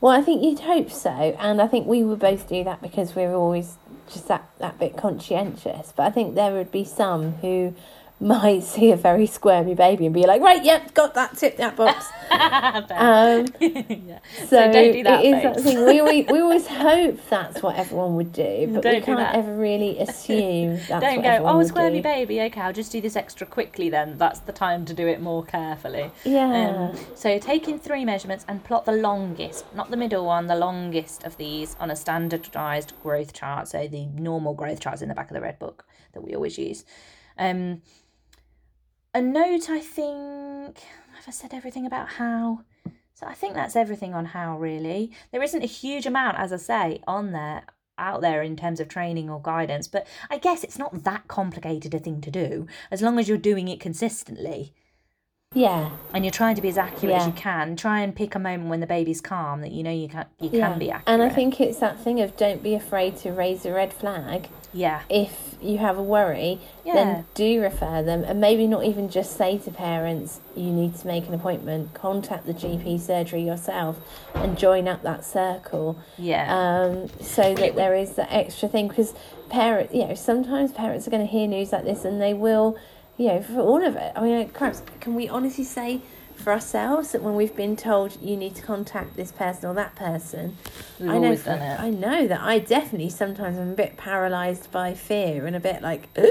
Well, 0.00 0.12
I 0.12 0.22
think 0.22 0.42
you'd 0.42 0.60
hope 0.60 0.90
so, 0.90 1.10
and 1.38 1.62
I 1.62 1.66
think 1.66 1.86
we 1.86 2.02
would 2.02 2.18
both 2.18 2.46
do 2.46 2.62
that 2.64 2.82
because 2.82 3.14
we're 3.16 3.32
always 3.32 3.78
just 4.12 4.28
that, 4.28 4.44
that 4.58 4.78
bit 4.78 4.98
conscientious. 4.98 5.94
But 5.96 6.02
I 6.02 6.10
think 6.10 6.34
there 6.34 6.52
would 6.52 6.70
be 6.70 6.84
some 6.84 7.32
who 7.40 7.74
might 8.20 8.62
see 8.62 8.92
a 8.92 8.96
very 8.96 9.26
squirmy 9.26 9.74
baby 9.74 10.06
and 10.06 10.14
be 10.14 10.24
like, 10.24 10.40
right, 10.40 10.64
yep, 10.64 10.94
got 10.94 11.14
that, 11.14 11.36
tip 11.36 11.56
that 11.56 11.76
box. 11.76 12.06
um, 12.30 13.46
yeah. 14.06 14.18
so 14.48 14.72
don't 14.72 14.92
do 14.92 15.02
that, 15.02 15.24
it 15.24 15.34
is 15.34 15.42
that 15.42 15.60
thing. 15.60 15.84
We, 15.84 16.00
we, 16.00 16.22
we 16.22 16.40
always 16.40 16.66
hope 16.66 17.18
that's 17.28 17.60
what 17.60 17.76
everyone 17.76 18.14
would 18.16 18.32
do, 18.32 18.70
but 18.72 18.82
Don't 18.82 18.94
we 18.94 19.00
can't 19.00 19.18
that. 19.18 19.34
ever 19.34 19.54
really 19.56 19.98
assume 19.98 20.76
that's 20.88 21.04
Don't 21.04 21.22
go, 21.22 21.42
oh, 21.44 21.62
squirmy 21.64 21.98
do. 21.98 22.02
baby, 22.02 22.40
okay, 22.42 22.60
I'll 22.60 22.72
just 22.72 22.92
do 22.92 23.00
this 23.00 23.16
extra 23.16 23.46
quickly 23.46 23.90
then. 23.90 24.16
That's 24.16 24.38
the 24.40 24.52
time 24.52 24.84
to 24.86 24.94
do 24.94 25.06
it 25.08 25.20
more 25.20 25.44
carefully. 25.44 26.10
Yeah. 26.24 26.92
Um, 26.94 26.98
so 27.14 27.38
taking 27.38 27.78
three 27.78 28.04
measurements 28.04 28.44
and 28.48 28.62
plot 28.62 28.84
the 28.84 28.92
longest, 28.92 29.64
not 29.74 29.90
the 29.90 29.96
middle 29.96 30.24
one, 30.24 30.46
the 30.46 30.56
longest 30.56 31.24
of 31.24 31.36
these 31.36 31.76
on 31.80 31.90
a 31.90 31.96
standardised 31.96 32.92
growth 33.02 33.32
chart. 33.32 33.68
So 33.68 33.88
the 33.88 34.06
normal 34.06 34.54
growth 34.54 34.80
charts 34.80 35.02
in 35.02 35.08
the 35.08 35.14
back 35.14 35.30
of 35.30 35.34
the 35.34 35.40
red 35.40 35.58
book 35.58 35.84
that 36.12 36.22
we 36.22 36.34
always 36.34 36.56
use. 36.56 36.84
Um, 37.36 37.82
a 39.14 39.22
note, 39.22 39.70
I 39.70 39.78
think, 39.78 40.80
have 41.14 41.28
I 41.28 41.30
said 41.30 41.54
everything 41.54 41.86
about 41.86 42.08
how? 42.08 42.62
So 43.14 43.26
I 43.26 43.34
think 43.34 43.54
that's 43.54 43.76
everything 43.76 44.12
on 44.12 44.26
how 44.26 44.58
really. 44.58 45.12
There 45.30 45.42
isn't 45.42 45.62
a 45.62 45.68
huge 45.68 46.04
amount, 46.04 46.38
as 46.38 46.52
I 46.52 46.56
say, 46.56 47.00
on 47.06 47.30
there 47.30 47.62
out 47.96 48.20
there 48.22 48.42
in 48.42 48.56
terms 48.56 48.80
of 48.80 48.88
training 48.88 49.30
or 49.30 49.40
guidance, 49.40 49.86
but 49.86 50.04
I 50.28 50.38
guess 50.38 50.64
it's 50.64 50.80
not 50.80 51.04
that 51.04 51.28
complicated 51.28 51.94
a 51.94 52.00
thing 52.00 52.20
to 52.22 52.30
do 52.30 52.66
as 52.90 53.02
long 53.02 53.20
as 53.20 53.28
you're 53.28 53.38
doing 53.38 53.68
it 53.68 53.78
consistently 53.78 54.74
yeah. 55.54 55.90
and 56.12 56.24
you're 56.24 56.32
trying 56.32 56.56
to 56.56 56.62
be 56.62 56.68
as 56.68 56.76
accurate 56.78 57.14
as 57.16 57.26
you 57.26 57.32
can. 57.32 57.76
Try 57.76 58.00
and 58.00 58.14
pick 58.14 58.34
a 58.34 58.38
moment 58.38 58.68
when 58.70 58.80
the 58.80 58.86
baby's 58.86 59.20
calm 59.20 59.60
that 59.62 59.72
you 59.72 59.82
know 59.82 59.90
you 59.90 60.08
can 60.08 60.26
you 60.40 60.50
can 60.50 60.78
be 60.78 60.90
accurate. 60.90 61.08
And 61.08 61.22
I 61.22 61.28
think 61.28 61.60
it's 61.60 61.78
that 61.78 61.98
thing 61.98 62.20
of 62.20 62.36
don't 62.36 62.62
be 62.62 62.74
afraid 62.74 63.16
to 63.18 63.30
raise 63.32 63.64
a 63.64 63.72
red 63.72 63.92
flag. 63.92 64.48
yeah, 64.72 65.02
if 65.08 65.54
you 65.62 65.78
have 65.78 65.96
a 65.96 66.02
worry, 66.02 66.58
Yeah. 66.84 66.94
then 66.94 67.24
do 67.34 67.62
refer 67.62 68.02
them 68.02 68.22
and 68.24 68.40
maybe 68.40 68.66
not 68.66 68.84
even 68.84 69.08
just 69.08 69.36
say 69.36 69.56
to 69.58 69.70
parents, 69.70 70.40
you 70.56 70.70
need 70.72 70.96
to 70.96 71.06
make 71.06 71.26
an 71.28 71.32
appointment, 71.34 71.94
contact 71.94 72.44
the 72.46 72.52
GP 72.52 73.00
surgery 73.00 73.42
yourself 73.42 73.96
and 74.34 74.58
join 74.58 74.86
up 74.88 75.02
that 75.04 75.24
circle. 75.24 75.96
yeah, 76.18 76.44
Um, 76.54 77.08
so 77.20 77.54
that 77.54 77.76
there 77.76 77.94
is 77.94 78.14
that 78.16 78.28
extra 78.30 78.68
thing 78.68 78.88
because 78.88 79.14
parents, 79.48 79.94
you 79.94 80.06
know, 80.06 80.14
sometimes 80.14 80.72
parents 80.72 81.06
are 81.06 81.10
going 81.10 81.24
to 81.26 81.32
hear 81.32 81.46
news 81.46 81.72
like 81.72 81.84
this 81.84 82.04
and 82.04 82.20
they 82.20 82.34
will, 82.34 82.76
you 83.16 83.28
know, 83.28 83.42
for 83.42 83.60
all 83.60 83.84
of 83.84 83.96
it. 83.96 84.12
I 84.16 84.20
mean, 84.22 84.48
perhaps 84.50 84.82
can 85.00 85.14
we 85.14 85.28
honestly 85.28 85.64
say 85.64 86.00
for 86.36 86.52
ourselves 86.52 87.12
that 87.12 87.22
when 87.22 87.36
we've 87.36 87.54
been 87.54 87.76
told 87.76 88.20
you 88.20 88.36
need 88.36 88.56
to 88.56 88.62
contact 88.62 89.14
this 89.16 89.30
person 89.30 89.70
or 89.70 89.74
that 89.74 89.94
person, 89.94 90.56
we've 90.98 91.10
I 91.10 91.18
know 91.18 91.24
always 91.26 91.42
for- 91.44 91.50
it. 91.52 91.80
I 91.80 91.90
know 91.90 92.26
that 92.26 92.40
I 92.40 92.58
definitely 92.58 93.10
sometimes 93.10 93.56
am 93.56 93.70
a 93.70 93.74
bit 93.74 93.96
paralysed 93.96 94.72
by 94.72 94.94
fear 94.94 95.46
and 95.46 95.54
a 95.54 95.60
bit 95.60 95.80
like, 95.80 96.08
and 96.16 96.26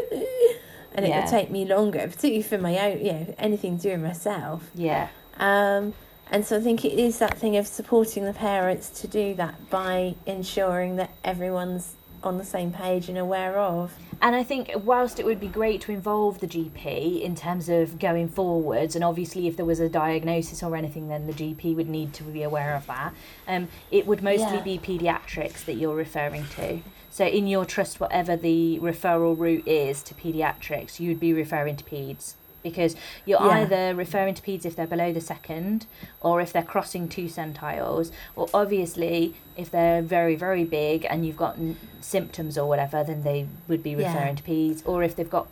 it 1.06 1.10
Yeah. 1.10 1.22
would 1.22 1.30
take 1.30 1.50
me 1.50 1.66
longer, 1.66 2.00
particularly 2.00 2.42
for 2.44 2.58
my 2.58 2.78
own, 2.92 3.06
you 3.06 3.14
know, 3.14 3.36
anything 3.38 3.78
to 3.80 3.96
do 3.96 3.98
myself. 3.98 4.70
yeah, 4.76 5.08
Um, 5.40 5.94
and 6.32 6.46
so 6.46 6.58
I 6.58 6.62
think 6.62 6.84
it 6.84 6.94
is 7.00 7.20
that 7.20 7.38
thing 7.38 7.56
of 7.58 7.66
supporting 7.68 8.26
the 8.26 8.34
parents 8.34 8.90
to 9.02 9.08
do 9.08 9.34
that 9.36 9.70
by 9.70 10.16
ensuring 10.26 10.98
that 10.98 11.12
everyone's 11.24 11.96
on 12.26 12.38
the 12.38 12.44
same 12.44 12.72
page 12.72 13.10
and 13.10 13.18
aware 13.18 13.58
of. 13.60 13.94
And 14.22 14.36
I 14.36 14.44
think 14.44 14.72
whilst 14.84 15.20
it 15.20 15.26
would 15.26 15.40
be 15.40 15.48
great 15.48 15.82
to 15.82 15.92
involve 15.92 16.40
the 16.40 16.48
GP 16.48 17.22
in 17.22 17.36
terms 17.36 17.68
of 17.70 18.00
going 18.00 18.30
forwards, 18.30 18.96
and 18.96 19.04
obviously 19.04 19.48
if 19.48 19.58
there 19.58 19.66
was 19.66 19.80
a 19.80 19.90
diagnosis 19.90 20.64
or 20.64 20.76
anything, 20.76 21.10
then 21.10 21.28
the 21.28 21.34
GP 21.34 21.76
would 21.76 21.90
need 21.90 22.14
to 22.14 22.24
be 22.24 22.44
aware 22.44 22.76
of 22.76 22.86
that. 22.88 23.14
Um, 23.48 23.68
it 23.92 24.08
would 24.08 24.24
mostly 24.24 24.58
Yeah. 24.58 24.62
be 24.62 24.78
paediatrics 24.80 25.66
that 25.66 25.74
you're 25.74 25.96
referring 25.96 26.46
to. 26.56 26.80
So 27.10 27.26
in 27.26 27.48
your 27.48 27.66
trust, 27.66 28.00
whatever 28.00 28.36
the 28.36 28.80
referral 28.82 29.38
route 29.38 29.68
is 29.68 30.02
to 30.04 30.14
paediatrics, 30.14 31.00
you'd 31.00 31.20
be 31.20 31.34
referring 31.34 31.76
to 31.76 31.84
peds 31.84 32.34
because 32.64 32.96
you're 33.26 33.40
Yeah. 33.42 33.60
either 33.60 33.94
referring 33.96 34.34
to 34.36 34.42
peds 34.42 34.66
if 34.66 34.76
they're 34.76 34.88
below 34.88 35.12
the 35.14 35.22
second 35.22 35.86
or 36.22 36.42
if 36.42 36.52
they're 36.54 36.64
crossing 36.64 37.08
two 37.10 37.28
centiles 37.30 38.12
or 38.36 38.48
obviously 38.54 39.36
if 39.56 39.70
they're 39.70 40.02
very 40.02 40.36
very 40.36 40.64
big 40.64 41.06
and 41.10 41.26
you've 41.26 41.38
got 41.38 41.56
n- 41.58 41.78
symptoms 42.02 42.58
or 42.58 42.68
whatever 42.68 43.04
then 43.04 43.22
they 43.24 43.46
would 43.68 43.84
be 43.84 43.92
Yeah. 43.92 44.12
referring 44.14 44.36
to 44.38 44.44
peds 44.44 44.82
or 44.86 45.04
if 45.04 45.16
they've 45.16 45.30
got 45.30 45.48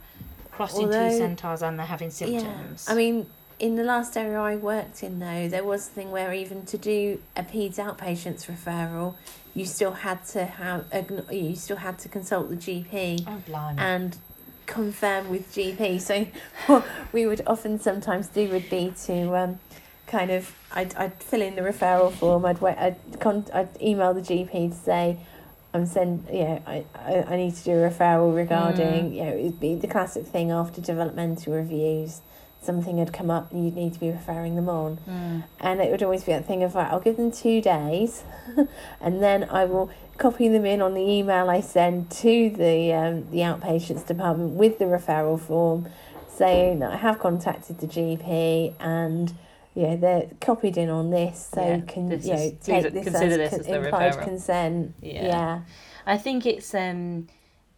crossing 0.52 0.86
Although- 0.86 1.10
two 1.10 1.18
centiles 1.18 1.62
and 1.62 1.78
they're 1.78 1.86
having 1.86 2.10
symptoms 2.10 2.86
Yeah. 2.88 2.94
I 2.94 2.96
mean, 2.96 3.28
in 3.60 3.76
the 3.76 3.84
last 3.84 4.18
area 4.18 4.40
I 4.40 4.56
worked 4.56 5.04
in, 5.04 5.20
though, 5.20 5.48
there 5.48 5.64
was 5.64 5.88
a 5.88 5.92
thing 5.92 6.10
where 6.10 6.34
even 6.34 6.66
to 6.66 6.80
do 6.80 7.22
a 7.36 7.44
peds 7.44 7.76
outpatients 7.76 8.48
referral, 8.48 9.14
you 9.54 9.66
still 9.66 9.92
had 9.92 10.26
to 10.26 10.46
have 10.46 10.86
you 11.30 11.56
still 11.56 11.76
had 11.78 12.00
to 12.00 12.10
consult 12.10 12.50
the 12.50 12.56
GP 12.56 13.24
oh 13.28 13.38
blimey 13.46 13.78
and 13.80 14.18
confirm 14.72 15.30
with 15.30 15.54
GP. 15.54 16.02
So 16.02 16.28
what 16.68 16.86
we 17.12 17.26
would 17.26 17.42
often 17.46 17.80
sometimes 17.80 18.28
do 18.28 18.50
would 18.50 18.70
be 18.70 18.94
to 19.06 19.36
um, 19.36 19.60
kind 20.08 20.32
of 20.32 20.56
I'd, 20.72 20.96
I'd 20.96 21.22
fill 21.22 21.42
in 21.42 21.56
the 21.56 21.62
referral 21.62 22.12
form. 22.12 22.46
I'd 22.46 22.62
wait. 22.62 22.78
I'd 22.78 23.20
con- 23.20 23.48
I'd 23.54 23.70
email 23.82 24.14
the 24.14 24.22
GP 24.22 24.72
to 24.72 24.76
say. 24.76 25.18
I'm 25.74 25.86
send 25.86 26.28
know, 26.30 26.62
I, 26.68 26.84
I, 26.96 27.24
I 27.30 27.36
need 27.38 27.56
to 27.56 27.64
do 27.64 27.72
a 27.72 27.90
referral 27.90 28.36
regarding, 28.36 29.14
you 29.14 29.24
know, 29.24 29.38
it'd 29.38 29.60
be 29.62 29.76
the 29.76 29.88
classic 29.88 30.26
thing 30.26 30.52
after 30.52 30.82
developmental 30.82 31.54
reviews. 31.54 32.20
Something 32.62 32.98
had 32.98 33.14
come 33.14 33.32
up 33.32 33.54
and 33.54 33.64
you'd 33.64 33.76
need 33.78 33.94
to 33.94 34.00
be 34.02 34.12
referring 34.12 34.58
them 34.58 34.68
on. 34.68 34.98
Mm. 35.10 35.44
And 35.62 35.80
it 35.80 35.90
would 35.90 36.04
always 36.04 36.26
be 36.26 36.34
that 36.34 36.46
thing 36.46 36.62
of, 36.62 36.76
right, 36.76 36.92
I'll 36.92 37.00
give 37.00 37.16
them 37.16 37.32
two 37.32 37.62
days 37.62 38.24
and 39.00 39.24
then 39.24 39.46
I 39.50 39.64
will 39.64 39.90
copy 40.22 40.48
them 40.48 40.66
in 40.66 40.82
on 40.82 40.94
the 40.94 41.02
email 41.02 41.50
I 41.50 41.62
send 41.62 42.12
to 42.12 42.50
the 42.52 42.94
um, 42.94 43.30
the 43.32 43.40
outpatients 43.40 44.06
department 44.06 44.52
with 44.52 44.78
the 44.78 44.86
referral 44.86 45.40
form 45.40 45.90
saying 46.30 46.80
that 46.80 46.92
I 46.92 46.98
have 46.98 47.20
contacted 47.20 47.80
the 47.80 47.88
GP 47.88 48.76
and 48.80 49.34
yeah, 49.74 49.96
they're 49.96 50.30
copied 50.42 50.76
in 50.78 50.90
on 50.90 51.12
this, 51.12 51.50
so 51.54 51.62
Yeah, 51.66 51.80
can 51.88 52.10
this 52.10 52.26
you 52.26 52.34
know 52.34 52.40
is- 52.40 52.54
take 52.62 52.94
this 52.94 53.04
consider 53.06 53.42
as 53.42 53.52
this 53.52 53.60
as 53.62 53.66
the 53.68 53.84
implied 53.84 54.14
referral. 54.14 54.24
consent. 54.24 54.94
Yeah. 55.02 55.26
Yeah. 55.28 55.60
I 56.06 56.18
think 56.18 56.46
it's 56.46 56.74
um 56.76 57.28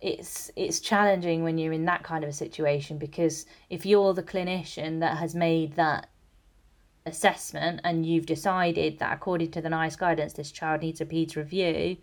it's 0.01 0.51
it's 0.55 0.79
challenging 0.81 1.43
when 1.43 1.57
you're 1.57 1.71
in 1.71 1.85
that 1.85 2.03
kind 2.03 2.23
of 2.25 2.29
a 2.29 2.33
situation 2.33 2.97
because 2.97 3.45
if 3.69 3.85
you're 3.85 4.13
the 4.13 4.23
clinician 4.23 4.99
that 4.99 5.17
has 5.17 5.33
made 5.33 5.75
that 5.75 6.09
assessment 7.05 7.79
and 7.83 8.05
you've 8.05 8.25
decided 8.25 8.99
that 8.99 9.13
according 9.13 9.51
to 9.51 9.61
the 9.61 9.69
NICE 9.69 9.95
guidance 9.95 10.33
this 10.33 10.51
child 10.51 10.81
needs 10.81 10.99
a 11.01 11.05
PEDS 11.05 11.35
review, 11.35 11.97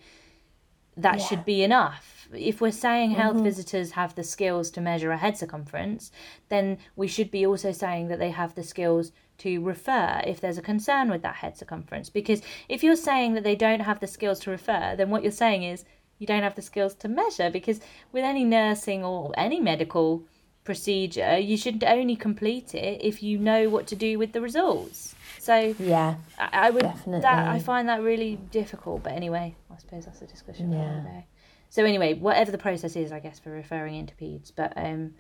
that 1.03 1.19
Yeah. 1.19 1.25
should 1.25 1.45
be 1.45 1.63
enough. 1.63 2.29
If 2.33 2.61
we're 2.61 2.71
saying 2.71 3.13
health 3.13 3.37
mm-hmm. 3.37 3.45
visitors 3.45 3.93
have 3.93 4.15
the 4.15 4.23
skills 4.23 4.71
to 4.73 4.81
measure 4.81 5.11
a 5.11 5.17
head 5.17 5.37
circumference, 5.37 6.13
then 6.49 6.79
we 6.95 7.09
should 7.09 7.31
be 7.31 7.45
also 7.45 7.73
saying 7.73 8.09
that 8.09 8.19
they 8.19 8.31
have 8.31 8.55
the 8.55 8.63
skills 8.63 9.13
to 9.39 9.61
refer 9.63 10.21
if 10.27 10.41
there's 10.41 10.59
a 10.59 10.63
concern 10.63 11.11
with 11.11 11.23
that 11.23 11.37
head 11.37 11.57
circumference. 11.57 12.11
Because 12.11 12.43
if 12.69 12.85
you're 12.85 12.95
saying 12.97 13.35
that 13.35 13.45
they 13.45 13.57
don't 13.57 13.81
have 13.81 14.01
the 14.01 14.07
skills 14.07 14.39
to 14.41 14.51
refer, 14.51 14.95
then 14.97 15.11
what 15.11 15.23
you're 15.23 15.33
saying 15.33 15.63
is 15.65 15.85
you 16.19 16.27
don't 16.27 16.43
have 16.43 16.55
the 16.55 16.63
skills 16.63 16.95
to 16.97 17.09
measure. 17.09 17.51
Because 17.51 17.81
with 18.13 18.23
any 18.25 18.45
nursing 18.45 19.03
or 19.03 19.33
any 19.37 19.59
medical 19.59 20.25
procedure, 20.65 21.39
you 21.39 21.57
should 21.57 21.83
only 21.85 22.17
complete 22.17 22.75
it 22.75 23.01
if 23.03 23.23
you 23.23 23.39
know 23.39 23.69
what 23.69 23.87
to 23.89 23.97
do 23.97 24.19
with 24.19 24.33
the 24.33 24.41
results. 24.41 25.15
So 25.39 25.75
Yeah. 25.79 26.17
I, 26.39 26.49
I 26.67 26.71
would 26.71 26.83
that 26.83 27.49
I 27.49 27.59
find 27.61 27.89
that 27.89 28.03
really 28.03 28.37
difficult. 28.37 29.03
But 29.03 29.13
anyway, 29.15 29.57
I 29.73 29.79
suppose 29.79 30.05
that's 30.05 30.21
a 30.23 30.27
discussion 30.27 30.71
for 30.71 30.77
Yeah. 30.77 30.83
another 30.83 31.09
day. 31.09 31.27
So 31.71 31.85
anyway, 31.85 32.15
whatever 32.15 32.51
the 32.51 32.59
process 32.59 32.97
is, 32.97 33.11
I 33.13 33.21
guess 33.21 33.39
for 33.39 33.51
referring 33.51 33.95
into 33.95 34.15
peds, 34.15 34.53
but 34.55 34.73
um, 34.77 35.15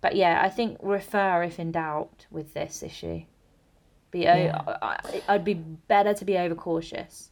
but 0.00 0.16
yeah, 0.16 0.40
I 0.42 0.48
think 0.50 0.78
refer 0.82 1.42
if 1.42 1.58
in 1.58 1.72
doubt 1.72 2.26
with 2.30 2.52
this 2.52 2.82
issue. 2.82 3.22
Be 4.10 4.28
o- 4.28 4.34
Yeah. 4.36 4.62
I, 4.82 5.22
I'd 5.28 5.44
be 5.44 5.54
better 5.54 6.12
to 6.14 6.24
be 6.24 6.36
overcautious. 6.36 7.30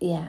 Yeah. 0.00 0.28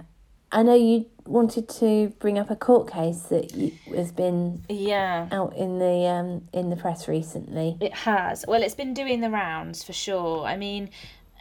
I 0.52 0.64
know 0.64 0.74
you 0.76 1.06
wanted 1.26 1.68
to 1.68 2.14
bring 2.20 2.40
up 2.40 2.50
a 2.50 2.56
court 2.56 2.90
case 2.92 3.24
that 3.24 3.54
you, 3.54 3.74
has 3.94 4.12
been 4.14 4.64
Yeah. 4.70 5.28
out 5.32 5.56
in 5.58 5.78
the 5.80 6.08
um 6.08 6.48
in 6.54 6.70
the 6.70 6.76
press 6.78 7.08
recently. 7.08 7.78
It 7.82 7.94
has. 7.94 8.46
Well, 8.48 8.64
it's 8.64 8.76
been 8.76 8.94
doing 8.94 9.20
the 9.22 9.30
rounds 9.30 9.84
for 9.84 9.94
sure. 9.94 10.46
I 10.46 10.56
mean, 10.56 10.90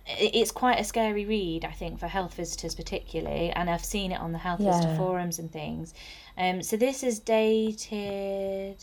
it's 0.08 0.50
quite 0.50 0.78
a 0.80 0.84
scary 0.84 1.24
read, 1.24 1.64
I 1.64 1.70
think, 1.72 1.98
for 2.00 2.06
health 2.08 2.34
visitors 2.34 2.74
particularly, 2.74 3.50
and 3.50 3.70
I've 3.70 3.84
seen 3.84 4.10
it 4.12 4.20
on 4.20 4.32
the 4.32 4.38
health 4.38 4.60
visitor 4.60 4.94
forums 4.96 5.38
and 5.38 5.52
things. 5.52 5.94
Um, 6.36 6.62
so 6.62 6.76
this 6.76 7.02
is 7.02 7.18
dated 7.20 8.78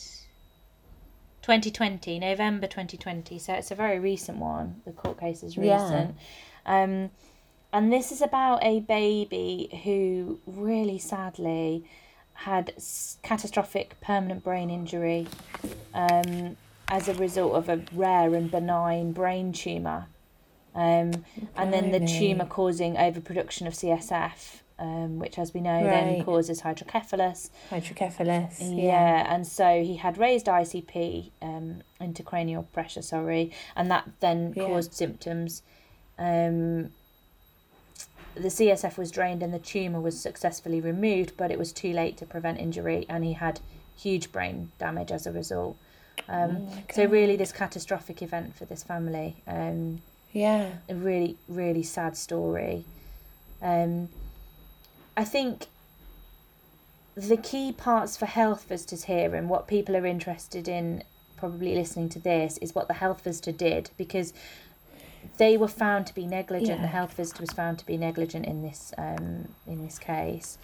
2020, 1.41 2.19
November 2.19 2.67
2020. 2.67 3.39
So 3.39 3.53
it's 3.53 3.71
a 3.71 3.75
very 3.75 3.99
recent 3.99 4.37
one. 4.37 4.81
The 4.85 4.91
court 4.91 5.19
case 5.19 5.43
is 5.43 5.57
Yeah. 5.57 5.83
recent. 5.83 6.15
Um, 6.65 7.11
and 7.73 7.91
this 7.91 8.11
is 8.11 8.21
about 8.21 8.63
a 8.63 8.79
baby 8.81 9.81
who 9.83 10.39
really 10.45 10.97
sadly 10.99 11.83
had 12.33 12.73
catastrophic 13.23 13.99
permanent 14.01 14.43
brain 14.43 14.69
injury 14.69 15.27
um, 15.93 16.55
as 16.87 17.07
a 17.07 17.13
result 17.15 17.53
of 17.53 17.69
a 17.69 17.81
rare 17.93 18.33
and 18.35 18.49
benign 18.51 19.11
brain 19.11 19.51
tumour. 19.51 20.05
Um, 20.75 21.23
and 21.55 21.71
then 21.71 21.91
the 21.91 21.99
tumour 21.99 22.45
causing 22.45 22.97
overproduction 22.97 23.67
of 23.67 23.73
CSF, 23.73 24.61
um, 24.79 25.19
which, 25.19 25.37
as 25.37 25.53
we 25.53 25.61
know, 25.61 25.83
then 25.83 26.23
causes 26.23 26.61
hydrocephalus. 26.61 27.51
Hydrocephalus. 27.69 28.59
Yeah. 28.59 28.67
Yeah. 28.83 29.33
and 29.35 29.45
so 29.45 29.83
he 29.83 29.97
had 29.97 30.17
raised 30.17 30.47
ICP, 30.47 31.29
um, 31.43 31.83
intracranial 32.01 32.65
pressure, 32.73 33.03
sorry, 33.03 33.51
and 33.75 33.89
that 33.91 34.09
then 34.19 34.53
Yeah. 34.55 34.65
caused 34.65 34.93
symptoms. 34.95 35.61
Um, 36.17 36.89
the 38.35 38.49
CSF 38.49 38.97
was 38.97 39.11
drained 39.11 39.43
and 39.43 39.53
the 39.53 39.59
tumour 39.59 40.01
was 40.01 40.19
successfully 40.19 40.81
removed, 40.81 41.33
but 41.37 41.51
it 41.51 41.59
was 41.59 41.71
too 41.71 41.93
late 41.93 42.17
to 42.17 42.25
prevent 42.25 42.59
injury, 42.59 43.05
and 43.09 43.23
he 43.23 43.33
had 43.33 43.59
huge 43.95 44.31
brain 44.31 44.71
damage 44.79 45.11
as 45.11 45.27
a 45.27 45.31
result. 45.31 45.77
Um, 46.27 46.67
Oh 46.69 46.77
so 46.93 47.05
really, 47.05 47.35
this 47.35 47.51
catastrophic 47.51 48.21
event 48.21 48.55
for 48.55 48.65
this 48.65 48.83
family. 48.83 49.35
Um, 49.47 50.01
Yeah. 50.31 50.71
a 50.89 50.95
really 50.95 51.37
really 51.47 51.83
sad 51.83 52.17
story 52.17 52.85
um 53.61 54.09
i 55.15 55.23
think 55.23 55.67
the 57.15 57.37
key 57.37 57.71
parts 57.71 58.17
for 58.17 58.25
health 58.25 58.65
visitors 58.67 59.03
here 59.03 59.35
and 59.35 59.47
what 59.47 59.67
people 59.67 59.95
are 59.95 60.05
interested 60.07 60.67
in 60.67 61.03
probably 61.37 61.75
listening 61.75 62.09
to 62.09 62.19
this 62.19 62.57
is 62.57 62.73
what 62.73 62.87
the 62.87 62.95
health 62.95 63.21
visitor 63.23 63.51
did 63.51 63.91
because 63.97 64.33
they 65.37 65.57
were 65.57 65.67
found 65.67 66.05
to 66.07 66.13
be 66.15 66.25
negligent 66.25 66.81
the 66.81 66.87
health 66.87 67.13
visitor 67.13 67.41
was 67.41 67.51
found 67.51 67.79
to 67.79 67.85
be 67.85 67.97
negligent 67.97 68.45
in 68.45 68.61
this 68.61 68.93
um 68.97 69.47
in 69.67 69.83
this 69.83 69.97
case 69.99 70.57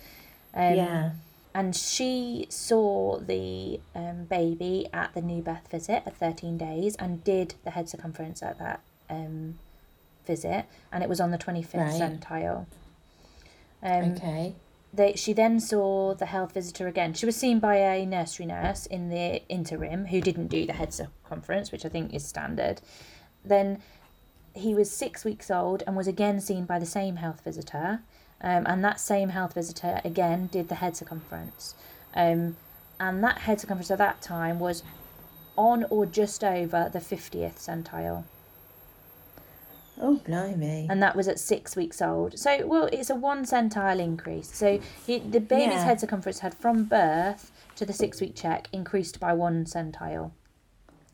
um, 0.54 0.74
yeah. 0.76 1.12
and 1.54 1.76
she 1.76 2.48
saw 2.50 3.20
the 3.20 3.80
um, 3.96 4.26
baby 4.26 4.88
at 4.94 5.14
the 5.14 5.22
new 5.22 5.42
birth 5.42 5.70
visit 5.70 6.04
at 6.06 6.16
13 6.18 6.58
days 6.58 6.96
and 6.96 7.24
did 7.24 7.56
the 7.64 7.72
head 7.72 7.88
circumference 7.90 8.42
at 8.42 8.58
that 8.60 8.82
um, 9.10 9.60
visit 10.26 10.66
and 10.92 11.04
it 11.04 11.10
was 11.10 11.20
on 11.20 11.32
the 11.32 11.38
25th 11.38 11.74
Right. 11.76 12.02
centile 12.02 12.66
um, 13.82 14.12
Okay. 14.14 14.56
they, 14.94 15.14
she 15.16 15.34
then 15.34 15.60
saw 15.60 16.14
the 16.14 16.26
health 16.26 16.54
visitor 16.54 16.88
again. 16.88 17.14
She 17.14 17.26
was 17.26 17.36
seen 17.36 17.60
by 17.60 17.76
a 17.76 18.06
nursery 18.06 18.46
nurse 18.46 18.86
in 18.86 19.10
the 19.10 19.48
interim 19.48 20.08
who 20.08 20.20
didn't 20.20 20.48
do 20.48 20.66
the 20.66 20.74
head 20.74 20.94
circumference, 20.94 21.72
which 21.72 21.86
I 21.86 21.90
think 21.90 22.14
is 22.14 22.26
standard. 22.26 22.82
Then 23.46 23.82
he 24.54 24.74
was 24.74 24.90
six 24.92 25.24
weeks 25.26 25.50
old 25.52 25.84
and 25.88 25.96
was 25.96 26.08
again 26.08 26.40
seen 26.40 26.66
by 26.66 26.80
the 26.80 26.86
same 26.86 27.18
health 27.18 27.42
visitor. 27.44 28.02
Um, 28.42 28.66
and 28.68 28.84
that 28.86 29.00
same 29.00 29.30
health 29.30 29.54
visitor 29.54 30.00
again 30.06 30.48
did 30.48 30.70
the 30.70 30.76
head 30.76 30.96
circumference. 30.96 31.76
Um, 32.16 32.56
and 33.00 33.24
that 33.24 33.40
head 33.40 33.60
circumference 33.60 33.92
at 33.92 33.98
that 33.98 34.22
time 34.22 34.60
was 34.60 34.84
on 35.58 35.86
or 35.90 36.06
just 36.06 36.44
over 36.44 36.90
the 36.92 37.00
50th 37.00 37.56
centile 37.58 38.24
Oh, 40.02 40.22
blimey. 40.26 40.88
and 40.90 41.04
that 41.04 41.16
was 41.18 41.28
at 41.28 41.38
six 41.40 41.76
weeks 41.76 42.02
old. 42.02 42.40
So, 42.40 42.66
well, 42.66 42.86
it's 42.94 43.10
a 43.10 43.16
one 43.16 43.44
centile 43.44 44.00
increase. 44.00 44.50
So, 44.56 44.80
he, 45.06 45.20
the 45.20 45.42
baby's 45.42 45.74
Yeah. 45.76 45.84
head 45.84 46.00
circumference 46.00 46.40
had 46.40 46.54
from 46.54 46.86
birth 46.86 47.52
to 47.76 47.86
the 47.86 47.92
six 47.92 48.22
week 48.22 48.34
check 48.36 48.70
increased 48.72 49.20
by 49.20 49.34
one 49.34 49.66
centile. 49.66 50.32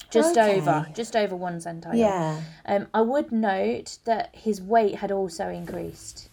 Just 0.10 0.38
Okay. 0.38 0.58
over, 0.58 0.88
just 0.94 1.16
over 1.16 1.36
one 1.36 1.58
centile. 1.60 1.98
yeah. 1.98 2.42
Um, 2.66 2.88
I 2.94 3.02
would 3.02 3.32
note 3.32 3.98
that 4.06 4.36
his 4.36 4.62
weight 4.62 4.96
had 4.96 5.12
also 5.12 5.50
increased. 5.50 6.30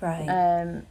Right. 0.00 0.28
Um, 0.28 0.86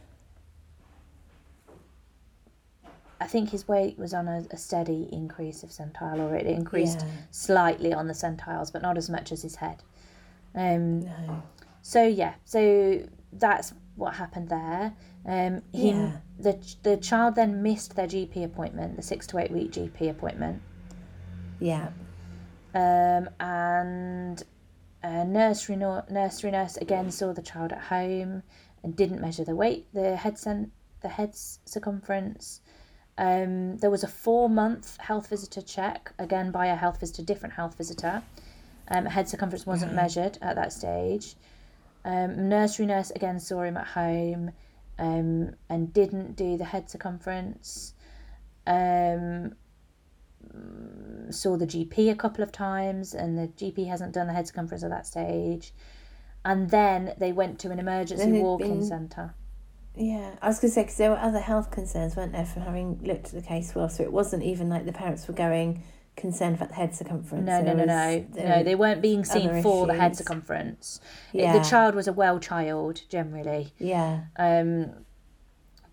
I 3.20 3.26
think 3.26 3.50
his 3.50 3.68
weight 3.68 3.98
was 3.98 4.12
on 4.12 4.26
a, 4.26 4.44
a 4.50 4.56
steady 4.56 5.08
increase 5.12 5.62
of 5.62 5.70
centile, 5.70 6.18
or 6.18 6.34
it 6.34 6.46
increased 6.46 7.00
Yeah. 7.02 7.10
slightly 7.30 7.92
on 7.92 8.08
the 8.08 8.14
centiles, 8.14 8.70
but 8.70 8.82
not 8.82 8.96
as 8.98 9.08
much 9.08 9.30
as 9.32 9.42
his 9.42 9.56
head. 9.56 9.82
Um, 10.54 11.00
no. 11.00 11.42
So 11.82 12.04
yeah, 12.04 12.34
so 12.44 13.02
that's 13.32 13.74
what 13.96 14.14
happened 14.14 14.48
there. 14.48 14.94
Um, 15.26 15.62
he, 15.72 15.90
Yeah. 15.90 16.16
the 16.38 16.58
the 16.82 16.96
child 16.96 17.34
then 17.34 17.62
missed 17.62 17.94
their 17.96 18.06
GP 18.06 18.44
appointment, 18.44 18.96
the 18.96 19.02
six 19.02 19.26
to 19.28 19.38
eight 19.38 19.50
week 19.50 19.72
GP 19.72 20.08
appointment, 20.10 20.62
Yeah. 21.60 21.88
um, 22.74 23.28
and 23.40 24.42
a 25.02 25.24
nursery 25.24 25.76
no, 25.76 26.04
nursery 26.10 26.50
nurse 26.50 26.76
again 26.76 27.10
saw 27.10 27.32
the 27.32 27.42
child 27.42 27.72
at 27.72 27.82
home 27.82 28.42
and 28.82 28.96
didn't 28.96 29.20
measure 29.20 29.44
the 29.44 29.54
weight, 29.54 29.86
the 29.92 30.16
head 30.16 30.38
cen- 30.38 30.72
the 31.00 31.08
head's 31.08 31.58
circumference. 31.64 32.60
Um, 33.18 33.76
there 33.78 33.90
was 33.90 34.02
a 34.02 34.08
four 34.08 34.48
month 34.48 34.96
health 34.98 35.28
visitor 35.28 35.60
check 35.60 36.12
again 36.18 36.50
by 36.50 36.66
a 36.66 36.76
health 36.76 36.98
visitor, 37.00 37.22
different 37.22 37.54
health 37.54 37.76
visitor. 37.76 38.22
Um, 38.88 39.06
head 39.06 39.28
circumference 39.28 39.66
wasn't 39.66 39.94
measured 39.94 40.38
at 40.42 40.56
that 40.56 40.72
stage. 40.72 41.36
Um, 42.04 42.48
nursery 42.48 42.86
nurse 42.86 43.10
again 43.10 43.38
saw 43.38 43.62
him 43.62 43.76
at 43.76 43.88
home 43.88 44.50
um, 44.98 45.54
and 45.68 45.92
didn't 45.92 46.36
do 46.36 46.56
the 46.56 46.64
head 46.64 46.90
circumference. 46.90 47.94
Um, 48.66 49.54
saw 51.30 51.56
the 51.56 51.66
GP 51.66 52.10
a 52.10 52.14
couple 52.14 52.42
of 52.42 52.52
times, 52.52 53.14
and 53.14 53.38
the 53.38 53.48
GP 53.48 53.88
hasn't 53.88 54.12
done 54.12 54.26
the 54.26 54.32
head 54.32 54.46
circumference 54.46 54.82
at 54.82 54.90
that 54.90 55.06
stage. 55.06 55.72
And 56.44 56.70
then 56.70 57.14
they 57.18 57.32
went 57.32 57.58
to 57.60 57.70
an 57.70 57.78
emergency 57.78 58.40
walk-in 58.40 58.80
been- 58.80 58.86
centre. 58.86 59.34
Yeah, 59.94 60.36
I 60.40 60.48
was 60.48 60.58
going 60.58 60.70
to 60.70 60.74
say 60.74 60.82
because 60.84 60.96
there 60.96 61.10
were 61.10 61.18
other 61.18 61.38
health 61.38 61.70
concerns, 61.70 62.16
weren't 62.16 62.32
there, 62.32 62.46
from 62.46 62.62
having 62.62 62.98
looked 63.02 63.26
at 63.26 63.32
the 63.32 63.42
case 63.42 63.74
well. 63.74 63.90
So 63.90 64.02
it 64.02 64.10
wasn't 64.10 64.42
even 64.42 64.70
like 64.70 64.86
the 64.86 64.92
parents 64.92 65.28
were 65.28 65.34
going 65.34 65.82
concerned 66.16 66.56
about 66.56 66.68
the 66.68 66.74
head 66.74 66.94
circumference. 66.94 67.46
No, 67.46 67.58
no, 67.60 67.64
There 67.74 67.86
no, 67.86 68.16
was- 68.26 68.36
no, 68.36 68.48
no. 68.56 68.62
They 68.62 68.74
weren't 68.74 69.00
being 69.02 69.24
seen 69.24 69.62
for 69.62 69.86
the 69.86 69.94
head 69.94 70.12
issues. 70.12 70.18
circumference. 70.18 71.00
It- 71.32 71.40
Yeah. 71.42 71.52
The 71.58 71.64
child 71.64 71.94
was 71.94 72.06
a 72.08 72.12
well 72.12 72.38
child 72.38 73.02
generally. 73.08 73.72
Yeah, 73.78 74.24
Um, 74.36 75.04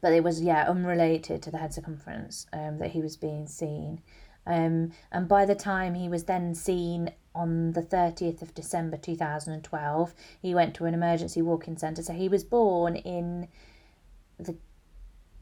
but 0.02 0.14
it 0.14 0.24
was 0.24 0.42
yeah 0.42 0.66
unrelated 0.70 1.42
to 1.44 1.52
the 1.52 1.58
head 1.58 1.74
circumference 1.74 2.48
um, 2.54 2.78
that 2.80 2.92
he 2.92 3.02
was 3.02 3.18
being 3.18 3.48
seen. 3.48 4.02
Um, 4.46 4.92
and 5.12 5.28
by 5.28 5.46
the 5.46 5.56
time 5.56 5.94
he 5.96 6.10
was 6.10 6.24
then 6.26 6.56
seen 6.56 7.12
on 7.36 7.74
the 7.74 7.82
30th 7.82 8.42
of 8.42 8.54
December 8.56 8.98
2012, 8.98 10.14
he 10.42 10.56
went 10.56 10.74
to 10.76 10.86
an 10.86 10.94
emergency 10.94 11.42
walk-in 11.42 11.78
centre. 11.78 12.02
So 12.02 12.14
he 12.14 12.28
was 12.28 12.44
born 12.44 12.96
in 12.96 13.48
the 14.38 14.56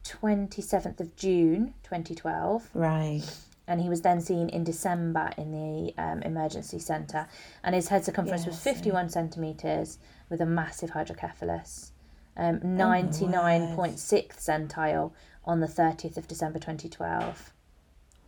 27th 0.03 0.99
of 0.99 1.15
June 1.15 1.73
2012 1.84 2.69
Right. 2.73 3.23
And 3.68 3.82
he 3.82 3.89
was 3.89 4.01
then 4.01 4.22
seen 4.22 4.47
in 4.49 4.63
December 4.63 5.32
in 5.38 5.51
the 5.51 5.93
um, 6.01 6.22
emergency 6.24 6.80
centre. 6.80 7.28
And 7.63 7.76
his 7.76 7.89
head 7.89 8.05
circumference 8.05 8.45
was 8.45 8.57
51 8.59 9.09
centimetres 9.09 9.99
with 10.30 10.39
a 10.41 10.45
massive 10.45 10.91
hydrocephalus, 10.91 11.91
um, 12.38 12.59
Oh 12.63 12.68
99.6th 12.68 14.38
centile 14.39 15.11
on 15.43 15.59
the 15.59 15.68
30th 15.68 16.18
of 16.18 16.28
December 16.28 16.59
2012. 16.59 17.53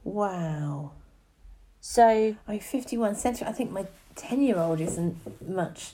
Wow. 0.04 0.92
So, 1.82 2.36
I 2.48 2.52
mean, 2.52 2.60
51 2.60 3.16
centimetres. 3.16 3.54
I 3.54 3.58
think 3.58 3.72
my 3.72 3.86
10 4.16 4.42
year 4.42 4.58
old 4.58 4.82
isn't 4.82 5.48
much 5.50 5.94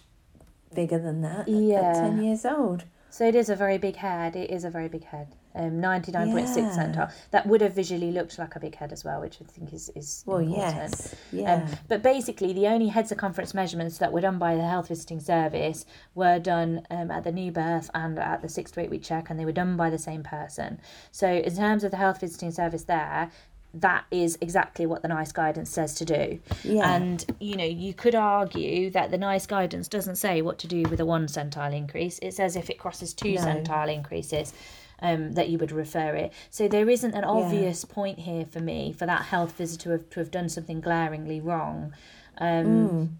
bigger 0.74 0.98
than 0.98 1.22
that 1.22 1.48
Yeah. 1.48 1.82
at 1.92 1.94
10 1.96 2.24
years 2.24 2.46
old. 2.46 2.84
so 3.10 3.26
it 3.28 3.36
is 3.36 3.50
a 3.50 3.56
very 3.56 3.78
big 3.78 3.98
head. 3.98 4.36
It 4.36 4.50
is 4.50 4.64
a 4.66 4.70
very 4.70 4.88
big 4.88 5.06
head. 5.06 5.36
Um, 5.56 5.80
99.6 5.82 6.58
Yeah. 6.58 6.70
centile. 6.84 7.12
That 7.32 7.48
would 7.48 7.62
have 7.62 7.74
visually 7.74 8.12
looked 8.12 8.38
like 8.38 8.56
a 8.56 8.60
big 8.60 8.76
head 8.76 8.92
as 8.92 9.06
well, 9.06 9.22
which 9.22 9.38
I 9.42 9.46
think 9.46 9.74
is, 9.74 9.90
is 9.96 10.24
Well, 10.26 10.40
important. 10.40 10.76
yes. 10.76 11.16
Yeah. 11.32 11.54
Um, 11.54 11.66
but 11.88 12.04
basically, 12.04 12.52
the 12.52 12.68
only 12.68 12.88
head 12.90 13.08
circumference 13.08 13.54
measurements 13.54 13.98
that 14.00 14.12
were 14.12 14.22
done 14.22 14.38
by 14.38 14.56
the 14.56 14.68
health 14.68 14.90
visiting 14.90 15.20
service 15.22 15.86
were 16.14 16.40
done 16.40 16.82
um, 16.92 17.10
at 17.10 17.24
the 17.24 17.32
new 17.32 17.52
birth 17.52 17.90
and 17.94 18.20
at 18.20 18.42
the 18.42 18.50
six 18.50 18.72
to 18.72 18.82
eight 18.82 18.90
week 18.90 19.04
check, 19.04 19.30
and 19.30 19.40
they 19.40 19.46
were 19.46 19.52
done 19.54 19.78
by 19.78 19.90
the 19.90 19.98
same 19.98 20.24
person. 20.24 20.80
So, 21.12 21.28
in 21.30 21.56
terms 21.56 21.84
of 21.86 21.92
the 21.92 21.98
health 21.98 22.20
visiting 22.20 22.52
service, 22.52 22.84
there, 22.84 23.32
that 23.74 24.06
is 24.10 24.38
exactly 24.40 24.86
what 24.86 25.02
the 25.02 25.08
NICE 25.10 25.32
guidance 25.34 25.70
says 25.70 25.96
to 25.96 26.06
do. 26.06 26.40
Yeah. 26.64 26.94
And 26.96 27.26
you 27.40 27.58
know, 27.58 27.66
you 27.66 27.94
could 27.94 28.16
argue 28.16 28.90
that 28.92 29.12
the 29.12 29.18
NICE 29.18 29.46
guidance 29.48 29.88
doesn't 29.88 30.16
say 30.16 30.42
what 30.42 30.58
to 30.60 30.68
do 30.68 30.84
with 30.84 31.00
a 31.00 31.06
one 31.06 31.28
centile 31.28 31.74
increase. 31.76 32.20
It 32.20 32.34
says 32.34 32.56
if 32.56 32.70
it 32.70 32.78
crosses 32.80 33.14
two 33.14 33.34
No. 33.36 33.42
centile 33.42 33.94
increases. 33.94 34.54
Um, 35.02 35.34
that 35.34 35.50
you 35.50 35.58
would 35.58 35.74
refer 35.74 36.16
it. 36.16 36.32
So 36.50 36.70
there 36.70 36.90
isn't 36.90 37.14
an 37.14 37.26
obvious 37.26 37.84
point 37.84 38.20
here 38.20 38.46
for 38.46 38.62
me 38.62 38.94
for 38.94 39.06
that 39.06 39.24
health 39.24 39.52
visitor 39.58 39.84
to 39.84 39.90
have, 39.90 40.10
to 40.12 40.20
have 40.22 40.32
done 40.32 40.48
something 40.48 40.80
glaringly 40.80 41.42
wrong. 41.42 41.94
Um, 42.38 43.18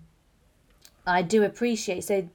I 1.06 1.22
do 1.22 1.44
appreciate. 1.44 2.06
So, 2.06 2.30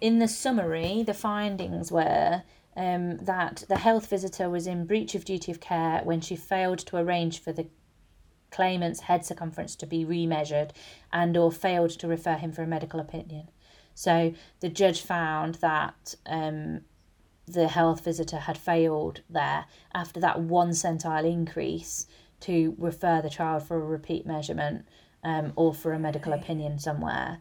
in 0.00 0.18
the 0.18 0.28
summary, 0.28 1.02
the 1.02 1.14
findings 1.14 1.92
were 1.92 2.42
um, 2.76 3.18
that 3.18 3.64
the 3.68 3.78
health 3.78 4.08
visitor 4.08 4.48
was 4.48 4.66
in 4.66 4.86
breach 4.86 5.14
of 5.14 5.24
duty 5.24 5.52
of 5.52 5.60
care 5.60 6.00
when 6.04 6.20
she 6.20 6.36
failed 6.36 6.78
to 6.80 6.96
arrange 6.96 7.40
for 7.40 7.52
the 7.52 7.66
claimant's 8.50 9.00
head 9.00 9.24
circumference 9.24 9.76
to 9.76 9.86
be 9.86 10.04
remeasured 10.04 10.70
and 11.12 11.36
or 11.36 11.52
failed 11.52 11.90
to 11.90 12.08
refer 12.08 12.34
him 12.34 12.52
for 12.52 12.62
a 12.62 12.66
medical 12.66 12.98
opinion. 12.98 13.48
So 13.94 14.34
the 14.60 14.68
judge 14.68 15.02
found 15.02 15.56
that 15.56 16.14
um, 16.26 16.82
the 17.52 17.68
health 17.68 18.04
visitor 18.04 18.38
had 18.38 18.56
failed 18.58 19.20
there 19.28 19.64
after 19.94 20.20
that 20.20 20.40
one 20.40 20.70
centile 20.70 21.30
increase 21.30 22.06
to 22.40 22.74
refer 22.78 23.20
the 23.20 23.30
child 23.30 23.62
for 23.62 23.76
a 23.76 23.84
repeat 23.84 24.26
measurement 24.26 24.86
um, 25.24 25.52
or 25.56 25.74
for 25.74 25.92
a 25.92 25.98
medical 25.98 26.32
opinion 26.32 26.78
somewhere 26.78 27.38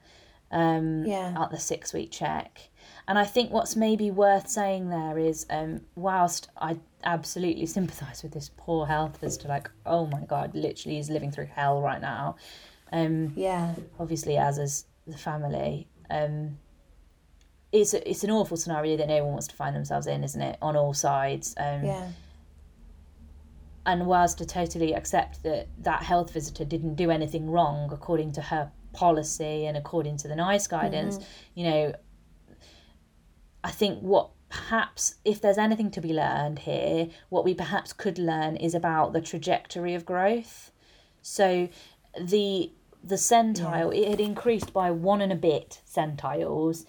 um, 0.52 1.06
Yeah. 1.06 1.36
at 1.42 1.52
the 1.52 1.60
six 1.60 1.94
week 1.94 2.12
check. 2.12 2.70
And 3.08 3.18
I 3.18 3.24
think 3.26 3.52
what's 3.52 3.76
maybe 3.76 4.12
worth 4.12 4.50
saying 4.50 4.90
there 4.90 5.18
is, 5.18 5.46
um, 5.50 5.82
whilst 5.96 6.50
I 6.58 6.78
absolutely 7.04 7.66
sympathise 7.66 8.22
with 8.24 8.34
this 8.34 8.52
poor 8.58 8.86
health 8.88 9.18
visitor, 9.20 9.48
like, 9.48 9.70
oh 9.86 10.06
my 10.08 10.22
God, 10.26 10.54
literally 10.54 10.98
is 11.00 11.10
living 11.10 11.32
through 11.32 11.48
hell 11.48 11.82
right 11.82 12.02
now. 12.02 12.36
Um, 12.92 13.34
yeah. 13.36 13.76
obviously, 14.00 14.38
as 14.38 14.58
is 14.58 14.86
the 15.08 15.18
family. 15.18 15.88
Um, 16.10 16.58
it's 17.72 17.94
a, 17.94 18.10
it's 18.10 18.24
an 18.24 18.32
awful 18.32 18.58
scenario 18.58 18.98
that 18.98 19.08
no 19.08 19.24
one 19.24 19.34
wants 19.34 19.48
to 19.48 19.56
find 19.56 19.76
themselves 19.76 20.08
in, 20.08 20.24
isn't 20.24 20.42
it? 20.42 20.58
On 20.62 20.76
all 20.76 20.94
sides. 20.94 21.54
Um, 21.58 21.84
Yeah. 21.86 22.08
and 23.86 24.06
whilst 24.06 24.42
I 24.42 24.46
totally 24.46 24.94
accept 24.94 25.44
that 25.44 25.68
that 25.80 26.04
health 26.04 26.32
visitor 26.34 26.66
didn't 26.66 26.96
do 26.96 27.10
anything 27.12 27.50
wrong 27.50 27.90
according 27.92 28.32
to 28.34 28.42
her 28.42 28.72
policy 28.94 29.66
and 29.66 29.78
according 29.78 30.18
to 30.18 30.28
the 30.28 30.36
NICE 30.36 30.68
guidance, 30.68 31.20
you 31.56 31.64
know, 31.64 31.94
I 33.64 33.72
think 33.72 34.00
what 34.02 34.30
perhaps, 34.50 35.16
if 35.24 35.40
there's 35.42 35.58
anything 35.58 35.92
to 35.92 36.02
be 36.02 36.14
learned 36.14 36.60
here, 36.60 37.10
what 37.30 37.46
we 37.46 37.54
perhaps 37.54 37.94
could 37.94 38.18
learn 38.18 38.56
is 38.56 38.74
about 38.74 39.14
the 39.14 39.22
trajectory 39.22 39.94
of 39.94 40.06
growth. 40.06 40.72
So 41.22 41.70
the 42.20 42.72
the 43.02 43.16
centile 43.16 43.96
it 43.96 44.10
had 44.10 44.20
increased 44.20 44.74
by 44.74 44.92
one 44.92 45.22
and 45.22 45.32
a 45.32 45.36
bit 45.36 45.82
centiles 45.86 46.86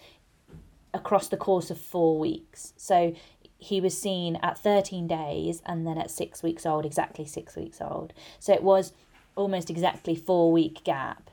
across 0.93 1.29
the 1.29 1.37
course 1.37 1.71
of 1.71 1.79
four 1.81 2.19
weeks. 2.19 2.73
So 2.77 3.15
he 3.59 3.81
was 3.81 3.97
seen 4.01 4.37
at 4.43 4.59
13 4.59 5.07
days 5.07 5.63
and 5.67 5.87
then 5.87 5.99
at 5.99 6.11
six 6.11 6.43
weeks 6.43 6.65
old, 6.65 6.87
exactly 6.87 7.25
six 7.27 7.57
weeks 7.57 7.81
old. 7.81 8.13
So 8.39 8.53
it 8.53 8.63
was 8.63 8.93
almost 9.37 9.71
exactly 9.71 10.15
four 10.15 10.51
week 10.51 10.83
gap. 10.85 11.31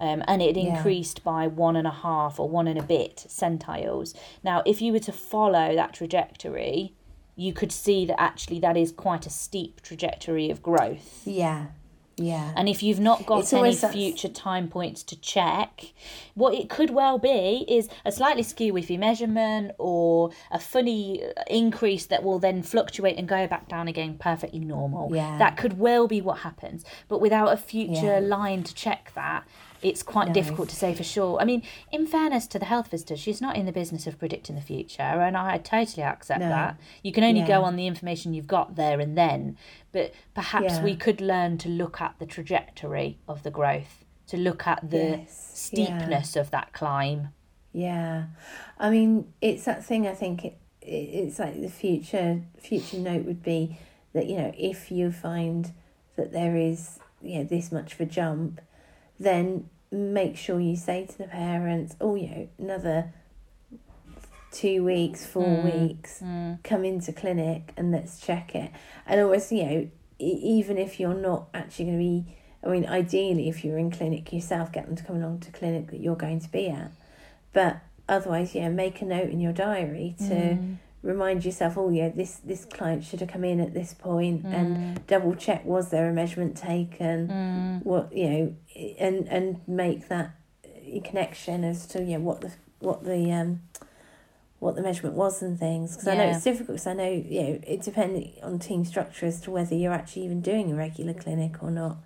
Um, 0.00 0.24
and 0.26 0.42
it 0.42 0.56
Yeah. 0.56 0.76
increased 0.76 1.22
by 1.22 1.46
one 1.46 1.76
and 1.76 1.86
a 1.86 1.90
half 1.92 2.40
or 2.40 2.48
one 2.48 2.66
and 2.66 2.78
a 2.78 2.82
bit 2.82 3.24
centiles. 3.28 4.14
Now, 4.42 4.62
if 4.66 4.82
you 4.82 4.92
were 4.92 4.98
to 4.98 5.12
follow 5.12 5.76
that 5.76 5.92
trajectory, 5.92 6.92
you 7.36 7.52
could 7.52 7.70
see 7.70 8.04
that 8.06 8.20
actually 8.20 8.58
that 8.58 8.76
is 8.76 8.90
quite 8.90 9.26
a 9.26 9.30
steep 9.30 9.80
trajectory 9.80 10.50
of 10.50 10.60
growth. 10.62 11.22
Yeah. 11.24 11.66
Yeah. 12.22 12.52
And 12.56 12.68
if 12.68 12.82
you've 12.82 13.00
not 13.00 13.26
got 13.26 13.40
It's 13.40 13.52
any 13.52 13.74
future 13.74 14.28
time 14.28 14.68
points 14.68 15.02
to 15.04 15.20
check, 15.20 15.92
what 16.34 16.54
it 16.54 16.68
could 16.68 16.90
well 16.90 17.18
be 17.18 17.64
is 17.68 17.88
a 18.04 18.12
slightly 18.12 18.42
skew 18.42 18.72
whiffy 18.72 18.98
measurement 18.98 19.72
or 19.78 20.30
a 20.50 20.58
funny 20.58 21.22
uh, 21.24 21.42
increase 21.48 22.06
that 22.06 22.22
will 22.22 22.38
then 22.38 22.62
fluctuate 22.62 23.18
and 23.18 23.26
go 23.28 23.46
back 23.46 23.68
down 23.68 23.88
again 23.88 24.16
perfectly 24.18 24.60
normal. 24.60 25.14
Yeah. 25.14 25.38
That 25.38 25.56
could 25.56 25.78
well 25.78 26.06
be 26.06 26.20
what 26.20 26.38
happens. 26.38 26.84
But 27.08 27.20
without 27.20 27.52
a 27.52 27.56
future 27.56 28.20
Yeah. 28.20 28.36
line 28.36 28.62
to 28.64 28.74
check 28.74 29.12
that, 29.14 29.44
it's 29.82 30.02
quite 30.02 30.28
No. 30.28 30.34
difficult 30.34 30.68
to 30.70 30.76
say 30.76 30.94
for 30.94 31.02
sure. 31.02 31.40
I 31.40 31.44
mean, 31.44 31.62
in 31.90 32.06
fairness 32.06 32.46
to 32.48 32.58
the 32.58 32.64
health 32.66 32.88
visitor, 32.88 33.16
she's 33.16 33.40
not 33.40 33.56
in 33.56 33.66
the 33.66 33.72
business 33.72 34.06
of 34.06 34.18
predicting 34.18 34.54
the 34.56 34.62
future, 34.62 35.02
and 35.02 35.36
I 35.36 35.58
totally 35.58 36.04
accept 36.04 36.40
No. 36.40 36.48
that. 36.48 36.76
You 37.02 37.12
can 37.12 37.24
only 37.24 37.42
go 37.42 37.62
on 37.64 37.76
the 37.76 37.86
information 37.86 38.32
you've 38.34 38.46
got 38.46 38.76
there 38.76 39.00
and 39.00 39.18
then, 39.18 39.56
but 39.90 40.12
perhaps 40.34 40.74
Yeah. 40.74 40.84
we 40.84 40.94
could 40.96 41.20
learn 41.20 41.58
to 41.58 41.68
look 41.68 42.00
at 42.00 42.14
the 42.18 42.26
trajectory 42.26 43.18
of 43.28 43.42
the 43.42 43.50
growth, 43.50 44.04
to 44.28 44.36
look 44.36 44.66
at 44.66 44.88
the 44.90 45.18
Yes, 45.18 45.70
yeah. 45.72 45.86
steepness 45.86 46.36
of 46.36 46.50
that 46.52 46.72
climb. 46.72 47.28
Yeah, 47.72 48.24
I 48.78 48.90
mean, 48.90 49.32
it's 49.40 49.64
that 49.64 49.84
thing. 49.84 50.06
I 50.06 50.14
think 50.14 50.44
it, 50.44 50.58
it 50.80 50.86
it's 51.26 51.38
like 51.38 51.60
the 51.60 51.68
future 51.70 52.42
future 52.58 52.98
note 52.98 53.24
would 53.24 53.42
be 53.42 53.78
that 54.12 54.26
you 54.26 54.36
know 54.36 54.52
if 54.58 54.90
you 54.90 55.10
find 55.10 55.72
that 56.16 56.32
there 56.32 56.54
is 56.54 56.98
you 57.22 57.38
know 57.38 57.44
this 57.44 57.72
much 57.72 57.94
of 57.94 58.00
a 58.00 58.04
jump, 58.06 58.60
then 59.18 59.70
make 59.92 60.36
sure 60.36 60.58
you 60.58 60.76
say 60.76 61.06
to 61.06 61.18
the 61.18 61.24
parents, 61.28 61.94
oh, 62.00 62.14
you 62.14 62.28
know, 62.28 62.48
another 62.58 63.12
two 64.50 64.84
weeks, 64.84 65.26
four 65.26 65.44
mm, 65.44 65.88
weeks, 65.88 66.20
mm. 66.22 66.62
come 66.62 66.84
into 66.84 67.12
clinic 67.12 67.72
and 67.76 67.92
let's 67.92 68.20
check 68.20 68.54
it. 68.54 68.70
And 69.06 69.20
always, 69.20 69.50
you 69.52 69.64
know, 69.64 69.90
even 70.18 70.78
if 70.78 71.00
you're 71.00 71.14
not 71.14 71.48
actually 71.52 71.86
going 71.86 71.98
to 71.98 72.04
be, 72.04 72.36
I 72.64 72.70
mean, 72.70 72.86
ideally, 72.86 73.48
if 73.48 73.64
you're 73.64 73.78
in 73.78 73.90
clinic 73.90 74.32
yourself, 74.32 74.72
get 74.72 74.86
them 74.86 74.96
to 74.96 75.02
come 75.02 75.16
along 75.16 75.40
to 75.40 75.50
clinic 75.50 75.90
that 75.90 76.00
you're 76.00 76.16
going 76.16 76.40
to 76.40 76.48
be 76.50 76.68
at. 76.68 76.92
But 77.52 77.80
otherwise, 78.08 78.54
yeah, 78.54 78.68
make 78.68 79.02
a 79.02 79.04
note 79.04 79.30
in 79.30 79.40
your 79.40 79.52
diary 79.52 80.14
to 80.18 80.24
mm. 80.24 80.76
Remind 81.02 81.44
yourself, 81.44 81.76
oh 81.76 81.90
yeah, 81.90 82.08
this 82.08 82.36
this 82.36 82.64
client 82.64 83.04
should 83.04 83.20
have 83.20 83.28
come 83.28 83.44
in 83.44 83.60
at 83.60 83.74
this 83.74 83.94
point, 83.94 84.44
and 84.44 85.06
double 85.06 85.34
check 85.34 85.64
was 85.64 85.90
there 85.90 86.08
a 86.08 86.12
measurement 86.12 86.56
taken, 86.56 87.80
what 87.82 88.12
you 88.16 88.28
know, 88.30 88.56
and 88.98 89.28
and 89.28 89.60
make 89.66 90.08
that 90.08 90.34
uh, 90.64 91.00
connection 91.04 91.64
as 91.64 91.86
to 91.88 92.00
you 92.02 92.18
know 92.18 92.20
what 92.24 92.40
the 92.40 92.52
what 92.80 93.04
the 93.04 93.30
um 93.32 93.60
what 94.58 94.76
the 94.76 94.82
measurement 94.82 95.16
was 95.16 95.42
and 95.42 95.58
things 95.58 95.96
because 95.96 96.06
I 96.06 96.14
know 96.14 96.24
it's 96.36 96.44
difficult 96.44 96.76
because 96.76 96.86
I 96.86 96.92
know 96.92 97.10
you 97.10 97.42
know 97.42 97.60
it 97.66 97.82
depends 97.82 98.28
on 98.44 98.60
team 98.60 98.84
structure 98.84 99.26
as 99.26 99.40
to 99.40 99.50
whether 99.50 99.74
you're 99.74 99.92
actually 99.92 100.24
even 100.26 100.40
doing 100.40 100.70
a 100.70 100.76
regular 100.76 101.14
clinic 101.14 101.60
or 101.64 101.70
not. 101.72 101.96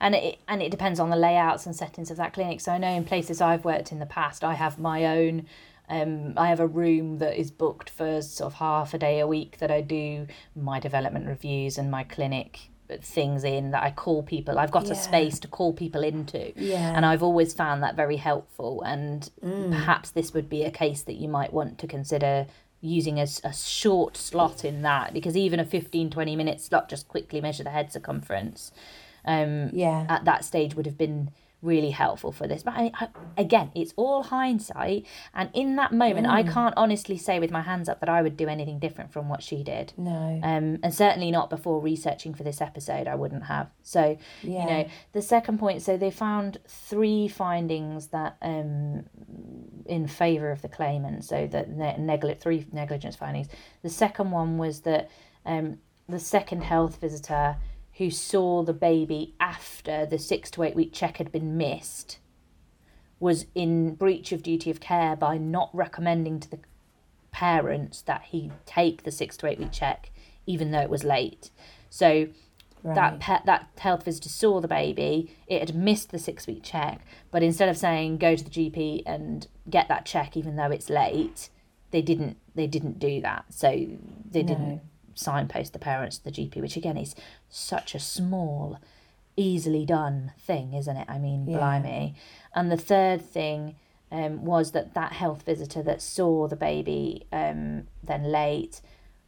and 0.00 0.14
it 0.14 0.38
and 0.48 0.62
it 0.62 0.70
depends 0.70 0.98
on 0.98 1.10
the 1.10 1.16
layouts 1.16 1.66
and 1.66 1.76
settings 1.76 2.10
of 2.10 2.16
that 2.16 2.32
clinic. 2.32 2.62
So 2.62 2.72
I 2.72 2.78
know 2.78 2.88
in 2.88 3.04
places 3.04 3.42
I've 3.42 3.62
worked 3.62 3.92
in 3.92 3.98
the 3.98 4.06
past, 4.06 4.42
I 4.42 4.54
have 4.54 4.78
my 4.78 5.04
own. 5.04 5.46
Um, 5.88 6.34
I 6.36 6.48
have 6.48 6.60
a 6.60 6.66
room 6.66 7.18
that 7.18 7.38
is 7.38 7.50
booked 7.50 7.90
for 7.90 8.22
sort 8.22 8.52
of 8.52 8.58
half 8.58 8.94
a 8.94 8.98
day 8.98 9.20
a 9.20 9.26
week 9.26 9.58
that 9.58 9.70
I 9.70 9.80
do 9.80 10.26
my 10.56 10.80
development 10.80 11.26
reviews 11.26 11.76
and 11.78 11.90
my 11.90 12.04
clinic 12.04 12.70
things 13.00 13.42
in 13.42 13.70
that 13.70 13.82
I 13.82 13.90
call 13.90 14.22
people. 14.22 14.58
I've 14.58 14.70
got 14.70 14.86
Yeah. 14.86 14.92
a 14.92 14.94
space 14.94 15.38
to 15.40 15.48
call 15.48 15.72
people 15.72 16.02
into, 16.04 16.52
Yeah. 16.56 16.92
and 16.94 17.06
I've 17.06 17.22
always 17.22 17.54
found 17.54 17.82
that 17.82 17.94
very 17.96 18.16
helpful. 18.16 18.82
And 18.82 19.30
Mm. 19.42 19.70
perhaps 19.70 20.10
this 20.10 20.34
would 20.34 20.48
be 20.50 20.62
a 20.64 20.70
case 20.70 21.02
that 21.02 21.14
you 21.14 21.26
might 21.28 21.52
want 21.54 21.78
to 21.78 21.86
consider 21.86 22.46
using 22.82 23.18
a, 23.18 23.26
a 23.44 23.52
short 23.52 24.16
slot 24.16 24.64
in 24.64 24.82
that 24.82 25.12
because 25.14 25.36
even 25.36 25.58
a 25.60 25.64
15 25.64 26.10
20 26.10 26.36
minute 26.36 26.60
slot 26.60 26.88
just 26.88 27.06
quickly 27.08 27.40
measure 27.40 27.62
the 27.64 27.70
head 27.70 27.92
circumference 27.92 28.72
um, 29.24 29.70
Yeah. 29.72 30.04
at 30.08 30.24
that 30.24 30.44
stage 30.44 30.74
would 30.74 30.84
have 30.86 30.98
been 30.98 31.30
really 31.62 31.90
helpful 31.90 32.32
for 32.32 32.46
this. 32.48 32.62
But 32.64 32.74
I, 32.74 32.90
I, 32.94 33.08
again, 33.38 33.70
it's 33.74 33.94
all 33.96 34.24
hindsight. 34.24 35.06
And 35.32 35.48
in 35.54 35.76
that 35.76 35.92
moment, 35.92 36.26
I 36.26 36.42
can't 36.42 36.74
honestly 36.76 37.16
say 37.16 37.38
with 37.38 37.50
my 37.52 37.62
hands 37.62 37.88
up 37.88 38.00
that 38.00 38.08
I 38.08 38.20
would 38.20 38.36
do 38.36 38.48
anything 38.48 38.78
different 38.80 39.12
from 39.12 39.28
what 39.28 39.42
she 39.42 39.62
did. 39.62 39.92
No. 39.96 40.40
Um, 40.42 40.78
and 40.82 40.92
certainly 40.92 41.30
not 41.30 41.48
before 41.50 41.80
researching 41.80 42.34
for 42.34 42.42
this 42.42 42.60
episode, 42.60 43.06
I 43.06 43.14
wouldn't 43.14 43.44
have. 43.44 43.70
So, 43.82 44.18
you 44.42 44.52
Yeah. 44.54 44.64
know, 44.66 44.88
the 45.12 45.22
second 45.22 45.58
point 45.58 45.82
so 45.82 45.96
they 45.96 46.10
found 46.10 46.58
three 46.66 47.28
findings 47.28 48.08
that 48.08 48.36
um, 48.42 49.04
in 49.86 50.06
favour 50.08 50.50
of 50.50 50.62
the 50.62 50.68
claimant, 50.68 51.24
so 51.24 51.46
that 51.46 51.70
ne- 51.70 51.96
negli- 51.98 52.34
three 52.34 52.66
negligence 52.72 53.16
findings. 53.16 53.48
The 53.82 53.90
second 53.90 54.30
one 54.32 54.58
was 54.58 54.80
that 54.80 55.10
um, 55.46 55.78
the 56.08 56.18
second 56.18 56.62
health 56.64 57.00
visitor 57.00 57.56
who 57.98 58.10
saw 58.10 58.62
the 58.62 58.72
baby 58.72 59.34
after 59.38 60.06
the 60.06 60.18
six 60.18 60.50
to 60.50 60.62
eight 60.62 60.74
week 60.74 60.92
check 60.92 61.18
had 61.18 61.30
been 61.30 61.56
missed 61.56 62.18
was 63.20 63.46
in 63.54 63.94
breach 63.94 64.32
of 64.32 64.42
duty 64.42 64.70
of 64.70 64.80
care 64.80 65.14
by 65.14 65.38
not 65.38 65.70
recommending 65.72 66.40
to 66.40 66.50
the 66.50 66.58
parents 67.30 68.02
that 68.02 68.22
he 68.24 68.50
take 68.66 69.04
the 69.04 69.12
six 69.12 69.36
to 69.36 69.46
eight 69.46 69.58
week 69.58 69.72
check 69.72 70.10
even 70.46 70.70
though 70.72 70.80
it 70.80 70.90
was 70.90 71.04
late. 71.04 71.50
So 71.88 72.28
that 72.82 73.12
Right. 73.12 73.20
pet 73.20 73.46
that 73.46 73.68
health 73.78 74.04
visitor 74.04 74.28
saw 74.28 74.60
the 74.60 74.66
baby, 74.66 75.36
it 75.46 75.60
had 75.60 75.74
missed 75.76 76.10
the 76.10 76.18
six 76.18 76.48
week 76.48 76.64
check, 76.64 77.00
but 77.30 77.42
instead 77.44 77.68
of 77.68 77.76
saying 77.76 78.18
go 78.18 78.34
to 78.34 78.42
the 78.42 78.50
GP 78.50 79.04
and 79.06 79.46
get 79.70 79.86
that 79.86 80.04
check 80.04 80.36
even 80.36 80.56
though 80.56 80.70
it's 80.70 80.90
late, 80.90 81.48
they 81.92 82.02
didn't 82.02 82.38
they 82.56 82.66
didn't 82.66 82.98
do 82.98 83.20
that. 83.20 83.44
So 83.50 83.68
they 83.68 84.42
didn't 84.42 84.80
signpost 85.14 85.72
the 85.72 85.78
parents 85.78 86.18
to 86.18 86.24
the 86.24 86.30
GP, 86.30 86.60
which 86.60 86.76
again 86.76 86.96
is 86.96 87.14
such 87.48 87.94
a 87.94 87.98
small, 87.98 88.78
easily 89.36 89.84
done 89.86 90.32
thing, 90.38 90.74
isn't 90.74 90.96
it? 90.96 91.06
I 91.08 91.18
mean, 91.18 91.46
Yeah. 91.46 91.58
blimey. 91.58 92.14
And 92.54 92.70
the 92.70 92.76
third 92.76 93.22
thing 93.22 93.76
um, 94.10 94.44
was 94.44 94.72
that 94.72 94.92
that 94.94 95.12
health 95.14 95.42
visitor 95.42 95.82
that 95.82 96.02
saw 96.02 96.46
the 96.46 96.56
baby 96.56 97.26
um, 97.32 97.88
then 98.02 98.24
late 98.24 98.82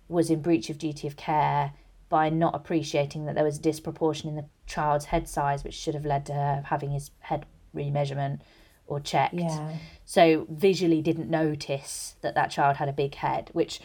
was 0.09 0.28
in 0.28 0.43
breach 0.43 0.68
of 0.68 0.76
duty 0.76 1.07
of 1.07 1.16
care 1.16 1.72
by 2.11 2.28
not 2.28 2.55
appreciating 2.55 3.24
that 3.24 3.35
there 3.35 3.45
was 3.45 3.57
a 3.59 3.62
disproportion 3.62 4.28
in 4.28 4.37
the 4.37 4.45
child's 4.66 5.07
head 5.07 5.26
size, 5.26 5.64
which 5.64 5.72
should 5.74 5.95
have 5.95 6.05
led 6.05 6.26
to 6.26 6.35
her 6.35 6.62
having 6.66 6.91
his 6.91 7.11
head 7.20 7.47
remeasurement 7.74 8.41
or 8.87 9.01
checked. 9.01 9.35
Yeah. 9.35 9.76
So 10.05 10.47
visually 10.51 11.01
didn't 11.01 11.30
notice 11.30 12.16
that 12.20 12.35
that 12.35 12.51
child 12.51 12.76
had 12.76 12.89
a 12.89 12.93
big 12.93 13.14
head, 13.14 13.49
which 13.55 13.80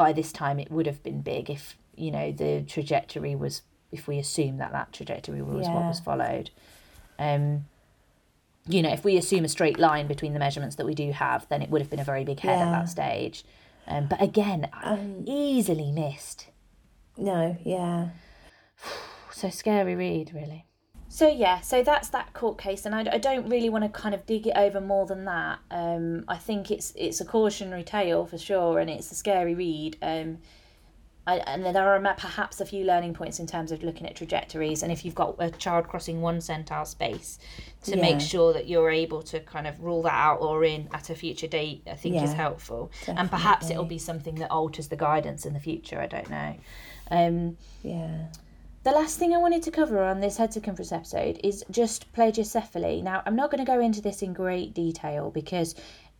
by 0.00 0.12
this 0.14 0.32
time 0.32 0.58
it 0.58 0.70
would 0.70 0.86
have 0.86 1.02
been 1.02 1.20
big 1.20 1.50
if 1.50 1.76
you 1.94 2.10
know 2.10 2.32
the 2.32 2.62
trajectory 2.66 3.34
was 3.36 3.60
if 3.92 4.08
we 4.08 4.18
assume 4.18 4.56
that 4.56 4.72
that 4.72 4.92
trajectory 4.94 5.42
was 5.42 5.66
what 5.68 5.84
was 5.84 6.00
followed. 6.00 6.48
Um, 7.18 7.66
you 8.66 8.80
know, 8.82 8.92
if 8.92 9.04
we 9.04 9.18
assume 9.18 9.44
a 9.44 9.48
straight 9.48 9.78
line 9.78 10.06
between 10.06 10.32
the 10.32 10.38
measurements 10.38 10.76
that 10.76 10.86
we 10.86 10.94
do 10.94 11.10
have, 11.12 11.46
then 11.50 11.60
it 11.60 11.68
would 11.70 11.82
have 11.82 11.90
been 11.90 12.00
a 12.00 12.04
very 12.04 12.24
big 12.24 12.40
head 12.40 12.58
at 12.66 12.70
that 12.70 12.88
stage. 12.88 13.44
Um, 13.86 14.06
but 14.08 14.22
again, 14.22 14.68
Um, 14.82 15.24
easily 15.26 15.90
missed. 15.92 16.46
no, 17.18 17.56
yeah. 17.64 18.10
So 19.32 19.48
scary 19.50 19.94
read, 19.94 20.32
really. 20.34 20.64
So 21.12 21.26
yeah, 21.28 21.60
so 21.60 21.82
that's 21.82 22.08
that 22.10 22.32
court 22.34 22.56
case, 22.56 22.86
and 22.86 22.94
I, 22.94 23.00
I 23.14 23.18
don't 23.18 23.48
really 23.48 23.68
want 23.68 23.82
to 23.82 23.90
kind 23.90 24.14
of 24.14 24.24
dig 24.26 24.46
it 24.46 24.56
over 24.56 24.80
more 24.80 25.06
than 25.06 25.24
that. 25.24 25.58
Um, 25.72 26.24
I 26.28 26.36
think 26.36 26.70
it's 26.70 26.92
it's 26.96 27.20
a 27.20 27.24
cautionary 27.24 27.82
tale 27.82 28.24
for 28.26 28.38
sure, 28.38 28.78
and 28.78 28.88
it's 28.88 29.10
a 29.10 29.16
scary 29.16 29.54
read. 29.56 29.96
Um, 30.02 30.38
I, 31.26 31.38
and 31.38 31.64
there 31.64 31.88
are 31.94 32.14
perhaps 32.14 32.60
a 32.60 32.64
few 32.64 32.84
learning 32.84 33.14
points 33.14 33.40
in 33.40 33.48
terms 33.48 33.72
of 33.72 33.82
looking 33.82 34.06
at 34.06 34.14
trajectories, 34.14 34.84
and 34.84 34.92
if 34.92 35.04
you've 35.04 35.16
got 35.16 35.34
a 35.40 35.50
child 35.50 35.88
crossing 35.88 36.20
one 36.22 36.38
centile 36.38 36.86
space, 36.86 37.40
to 37.82 37.96
Yeah. 37.96 38.02
make 38.02 38.20
sure 38.20 38.52
that 38.52 38.68
you're 38.68 38.90
able 38.90 39.20
to 39.22 39.40
kind 39.40 39.66
of 39.66 39.80
rule 39.80 40.02
that 40.02 40.14
out 40.14 40.40
or 40.40 40.64
in 40.64 40.88
at 40.94 41.10
a 41.10 41.16
future 41.16 41.48
date, 41.48 41.82
I 41.90 41.94
think 41.94 42.14
is 42.14 42.22
Yeah, 42.22 42.34
helpful. 42.34 42.92
And 43.08 43.28
perhaps 43.28 43.68
it'll 43.68 43.84
be 43.84 43.98
something 43.98 44.36
that 44.36 44.50
alters 44.52 44.86
the 44.88 44.96
guidance 44.96 45.44
in 45.44 45.54
the 45.54 45.60
future. 45.60 46.00
I 46.00 46.06
don't 46.06 46.30
know. 46.30 46.54
Um, 47.10 47.56
Yeah. 47.82 48.26
The 48.82 48.92
last 48.92 49.18
thing 49.18 49.34
I 49.34 49.38
wanted 49.38 49.62
to 49.64 49.70
cover 49.70 50.02
on 50.02 50.20
this 50.20 50.36
head 50.38 50.50
to 50.52 50.54
circumference 50.54 50.92
episode 50.92 51.38
is 51.44 51.64
just 51.70 52.12
plagiocephaly. 52.12 53.02
Now, 53.02 53.22
I'm 53.26 53.36
not 53.36 53.50
going 53.50 53.64
to 53.64 53.70
go 53.70 53.80
into 53.80 54.00
this 54.00 54.22
in 54.22 54.32
great 54.32 54.72
detail 54.74 55.30
because 55.30 55.74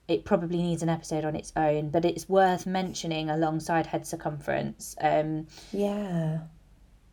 it 0.08 0.24
probably 0.24 0.58
needs 0.58 0.82
an 0.82 0.88
episode 0.88 1.24
on 1.24 1.36
its 1.36 1.52
own, 1.56 1.88
but 1.90 2.04
it's 2.04 2.28
worth 2.28 2.66
mentioning 2.66 3.30
alongside 3.30 3.86
head 3.86 4.06
circumference. 4.06 4.94
Um, 5.00 5.46
Yeah. 5.72 6.40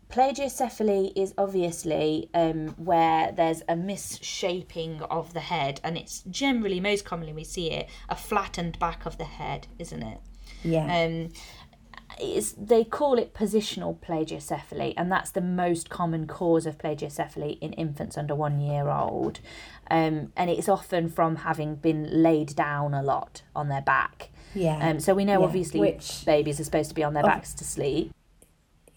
plagiocephaly 0.10 1.12
is 1.16 1.34
obviously 1.38 2.30
um, 2.34 2.70
where 2.78 3.32
there's 3.32 3.62
a 3.70 3.76
misshaping 3.76 5.02
of 5.04 5.34
the 5.34 5.40
head, 5.42 5.80
and 5.84 5.98
it's 5.98 6.24
generally, 6.30 6.80
most 6.80 7.06
commonly, 7.06 7.34
we 7.34 7.44
see 7.44 7.72
it 7.72 7.88
a 8.10 8.16
flattened 8.16 8.80
back 8.80 9.06
of 9.06 9.18
the 9.18 9.26
head, 9.26 9.68
isn't 9.80 10.02
it? 10.04 10.20
Yeah. 10.64 11.04
Um, 11.06 11.30
it's, 12.20 12.52
they 12.54 12.84
call 12.84 13.18
it 13.18 13.34
positional 13.34 13.98
plagiocephaly, 14.00 14.94
and 14.98 15.12
that's 15.12 15.32
the 15.32 15.42
most 15.42 15.90
common 15.90 16.28
cause 16.28 16.66
of 16.66 16.78
plagiocephaly 16.78 17.58
in 17.60 17.74
infants 17.74 18.18
under 18.18 18.36
one 18.36 18.60
year 18.60 18.90
old. 18.90 19.40
Um, 19.90 20.32
and 20.36 20.50
it's 20.50 20.68
often 20.70 21.10
from 21.10 21.38
having 21.38 21.76
been 21.76 22.22
laid 22.24 22.56
down 22.56 22.94
a 22.94 23.02
lot 23.04 23.42
on 23.56 23.70
their 23.70 23.82
back. 23.82 24.30
yeah. 24.54 24.90
Um, 24.90 25.00
so 25.00 25.14
we 25.14 25.24
know 25.26 25.40
Yeah, 25.40 25.46
obviously 25.46 25.80
which- 25.80 26.26
babies 26.26 26.60
are 26.60 26.64
supposed 26.64 26.90
to 26.90 26.96
be 26.96 27.04
on 27.04 27.14
their 27.14 27.24
backs 27.24 27.54
to 27.56 27.64
sleep. 27.64 28.12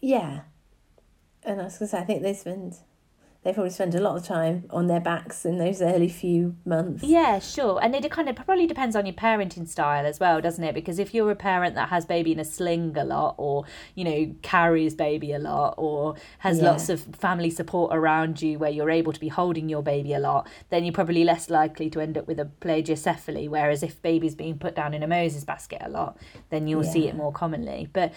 yeah. 0.00 0.40
And 1.42 1.60
I 1.60 1.64
was 1.64 1.78
gonna 1.78 1.88
say, 1.88 1.98
I 1.98 2.04
think 2.04 2.22
they 2.22 2.34
spend, 2.34 2.76
they 3.42 3.54
probably 3.54 3.70
spend 3.70 3.94
a 3.94 4.00
lot 4.00 4.16
of 4.16 4.22
time 4.22 4.64
on 4.68 4.86
their 4.86 5.00
backs 5.00 5.46
in 5.46 5.56
those 5.56 5.80
early 5.80 6.10
few 6.10 6.56
months. 6.66 7.02
Yeah, 7.02 7.38
sure. 7.38 7.80
And 7.82 7.94
it 7.94 8.10
kind 8.10 8.28
of 8.28 8.36
probably 8.36 8.66
depends 8.66 8.94
on 8.94 9.06
your 9.06 9.14
parenting 9.14 9.66
style 9.66 10.04
as 10.04 10.20
well, 10.20 10.42
doesn't 10.42 10.62
it? 10.62 10.74
Because 10.74 10.98
if 10.98 11.14
you're 11.14 11.30
a 11.30 11.34
parent 11.36 11.74
that 11.74 11.88
has 11.88 12.04
baby 12.04 12.32
in 12.32 12.38
a 12.38 12.44
sling 12.44 12.94
a 12.98 13.04
lot 13.04 13.36
or, 13.38 13.64
you 13.94 14.04
know, 14.04 14.34
carries 14.42 14.94
baby 14.94 15.32
a 15.32 15.38
lot 15.38 15.74
or 15.78 16.16
has 16.40 16.58
Yeah. 16.58 16.72
lots 16.72 16.90
of 16.90 17.00
family 17.16 17.48
support 17.48 17.94
around 17.94 18.42
you 18.42 18.58
where 18.58 18.70
you're 18.70 18.90
able 18.90 19.12
to 19.14 19.20
be 19.20 19.28
holding 19.28 19.70
your 19.70 19.82
baby 19.82 20.12
a 20.12 20.20
lot, 20.20 20.46
then 20.68 20.84
you're 20.84 20.92
probably 20.92 21.24
less 21.24 21.48
likely 21.48 21.88
to 21.88 22.00
end 22.00 22.18
up 22.18 22.26
with 22.26 22.38
a 22.38 22.50
plagiocephaly. 22.60 23.48
Whereas 23.48 23.82
if 23.82 24.02
baby's 24.02 24.34
being 24.34 24.58
put 24.58 24.74
down 24.76 24.92
in 24.92 25.02
a 25.02 25.08
Moses 25.08 25.44
basket 25.44 25.80
a 25.82 25.88
lot, 25.88 26.18
then 26.50 26.66
you'll 26.68 26.84
see 26.84 27.08
it 27.08 27.16
more 27.16 27.32
commonly. 27.32 27.88
But 27.90 28.12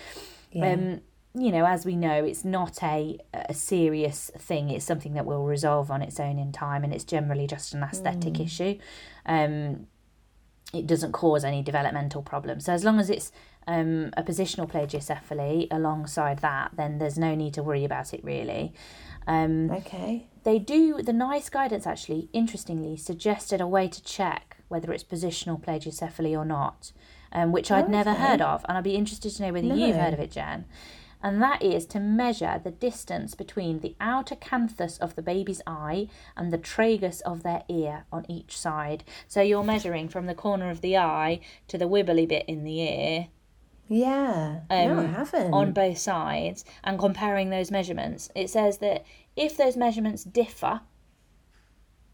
Yeah. 0.52 0.74
um, 0.74 1.02
you 1.36 1.52
know, 1.52 1.66
as 1.66 1.86
we 1.86 1.96
know, 1.96 2.24
it's 2.24 2.46
not 2.46 2.84
a 2.84 3.18
a 3.34 3.54
serious 3.54 4.30
thing. 4.38 4.70
It's 4.70 4.86
something 4.86 5.14
that 5.14 5.26
will 5.26 5.46
resolve 5.46 5.90
on 5.92 6.02
its 6.02 6.20
own 6.20 6.38
in 6.38 6.52
time, 6.52 6.84
and 6.84 6.94
it's 6.94 7.04
generally 7.04 7.48
just 7.48 7.74
an 7.74 7.84
aesthetic 7.84 8.40
issue. 8.40 8.78
Um, 9.26 9.88
it 10.74 10.88
doesn't 10.88 11.12
cause 11.12 11.44
any 11.44 11.62
developmental 11.62 12.22
problems. 12.24 12.66
So 12.66 12.74
as 12.74 12.84
long 12.84 13.00
as 13.00 13.10
it's 13.10 13.32
um, 13.68 14.12
a 14.18 14.24
positional 14.24 14.70
plagiocephaly 14.70 15.68
alongside 15.72 16.40
that, 16.40 16.72
then 16.76 16.98
there's 16.98 17.18
no 17.18 17.36
need 17.36 17.54
to 17.56 17.64
worry 17.64 17.86
about 17.86 18.14
it 18.14 18.24
really. 18.24 18.74
Um, 19.28 19.72
okay. 19.72 20.28
they 20.44 20.60
do 20.60 21.02
the 21.02 21.14
NICE 21.14 21.50
guidance 21.50 21.88
actually 21.88 22.28
interestingly 22.34 22.98
suggested 22.98 23.62
a 23.62 23.68
way 23.68 23.88
to 23.88 24.04
check 24.04 24.58
whether 24.68 24.92
it's 24.92 25.04
positional 25.04 25.64
plagiocephaly 25.64 26.38
or 26.38 26.44
not 26.44 26.92
um, 27.32 27.54
which 27.54 27.72
i'd 27.72 27.88
never 27.90 28.10
Okay. 28.10 28.20
heard 28.20 28.42
of 28.42 28.66
and 28.68 28.78
i'd 28.78 28.84
be 28.84 28.96
interested 28.96 29.32
to 29.32 29.42
know 29.44 29.54
whether 29.54 29.66
you've 29.68 29.96
heard 29.96 30.14
of 30.14 30.20
it 30.20 30.30
jen 30.32 30.66
and 31.24 31.42
that 31.42 31.64
is 31.64 31.86
to 31.88 32.00
measure 32.00 32.62
the 32.64 32.70
distance 32.72 33.34
between 33.34 33.80
the 33.80 33.96
outer 34.00 34.36
canthus 34.36 35.00
of 35.00 35.16
the 35.16 35.22
baby's 35.24 35.62
eye 35.66 36.08
and 36.38 36.52
the 36.54 36.58
tragus 36.60 37.22
of 37.22 37.42
their 37.42 37.64
ear 37.70 38.06
on 38.12 38.26
each 38.30 38.56
side 38.58 39.04
so 39.28 39.42
you're 39.42 39.64
measuring 39.64 40.08
from 40.10 40.26
the 40.28 40.36
corner 40.36 40.70
of 40.70 40.82
the 40.82 40.96
eye 40.98 41.40
to 41.68 41.78
the 41.78 41.88
wibbly 41.88 42.28
bit 42.28 42.46
in 42.48 42.64
the 42.64 42.80
ear 42.82 43.28
Yeah. 43.88 44.60
no, 44.70 44.76
I 44.76 44.86
um, 44.86 45.14
haven't. 45.14 45.54
on 45.54 45.72
both 45.72 45.98
sides 45.98 46.66
and 46.84 47.00
comparing 47.00 47.50
those 47.50 47.72
measurements, 47.72 48.30
it 48.36 48.50
says 48.50 48.78
that 48.80 49.06
if 49.36 49.58
those 49.58 49.76
measurements 49.78 50.24
differ, 50.24 50.82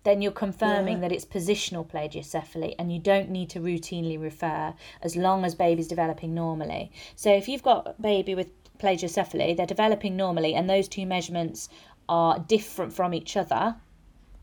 then 0.03 0.21
you're 0.21 0.31
confirming 0.31 0.97
Yeah. 0.97 1.01
that 1.01 1.11
it's 1.11 1.25
positional 1.25 1.85
plagiocephaly 1.85 2.73
and 2.79 2.91
you 2.91 2.99
don't 2.99 3.29
need 3.29 3.49
to 3.51 3.59
routinely 3.59 4.19
refer 4.21 4.73
as 5.01 5.15
long 5.15 5.43
as 5.45 5.55
baby's 5.55 5.87
developing 5.87 6.33
normally. 6.33 6.91
So 7.15 7.33
if 7.33 7.47
you've 7.49 7.63
got 7.63 7.85
a 7.87 8.01
baby 8.01 8.33
with 8.33 8.49
plagiocephaly, 8.79 9.55
they're 9.55 9.65
developing 9.65 10.15
normally 10.15 10.55
and 10.55 10.69
those 10.69 10.87
two 10.87 11.05
measurements 11.05 11.69
are 12.07 12.39
different 12.39 12.93
from 12.93 13.13
each 13.13 13.37
other, 13.37 13.75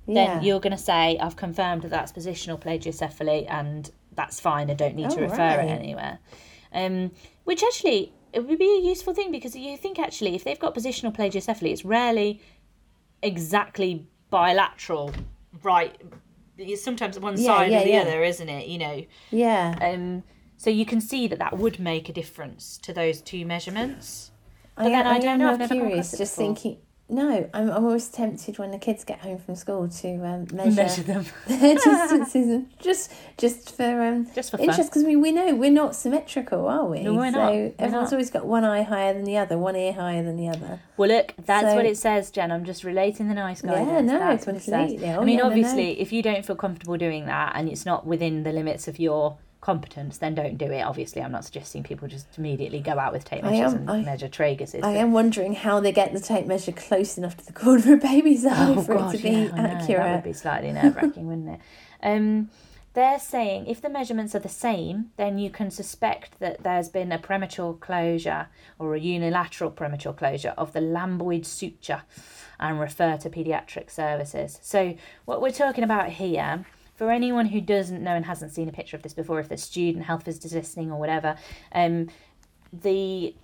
then 0.06 0.14
yeah. 0.14 0.40
you're 0.40 0.60
going 0.60 0.76
to 0.76 0.82
say, 0.82 1.18
I've 1.18 1.36
confirmed 1.36 1.82
that 1.82 1.90
that's 1.90 2.12
positional 2.12 2.60
plagiocephaly 2.60 3.50
and 3.50 3.90
that's 4.14 4.38
fine. 4.38 4.70
I 4.70 4.74
don't 4.74 4.94
need 4.94 5.10
to 5.10 5.18
Oh, 5.20 5.22
refer 5.22 5.36
right. 5.36 5.64
it 5.64 5.70
anywhere. 5.70 6.18
Um, 6.72 7.10
which 7.44 7.62
actually, 7.62 8.12
it 8.32 8.46
would 8.46 8.58
be 8.58 8.78
a 8.82 8.88
useful 8.88 9.14
thing 9.14 9.32
because 9.32 9.56
you 9.56 9.76
think 9.76 9.98
actually, 9.98 10.34
if 10.34 10.44
they've 10.44 10.58
got 10.58 10.74
positional 10.74 11.14
plagiocephaly, 11.14 11.72
it's 11.72 11.84
rarely 11.84 12.40
exactly 13.22 14.06
bilateral, 14.30 15.12
right? 15.62 16.00
It's 16.58 16.82
sometimes 16.82 17.18
one 17.18 17.36
Yeah, 17.38 17.46
side 17.46 17.72
yeah, 17.72 17.80
or 17.80 17.84
the 17.84 17.96
other, 17.98 18.22
isn't 18.22 18.48
it? 18.48 18.68
You 18.68 18.78
know, 18.78 19.04
yeah. 19.30 19.76
um, 19.80 20.22
So 20.56 20.70
you 20.70 20.86
can 20.86 21.00
see 21.00 21.26
that 21.28 21.38
that 21.38 21.56
would 21.58 21.78
make 21.78 22.08
a 22.08 22.12
difference 22.12 22.78
to 22.78 22.92
those 22.92 23.20
two 23.20 23.44
measurements. 23.44 24.30
I, 24.76 24.88
then 24.88 25.06
I 25.06 25.14
I 25.16 25.18
don't 25.18 25.38
know, 25.38 25.52
I'm 25.52 25.68
curious, 25.68 26.10
just 26.10 26.36
before. 26.36 26.54
thinking. 26.54 26.78
No, 27.08 27.48
I'm, 27.54 27.70
I'm 27.70 27.84
always 27.84 28.08
tempted 28.08 28.58
when 28.58 28.72
the 28.72 28.78
kids 28.78 29.04
get 29.04 29.20
home 29.20 29.38
from 29.38 29.54
school 29.54 29.88
to 29.88 30.08
um, 30.26 30.48
measure, 30.52 30.70
Measure 30.82 31.02
them. 31.04 31.24
their 31.46 31.74
distances, 31.76 32.34
and 32.48 32.66
just 32.80 33.12
just 33.38 33.76
for 33.76 34.02
um, 34.02 34.26
Just 34.34 34.50
for 34.50 34.56
fun. 34.58 34.68
interest, 34.70 34.90
because 34.90 35.04
we, 35.04 35.14
we 35.14 35.30
know 35.30 35.54
we're 35.54 35.70
not 35.70 35.94
symmetrical, 35.94 36.66
are 36.66 36.84
we? 36.84 37.02
No, 37.04 37.14
we're 37.14 37.30
so 37.30 37.38
not. 37.38 37.52
We're 37.52 37.72
everyone's 37.78 38.10
not. 38.10 38.12
always 38.12 38.30
got 38.30 38.44
one 38.44 38.64
eye 38.64 38.82
higher 38.82 39.14
than 39.14 39.22
the 39.22 39.36
other, 39.36 39.56
one 39.56 39.76
ear 39.76 39.92
higher 39.92 40.24
than 40.24 40.36
the 40.36 40.48
other. 40.48 40.80
Well, 40.96 41.10
look, 41.10 41.32
that's 41.44 41.68
So- 41.68 41.76
what 41.76 41.86
it 41.86 41.96
says, 41.96 42.32
Jen. 42.32 42.50
I'm 42.50 42.64
just 42.64 42.82
relating 42.82 43.28
the 43.28 43.34
NICE 43.34 43.62
guidance. 43.62 43.88
Yeah, 43.88 44.00
no, 44.00 44.18
that's 44.18 44.44
what 44.44 44.56
it 44.56 44.62
says. 44.62 44.72
completely. 44.90 45.08
Oh, 45.10 45.20
I 45.20 45.24
mean, 45.24 45.36
yeah, 45.38 45.42
no, 45.44 45.48
no. 45.48 45.48
obviously, 45.50 46.00
if 46.00 46.12
you 46.12 46.22
don't 46.22 46.44
feel 46.44 46.56
comfortable 46.56 46.96
doing 46.96 47.26
that 47.26 47.52
and 47.54 47.68
it's 47.68 47.86
not 47.86 48.04
within 48.04 48.42
the 48.42 48.50
limits 48.50 48.88
of 48.88 48.98
your 48.98 49.38
competence, 49.70 50.18
then 50.18 50.32
don't 50.36 50.56
do 50.56 50.66
it. 50.70 50.80
Obviously, 50.82 51.20
I'm 51.20 51.32
not 51.32 51.44
suggesting 51.44 51.82
people 51.82 52.06
just 52.06 52.28
immediately 52.38 52.78
go 52.78 53.00
out 53.00 53.12
with 53.12 53.24
tape 53.24 53.42
measures 53.42 53.72
am- 53.74 53.80
and 53.80 53.90
I- 53.90 54.02
measure 54.02 54.28
traguses. 54.28 54.84
I 54.84 54.92
am 54.92 55.10
wondering 55.12 55.54
how 55.54 55.80
they 55.80 55.90
get 55.90 56.12
the 56.12 56.20
tape 56.20 56.46
measure 56.46 56.70
close 56.70 57.18
enough 57.18 57.36
to 57.38 57.44
the 57.46 57.52
corner 57.52 57.78
of 57.80 57.88
a 57.88 57.96
baby's 57.96 58.46
eye 58.46 58.74
Oh 58.76 58.80
for 58.80 58.94
gosh, 58.94 59.14
it 59.14 59.16
to 59.16 59.22
be 59.24 59.36
I 59.36 59.56
know. 59.56 59.62
accurate. 59.64 60.02
That 60.04 60.14
would 60.14 60.22
be 60.24 60.32
slightly 60.34 60.70
nerve 60.70 60.94
wracking, 60.94 61.26
wouldn't 61.26 61.48
it? 61.48 61.60
Um, 62.00 62.48
they're 62.94 63.18
saying 63.18 63.66
if 63.66 63.80
the 63.82 63.88
measurements 63.90 64.36
are 64.36 64.38
the 64.38 64.48
same, 64.48 65.10
then 65.16 65.36
you 65.36 65.50
can 65.50 65.72
suspect 65.72 66.38
that 66.38 66.62
there's 66.62 66.88
been 66.88 67.10
a 67.10 67.18
premature 67.18 67.74
closure 67.74 68.46
or 68.78 68.94
a 68.94 69.00
unilateral 69.00 69.72
premature 69.72 70.12
closure 70.12 70.54
of 70.56 70.72
the 70.74 70.80
lambdoid 70.80 71.44
suture 71.44 72.02
and 72.60 72.78
refer 72.78 73.16
to 73.16 73.28
paediatric 73.28 73.90
services. 73.90 74.60
So, 74.62 74.94
what 75.24 75.42
we're 75.42 75.50
talking 75.50 75.82
about 75.82 76.10
here, 76.10 76.64
for 76.96 77.10
anyone 77.10 77.46
who 77.46 77.60
doesn't 77.60 78.02
know 78.02 78.14
and 78.14 78.24
hasn't 78.24 78.52
seen 78.52 78.68
a 78.68 78.72
picture 78.72 78.96
of 78.96 79.02
this 79.02 79.14
before, 79.14 79.38
if 79.38 79.48
they're 79.48 79.58
student, 79.58 80.04
health 80.06 80.24
visitors 80.24 80.54
listening, 80.54 80.90
or 80.90 80.98
whatever, 80.98 81.36
um, 81.72 82.08
the 82.72 83.34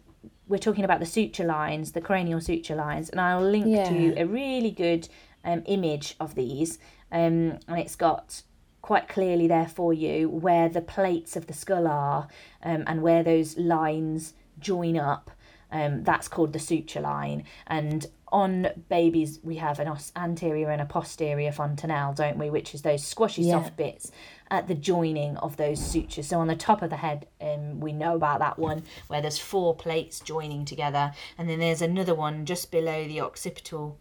we're 0.48 0.58
talking 0.58 0.84
about 0.84 1.00
the 1.00 1.06
suture 1.06 1.44
lines, 1.44 1.92
the 1.92 2.00
cranial 2.00 2.40
suture 2.40 2.76
lines, 2.76 3.10
and 3.10 3.20
I'll 3.20 3.42
link 3.42 3.66
Yeah. 3.66 3.88
to 3.88 4.14
a 4.20 4.24
really 4.24 4.70
good 4.70 5.08
um, 5.44 5.62
image 5.66 6.14
of 6.20 6.34
these, 6.34 6.78
um, 7.10 7.58
and 7.68 7.78
it's 7.78 7.96
got 7.96 8.42
quite 8.82 9.08
clearly 9.08 9.46
there 9.46 9.66
for 9.68 9.92
you 9.92 10.28
where 10.28 10.68
the 10.68 10.80
plates 10.80 11.36
of 11.36 11.46
the 11.46 11.52
skull 11.52 11.86
are 11.86 12.28
um, 12.62 12.84
and 12.86 13.02
where 13.02 13.22
those 13.22 13.56
lines 13.56 14.34
join 14.58 14.96
up. 14.96 15.30
Um, 15.70 16.02
that's 16.04 16.28
called 16.28 16.52
the 16.52 16.58
suture 16.58 17.00
line, 17.00 17.44
and 17.66 18.06
on 18.32 18.68
babies 18.88 19.38
we 19.42 19.56
have 19.56 19.78
an 19.78 19.86
os- 19.88 20.10
anterior 20.16 20.70
and 20.70 20.80
a 20.80 20.86
posterior 20.86 21.52
fontanelle, 21.52 22.14
don't 22.14 22.38
we? 22.38 22.50
Which 22.50 22.74
is 22.74 22.82
those 22.82 23.04
squashy 23.04 23.42
Yeah. 23.42 23.62
soft 23.62 23.76
bits 23.76 24.10
at 24.50 24.66
the 24.68 24.74
joining 24.74 25.36
of 25.36 25.56
those 25.56 25.78
sutures. 25.78 26.26
So 26.28 26.40
on 26.40 26.46
the 26.48 26.56
top 26.56 26.82
of 26.82 26.90
the 26.90 26.96
head, 26.96 27.26
um, 27.40 27.78
we 27.80 27.92
know 27.92 28.16
about 28.16 28.40
that 28.40 28.58
one 28.58 28.82
where 29.08 29.20
there's 29.20 29.38
four 29.38 29.74
plates 29.74 30.20
joining 30.20 30.64
together, 30.64 31.12
and 31.38 31.48
then 31.48 31.58
there's 31.58 31.82
another 31.82 32.14
one 32.14 32.44
just 32.46 32.70
below 32.70 33.06
the 33.06 33.20
occipital 33.20 33.98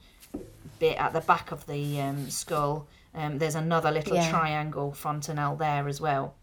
bit 0.79 0.97
at 0.97 1.13
the 1.13 1.21
back 1.21 1.51
of 1.51 1.65
the 1.67 2.01
um, 2.01 2.29
skull. 2.29 2.87
Um, 3.13 3.37
there's 3.37 3.55
another 3.55 3.91
little 3.91 4.15
Yeah. 4.15 4.29
triangle 4.29 4.93
fontanelle 4.93 5.55
there 5.57 5.87
as 5.87 5.99
well. 6.01 6.33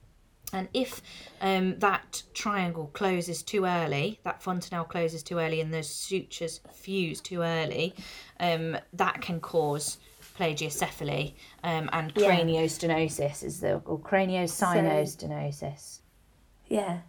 And 0.53 0.69
if 0.73 1.03
um, 1.41 1.79
that 1.79 2.23
triangle 2.33 2.91
closes 2.95 3.43
too 3.43 3.67
early, 3.67 4.19
that 4.25 4.43
fontanelle 4.43 4.85
closes 4.85 5.23
too 5.23 5.39
early, 5.39 5.61
and 5.61 5.75
those 5.75 5.89
sutures 5.89 6.61
fuse 6.73 7.21
too 7.21 7.43
early, 7.43 7.95
um, 8.41 8.79
that 8.95 9.21
can 9.21 9.41
cause 9.41 9.99
plagiocephaly 10.39 11.35
um, 11.65 11.91
and 11.93 12.15
craniostenosis 12.15 13.43
is 13.43 13.61
the 13.61 13.75
or 13.85 13.99
craniosynostenosis. 13.99 16.01
Yeah. 16.69 17.01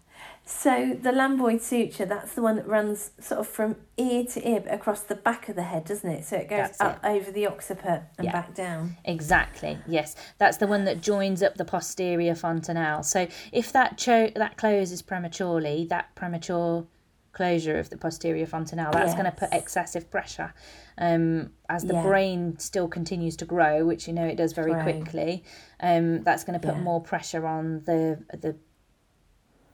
So 0.52 0.98
the 1.00 1.12
lambdoid 1.12 1.62
suture, 1.62 2.06
that's 2.06 2.34
the 2.34 2.42
one 2.42 2.56
that 2.56 2.68
runs 2.68 3.12
sort 3.20 3.40
of 3.40 3.48
from 3.48 3.76
ear 3.98 4.26
to 4.26 4.50
ear 4.50 4.62
but 4.62 4.74
across 4.74 5.02
the 5.02 5.14
back 5.14 5.48
of 5.48 5.56
the 5.56 5.62
head, 5.62 5.86
doesn't 5.86 6.10
it? 6.10 6.26
So 6.26 6.38
it 6.38 6.50
goes 6.50 6.58
That's 6.78 6.82
up 6.82 7.00
over 7.04 7.30
the 7.30 7.46
occiput 7.46 8.02
and 8.18 8.26
Yeah. 8.26 8.32
back 8.32 8.56
down. 8.56 8.98
Exactly. 9.06 9.78
Yes, 9.88 10.16
that's 10.40 10.58
the 10.58 10.66
one 10.66 10.86
that 10.86 11.02
joins 11.02 11.44
up 11.44 11.54
the 11.54 11.66
posterior 11.66 12.34
fontanelle. 12.34 13.04
So 13.04 13.28
if 13.52 13.72
that 13.74 14.00
cho- 14.00 14.32
that 14.36 14.58
closes 14.58 15.04
prematurely, 15.04 15.86
that 15.92 16.16
premature 16.16 16.88
closure 17.32 17.78
of 17.78 17.92
the 17.92 17.98
posterior 17.98 18.48
fontanelle, 18.48 18.92
that's 18.92 19.14
going 19.14 19.26
to 19.26 19.32
put 19.32 19.54
excessive 19.54 20.10
pressure. 20.10 20.52
Um, 20.98 21.52
as 21.70 21.84
the 21.86 21.94
Yeah. 21.94 22.02
brain 22.02 22.58
still 22.58 22.88
continues 22.88 23.38
to 23.38 23.46
grow, 23.46 23.86
which 23.86 24.08
you 24.08 24.14
know 24.14 24.26
it 24.26 24.36
does 24.36 24.54
very 24.54 24.72
Right. 24.74 24.82
quickly, 24.84 25.44
um, 25.80 26.24
that's 26.24 26.44
going 26.44 26.60
to 26.60 26.68
put 26.68 26.76
Yeah. 26.76 26.82
more 26.82 27.00
pressure 27.02 27.46
on 27.46 27.84
the 27.86 28.24
the 28.32 28.56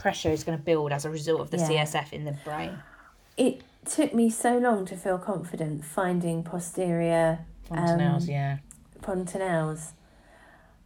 pressure 0.06 0.30
is 0.30 0.44
going 0.44 0.56
to 0.56 0.64
build 0.64 0.92
as 0.92 1.04
a 1.04 1.10
result 1.10 1.42
of 1.42 1.50
the 1.50 1.58
Yeah. 1.58 1.68
CSF 1.68 2.14
in 2.14 2.26
the 2.26 2.34
brain. 2.44 2.78
It 3.38 3.62
took 3.86 4.14
me 4.14 4.30
so 4.30 4.60
long 4.60 4.86
to 4.86 4.96
feel 4.96 5.18
confident 5.18 5.84
finding 5.84 6.44
posterior 6.44 7.40
Fontanelles, 7.68 8.26
Um, 8.26 8.30
yeah. 8.30 8.58
fontanelles. 9.02 9.94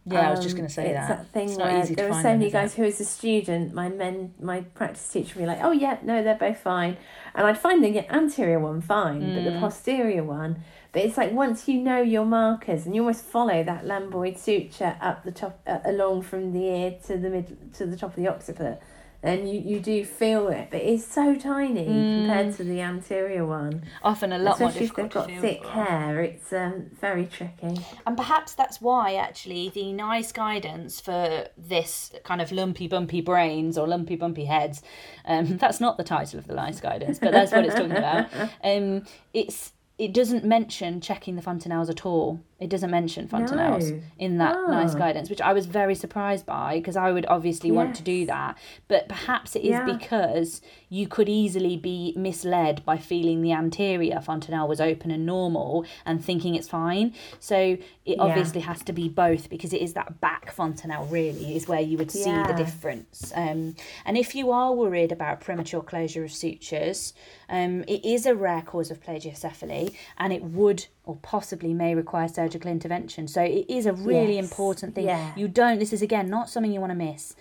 Yeah, 0.06 0.26
I 0.28 0.30
was 0.30 0.40
just 0.40 0.54
Um, 0.54 0.60
going 0.60 0.68
to 0.68 0.74
say 0.74 0.86
it's 0.88 1.08
that. 1.08 1.08
that 1.18 1.26
thing 1.26 1.50
It's 1.50 1.58
where 1.58 1.78
easy 1.82 1.94
to 1.94 2.00
there 2.00 2.08
were 2.08 2.14
so 2.14 2.22
many 2.32 2.50
guys 2.50 2.74
who, 2.76 2.84
as 2.84 2.98
a 2.98 3.04
student, 3.04 3.74
my 3.74 3.90
men, 3.90 4.32
my 4.40 4.62
practice 4.62 5.06
teacher 5.06 5.34
would 5.38 5.42
be 5.42 5.46
like, 5.46 5.62
"Oh 5.62 5.72
yeah, 5.72 5.98
no, 6.02 6.22
they're 6.22 6.34
both 6.48 6.56
fine," 6.56 6.96
and 7.34 7.46
I'd 7.46 7.58
find 7.58 7.84
the 7.84 8.10
anterior 8.10 8.58
one 8.58 8.80
fine, 8.80 9.34
but 9.34 9.42
Mm. 9.42 9.52
the 9.52 9.60
posterior 9.60 10.24
one. 10.24 10.62
But 10.92 11.02
it's 11.04 11.18
like 11.18 11.32
once 11.32 11.68
you 11.68 11.78
know 11.82 12.00
your 12.00 12.24
markers 12.24 12.86
and 12.86 12.94
you 12.96 13.02
almost 13.02 13.24
follow 13.24 13.62
that 13.62 13.84
lambdoid 13.84 14.38
suture 14.38 14.96
up 15.02 15.22
the 15.22 15.30
top, 15.32 15.60
uh, 15.66 15.78
along 15.84 16.22
from 16.22 16.52
the 16.54 16.64
ear 16.64 16.94
to 17.06 17.18
the 17.18 17.28
mid 17.28 17.74
to 17.74 17.84
the 17.84 17.96
top 17.96 18.10
of 18.10 18.16
the 18.16 18.26
occiput, 18.26 18.80
and 19.22 19.48
you, 19.50 19.60
you 19.60 19.80
do 19.80 20.04
feel 20.04 20.48
it, 20.48 20.68
but 20.70 20.80
it's 20.80 21.04
so 21.04 21.34
tiny 21.36 21.86
Mm. 21.86 22.14
compared 22.24 22.56
to 22.56 22.64
the 22.64 22.80
anterior 22.80 23.44
one. 23.46 23.82
Often 24.02 24.32
a 24.32 24.38
lot 24.38 24.58
more 24.60 24.70
difficult. 24.70 25.08
Especially 25.08 25.34
if 25.34 25.40
they've 25.42 25.60
got 25.60 25.64
thick 25.64 25.66
hair, 25.88 26.20
it's 26.22 26.52
um, 26.52 26.86
very 27.00 27.26
tricky. 27.26 27.76
And 28.06 28.16
perhaps 28.16 28.54
that's 28.54 28.80
why, 28.80 29.14
actually, 29.14 29.68
the 29.68 29.92
NICE 29.92 30.32
guidance 30.32 31.00
for 31.00 31.46
this 31.58 32.12
kind 32.24 32.40
of 32.40 32.50
lumpy, 32.50 32.88
bumpy 32.88 33.20
brains 33.20 33.76
or 33.76 33.86
lumpy, 33.86 34.16
bumpy 34.16 34.46
heads, 34.46 34.82
um, 35.26 35.56
that's 35.58 35.80
not 35.80 35.98
the 35.98 36.04
title 36.04 36.38
of 36.38 36.46
the 36.46 36.54
NICE 36.54 36.80
guidance, 36.80 37.18
but 37.18 37.32
that's 37.32 37.52
what 37.52 37.64
it's 37.66 37.74
talking 37.74 37.92
about. 37.92 38.28
Um, 38.64 39.04
it's 39.34 39.72
it 39.98 40.14
doesn't 40.14 40.44
mention 40.44 41.00
checking 41.02 41.36
the 41.36 41.42
fontanelles 41.42 41.90
at 41.90 42.06
all. 42.06 42.40
It 42.60 42.68
doesn't 42.68 42.90
mention 42.90 43.26
fontanelles 43.26 43.90
No. 43.90 44.00
in 44.18 44.36
that 44.38 44.54
NICE 44.68 44.94
Ah. 44.94 44.98
guidance, 44.98 45.30
which 45.30 45.40
I 45.40 45.52
was 45.54 45.64
very 45.66 45.94
surprised 45.94 46.44
by 46.44 46.76
because 46.76 46.96
I 46.96 47.10
would 47.10 47.24
obviously 47.26 47.70
want 47.72 47.96
to 47.96 48.02
do 48.02 48.26
that. 48.26 48.58
But 48.86 49.08
perhaps 49.08 49.56
it 49.56 49.60
is 49.60 49.70
Yeah. 49.70 49.86
because 49.86 50.60
you 50.90 51.06
could 51.08 51.28
easily 51.28 51.76
be 51.78 52.12
misled 52.16 52.84
by 52.84 52.98
feeling 52.98 53.40
the 53.40 53.52
anterior 53.52 54.20
fontanelle 54.20 54.68
was 54.68 54.80
open 54.80 55.10
and 55.10 55.24
normal 55.24 55.86
and 56.04 56.22
thinking 56.22 56.54
it's 56.54 56.68
fine. 56.68 57.14
So 57.38 57.78
it 58.04 58.18
obviously 58.18 58.60
has 58.62 58.82
to 58.84 58.92
be 58.92 59.08
both 59.08 59.48
because 59.48 59.72
it 59.72 59.80
is 59.80 59.94
that 59.94 60.20
back 60.20 60.52
fontanelle 60.52 61.06
really 61.06 61.56
is 61.56 61.66
where 61.66 61.80
you 61.80 61.96
would 61.96 62.10
see 62.10 62.30
the 62.30 62.52
difference. 62.56 63.32
Um, 63.34 63.74
and 64.04 64.18
if 64.18 64.34
you 64.34 64.50
are 64.50 64.72
worried 64.74 65.12
about 65.12 65.40
premature 65.40 65.82
closure 65.82 66.24
of 66.24 66.32
sutures, 66.32 67.14
um, 67.48 67.84
it 67.88 68.04
is 68.04 68.26
a 68.26 68.34
rare 68.34 68.62
cause 68.62 68.90
of 68.90 69.00
plagiocephaly 69.00 69.94
and 70.18 70.32
it 70.32 70.42
would 70.42 70.86
or 71.10 71.16
possibly 71.22 71.74
may 71.74 71.92
require 71.96 72.28
surgical 72.28 72.70
intervention. 72.70 73.26
So 73.26 73.42
it 73.42 73.66
is 73.68 73.84
a 73.86 73.92
really 73.92 74.36
Yes. 74.36 74.44
important 74.48 74.94
thing. 74.94 75.06
Yeah. 75.06 75.32
You 75.36 75.48
don't, 75.48 75.80
this 75.80 75.92
is 75.92 76.02
again 76.02 76.30
not 76.30 76.48
something 76.48 76.72
you 76.72 76.80
want 76.80 76.92
to 76.92 76.96
miss. 76.96 77.34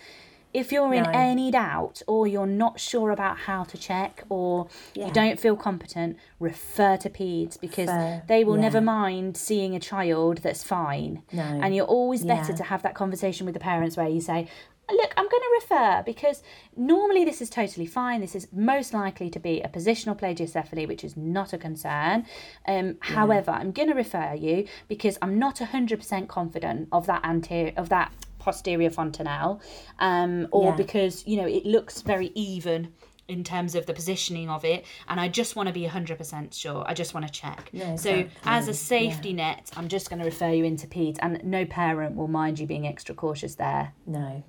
If 0.52 0.72
you're 0.72 0.92
in 0.96 1.06
any 1.14 1.52
doubt 1.52 2.02
or 2.08 2.26
you're 2.26 2.48
not 2.48 2.80
sure 2.80 3.12
about 3.12 3.38
how 3.38 3.64
to 3.66 3.78
check 3.78 4.24
or 4.30 4.68
Yeah. 4.96 5.06
you 5.06 5.14
don't 5.14 5.40
feel 5.40 5.56
competent, 5.56 6.18
refer 6.40 6.98
to 6.98 7.08
PEDS 7.08 7.58
because 7.58 7.92
they 8.28 8.44
will 8.44 8.56
yeah. 8.56 8.62
never 8.64 8.82
mind 8.82 9.38
seeing 9.38 9.76
a 9.76 9.80
child 9.80 10.40
that's 10.40 10.64
fine. 10.64 11.22
No. 11.32 11.44
And 11.44 11.76
you're 11.76 11.86
always 11.86 12.26
better 12.26 12.54
to 12.54 12.64
have 12.64 12.82
that 12.82 12.96
conversation 12.96 13.46
with 13.46 13.54
the 13.54 13.60
parents 13.60 13.96
where 13.96 14.10
you 14.10 14.22
say, 14.22 14.48
Look, 14.92 15.14
I'm 15.18 15.28
going 15.30 15.42
to 15.44 15.60
refer 15.62 16.04
because 16.06 16.42
normally 16.76 17.24
this 17.26 17.42
is 17.42 17.50
totally 17.50 17.86
fine. 17.86 18.22
This 18.22 18.36
is 18.36 18.48
most 18.52 18.94
likely 18.94 19.30
to 19.30 19.40
be 19.40 19.62
a 19.62 19.68
positional 19.70 20.18
plagiocephaly, 20.20 20.88
which 20.88 21.04
is 21.04 21.16
not 21.18 21.54
a 21.54 21.58
concern. 21.58 22.26
Um, 22.68 22.98
However, 23.02 23.52
I'm 23.52 23.72
going 23.72 23.90
to 23.90 23.96
refer 23.96 24.34
you 24.34 24.68
because 24.88 25.18
I'm 25.22 25.38
not 25.40 25.58
100% 25.58 26.28
confident 26.28 26.88
of 26.92 27.06
that 27.08 27.24
anterior 27.24 27.74
of 27.78 27.90
that 27.90 28.12
posterior 28.40 28.90
fontanelle, 28.90 29.62
um, 30.00 30.48
or 30.52 30.70
Yeah. 30.72 30.76
because 30.78 31.28
you 31.28 31.38
know 31.38 31.46
it 31.48 31.66
looks 31.66 32.02
very 32.02 32.32
even 32.36 32.94
in 33.28 33.44
terms 33.44 33.76
of 33.76 33.86
the 33.86 33.94
positioning 33.94 34.50
of 34.50 34.66
it 34.66 34.84
and 35.08 35.20
i 35.20 35.28
just 35.28 35.56
want 35.56 35.68
to 35.68 35.74
be 35.74 35.86
100% 35.86 36.52
sure. 36.52 36.84
I 36.88 36.96
just 36.96 37.14
want 37.14 37.28
to 37.28 37.32
check. 37.32 37.70
No, 37.74 37.96
so 37.96 38.26
as 38.44 38.68
a 38.68 38.74
safety 38.74 39.34
net 39.34 39.70
i'm 39.78 39.88
just 39.88 40.10
going 40.10 40.18
to 40.18 40.26
refer 40.26 40.50
you 40.50 40.64
into 40.64 40.88
peds 40.88 41.18
and 41.22 41.40
no 41.44 41.64
parent 41.66 42.16
will 42.16 42.28
mind 42.28 42.58
you 42.60 42.66
being 42.66 42.88
extra 42.88 43.14
cautious 43.14 43.54
there. 43.56 43.94
No, 44.08 44.44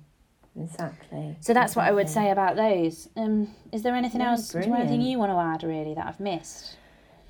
exactly. 0.59 1.35
so 1.39 1.53
that's 1.53 1.75
what 1.75 1.85
i 1.85 1.91
would 1.91 2.09
say 2.09 2.29
about 2.31 2.55
those 2.55 3.09
um 3.17 3.47
is 3.71 3.81
there 3.83 3.95
anything 3.95 4.21
Yeah, 4.21 4.31
else 4.31 4.51
have 4.53 4.67
anything 4.67 5.01
you 5.01 5.17
want 5.17 5.31
to 5.31 5.37
add 5.37 5.63
really 5.67 5.93
that 5.95 6.05
i've 6.07 6.19
missed 6.19 6.77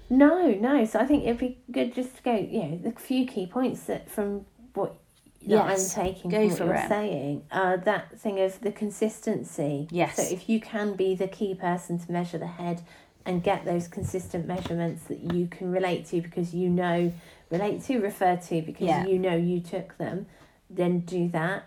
No, 0.09 0.51
no. 0.51 0.84
So 0.84 0.99
I 0.99 1.05
think 1.05 1.24
it'd 1.24 1.38
be 1.38 1.57
good 1.72 1.95
just 1.95 2.17
to 2.17 2.22
go, 2.24 2.36
you 2.36 2.63
know, 2.63 2.78
the 2.84 2.91
few 2.99 3.26
key 3.26 3.45
points 3.47 3.84
that 3.84 4.09
from 4.09 4.45
what 4.74 4.95
Yes, 5.39 5.95
I'm 5.97 6.03
taking 6.03 6.30
go 6.30 6.49
from 6.49 6.67
what 6.67 6.76
you're 6.76 6.86
it. 6.86 6.89
saying. 6.89 7.43
Uh, 7.49 7.78
that 7.78 8.19
thing 8.19 8.38
of 8.41 8.59
the 8.59 8.74
consistency. 8.74 9.88
Yes. 9.89 10.17
So 10.17 10.24
if 10.24 10.49
you 10.49 10.59
can 10.59 10.95
be 10.95 11.15
the 11.15 11.28
key 11.30 11.55
person 11.55 11.97
to 11.97 12.11
measure 12.11 12.38
the 12.38 12.47
head 12.61 12.82
and 13.26 13.41
get 13.41 13.63
those 13.63 13.88
consistent 13.88 14.45
measurements 14.47 15.03
that 15.05 15.34
you 15.34 15.47
can 15.47 15.72
relate 15.72 16.05
to 16.07 16.22
because 16.22 16.53
you 16.53 16.67
know 16.69 17.13
relate 17.49 17.82
to 17.84 17.99
refer 17.99 18.36
to 18.36 18.61
because 18.61 18.88
Yeah. 18.88 19.05
you 19.05 19.17
know 19.17 19.36
you 19.38 19.61
took 19.61 19.97
them, 19.97 20.26
then 20.69 20.99
do 21.01 21.30
that. 21.30 21.63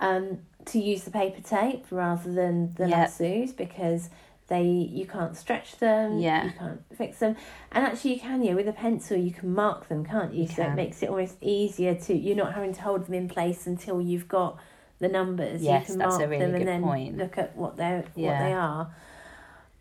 Um, 0.00 0.38
to 0.66 0.78
use 0.80 1.02
the 1.04 1.10
paper 1.10 1.40
tape 1.40 1.84
rather 1.90 2.32
than 2.32 2.74
the 2.74 2.88
Yeah. 2.88 3.00
lassos 3.02 3.52
because 3.52 4.10
they 4.48 4.64
you 4.64 5.06
can't 5.06 5.36
stretch 5.36 5.78
them 5.78 6.18
Yeah. 6.18 6.44
you 6.44 6.50
can't 6.58 6.82
fix 6.96 7.18
them 7.18 7.36
and 7.70 7.84
actually 7.86 8.14
you 8.14 8.20
can 8.20 8.42
yeah 8.42 8.54
with 8.54 8.68
a 8.68 8.72
pencil 8.72 9.16
you 9.16 9.30
can 9.32 9.54
mark 9.54 9.88
them 9.88 10.04
can't 10.04 10.34
you, 10.34 10.42
You 10.42 10.48
so 10.48 10.62
it 10.64 10.74
makes 10.74 11.02
it 11.02 11.08
almost 11.08 11.36
easier 11.40 11.94
to 11.94 12.14
you're 12.14 12.36
not 12.36 12.52
having 12.54 12.74
to 12.74 12.82
hold 12.82 13.06
them 13.06 13.14
in 13.14 13.28
place 13.28 13.66
until 13.66 14.00
you've 14.00 14.28
got 14.28 14.58
the 14.98 15.08
numbers 15.08 15.62
Yes, 15.62 15.88
you 15.88 15.94
can 15.94 15.98
that's 15.98 16.16
a 16.16 16.18
mark 16.18 16.30
really 16.30 16.38
them 16.44 16.52
good 16.52 16.60
and 16.60 16.68
then 16.68 16.82
point. 16.82 17.16
look 17.18 17.38
at 17.38 17.56
what 17.56 17.76
they're 17.76 18.04
what 18.14 18.38
they 18.38 18.52
are 18.52 18.94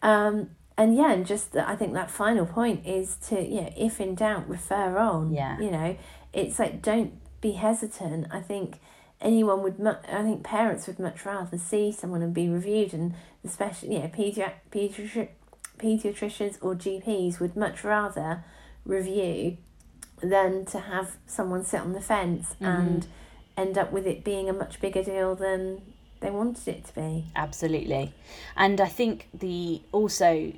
um 0.02 0.50
and 0.78 0.96
yeah 0.96 1.12
and 1.12 1.26
just 1.26 1.56
i 1.56 1.76
think 1.76 1.94
that 1.94 2.10
final 2.10 2.46
point 2.46 2.86
is 2.86 3.16
to 3.18 3.42
yeah 3.42 3.70
if 3.78 4.00
in 4.00 4.16
doubt 4.16 4.48
refer 4.48 4.98
on 4.98 5.32
Yeah. 5.34 5.60
you 5.60 5.70
know 5.72 5.96
it's 6.34 6.60
like 6.60 6.82
don't 6.82 7.14
be 7.42 7.52
hesitant 7.54 8.28
i 8.32 8.40
think 8.40 8.80
anyone 9.22 9.62
would 9.64 9.80
mu- 9.80 9.94
i 10.12 10.24
think 10.24 10.44
parents 10.44 10.88
would 10.88 11.00
much 11.00 11.26
rather 11.26 11.58
see 11.58 11.92
someone 11.92 12.22
and 12.22 12.34
be 12.34 12.50
reviewed 12.50 12.94
and 12.94 13.14
especially 13.46 13.94
you 13.94 14.00
know 14.00 14.08
pediatric 14.08 14.54
pediatric 14.72 15.30
pediatricians 15.78 16.58
or 16.62 16.76
gps 16.76 17.40
would 17.40 17.56
much 17.56 17.84
rather 17.84 18.44
review 18.86 19.58
than 20.22 20.66
to 20.66 20.80
have 20.80 21.18
someone 21.26 21.64
sit 21.64 21.80
on 21.82 21.94
the 21.94 22.02
fence 22.02 22.56
Mm-hmm. 22.62 22.66
and 22.66 23.08
end 23.58 23.78
up 23.78 23.92
with 23.92 24.08
it 24.08 24.24
being 24.24 24.50
a 24.50 24.54
much 24.54 24.80
bigger 24.80 25.04
deal 25.04 25.36
than 25.36 25.82
they 26.22 26.30
wanted 26.32 26.68
it 26.68 26.86
to 26.86 26.96
be 26.96 27.26
Absolutely. 27.36 28.14
And 28.56 28.80
I 28.80 28.86
think 28.88 29.28
the 29.34 29.82
also 29.92 30.54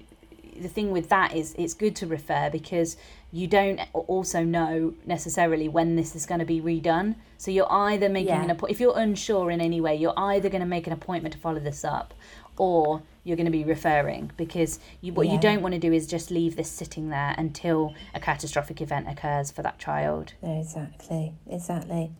the 0.59 0.67
thing 0.67 0.91
with 0.91 1.09
that 1.09 1.35
is 1.35 1.55
it's 1.57 1.73
good 1.73 1.95
to 1.97 2.05
refer 2.07 2.49
because 2.51 2.95
you 3.33 3.47
don't 3.47 3.79
also 3.93 4.43
know 4.43 4.93
necessarily 5.07 5.67
when 5.67 5.95
this 5.95 6.15
is 6.15 6.27
going 6.27 6.39
to 6.39 6.45
be 6.45 6.61
redone. 6.61 7.15
So 7.37 7.49
you're 7.49 7.71
either 7.71 8.07
making 8.07 8.27
Yeah. 8.29 8.43
an 8.43 8.51
appointment 8.51 8.71
if 8.75 8.79
you're 8.79 8.97
unsure 8.97 9.49
in 9.49 9.59
any 9.59 9.81
way, 9.81 9.95
you're 9.95 10.13
either 10.15 10.49
going 10.49 10.61
to 10.61 10.67
make 10.67 10.85
an 10.85 10.93
appointment 10.93 11.33
to 11.33 11.39
follow 11.39 11.59
this 11.59 11.83
up 11.83 12.13
or 12.57 13.01
you're 13.23 13.35
going 13.35 13.47
to 13.47 13.51
be 13.51 13.63
referring 13.63 14.29
because 14.37 14.79
you 15.01 15.13
what 15.13 15.27
you 15.27 15.39
don't 15.39 15.63
want 15.63 15.73
to 15.73 15.79
do 15.79 15.91
is 15.91 16.05
just 16.05 16.29
leave 16.29 16.55
this 16.55 16.69
sitting 16.69 17.09
there 17.09 17.33
until 17.35 17.95
a 18.13 18.19
catastrophic 18.19 18.79
event 18.81 19.09
occurs 19.09 19.49
for 19.49 19.63
that 19.63 19.79
child. 19.79 20.33
Exactly, 20.43 21.33
exactly. 21.49 22.11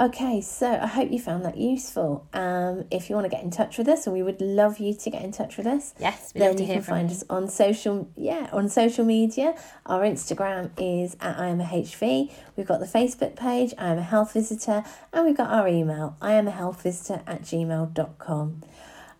Okay, 0.00 0.40
so 0.40 0.66
I 0.80 0.86
hope 0.86 1.12
you 1.12 1.18
found 1.20 1.44
that 1.44 1.58
useful. 1.58 2.26
Um, 2.32 2.86
if 2.90 3.10
you 3.10 3.16
want 3.16 3.26
to 3.26 3.28
get 3.28 3.44
in 3.44 3.50
touch 3.50 3.76
with 3.76 3.86
us, 3.86 4.06
and 4.06 4.16
we 4.16 4.22
would 4.22 4.40
love 4.40 4.78
you 4.78 4.94
to 4.94 5.10
get 5.10 5.22
in 5.22 5.30
touch 5.30 5.58
with 5.58 5.66
us, 5.66 5.92
Yes, 6.00 6.32
then 6.32 6.42
love 6.48 6.56
to 6.56 6.62
you 6.62 6.66
hear 6.68 6.76
can 6.76 6.82
from 6.84 6.94
find 6.94 7.10
you. 7.10 7.16
us 7.16 7.24
on 7.28 7.48
social. 7.48 8.08
Yeah, 8.16 8.48
on 8.50 8.70
social 8.70 9.04
media. 9.04 9.54
Our 9.84 10.00
Instagram 10.00 10.70
is 10.78 11.18
at 11.20 11.38
I 11.38 11.48
am 11.48 11.60
a 11.60 11.64
HV. 11.64 12.32
We've 12.56 12.66
got 12.66 12.80
the 12.80 12.86
Facebook 12.86 13.36
page, 13.36 13.74
I 13.76 13.88
am 13.88 13.98
a 13.98 14.02
health 14.02 14.32
visitor, 14.32 14.84
and 15.12 15.26
we've 15.26 15.36
got 15.36 15.50
our 15.50 15.68
email, 15.68 16.16
I 16.22 16.32
am 16.32 16.48
a 16.48 16.52
health 16.52 16.82
visitor 16.82 17.20
at 17.26 17.42
gmail.com. 17.42 18.62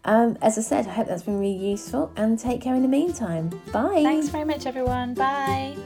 Um, 0.03 0.39
as 0.41 0.57
I 0.57 0.63
said, 0.63 0.87
I 0.87 0.93
hope 0.93 1.09
that's 1.09 1.25
been 1.25 1.39
really 1.39 1.53
useful, 1.73 2.11
and 2.17 2.39
take 2.39 2.63
care 2.63 2.75
in 2.75 2.81
the 2.81 2.89
meantime. 2.89 3.51
Bye. 3.71 4.01
Thanks 4.03 4.29
very 4.31 4.45
much 4.45 4.65
everyone. 4.65 5.13
Bye. 5.13 5.77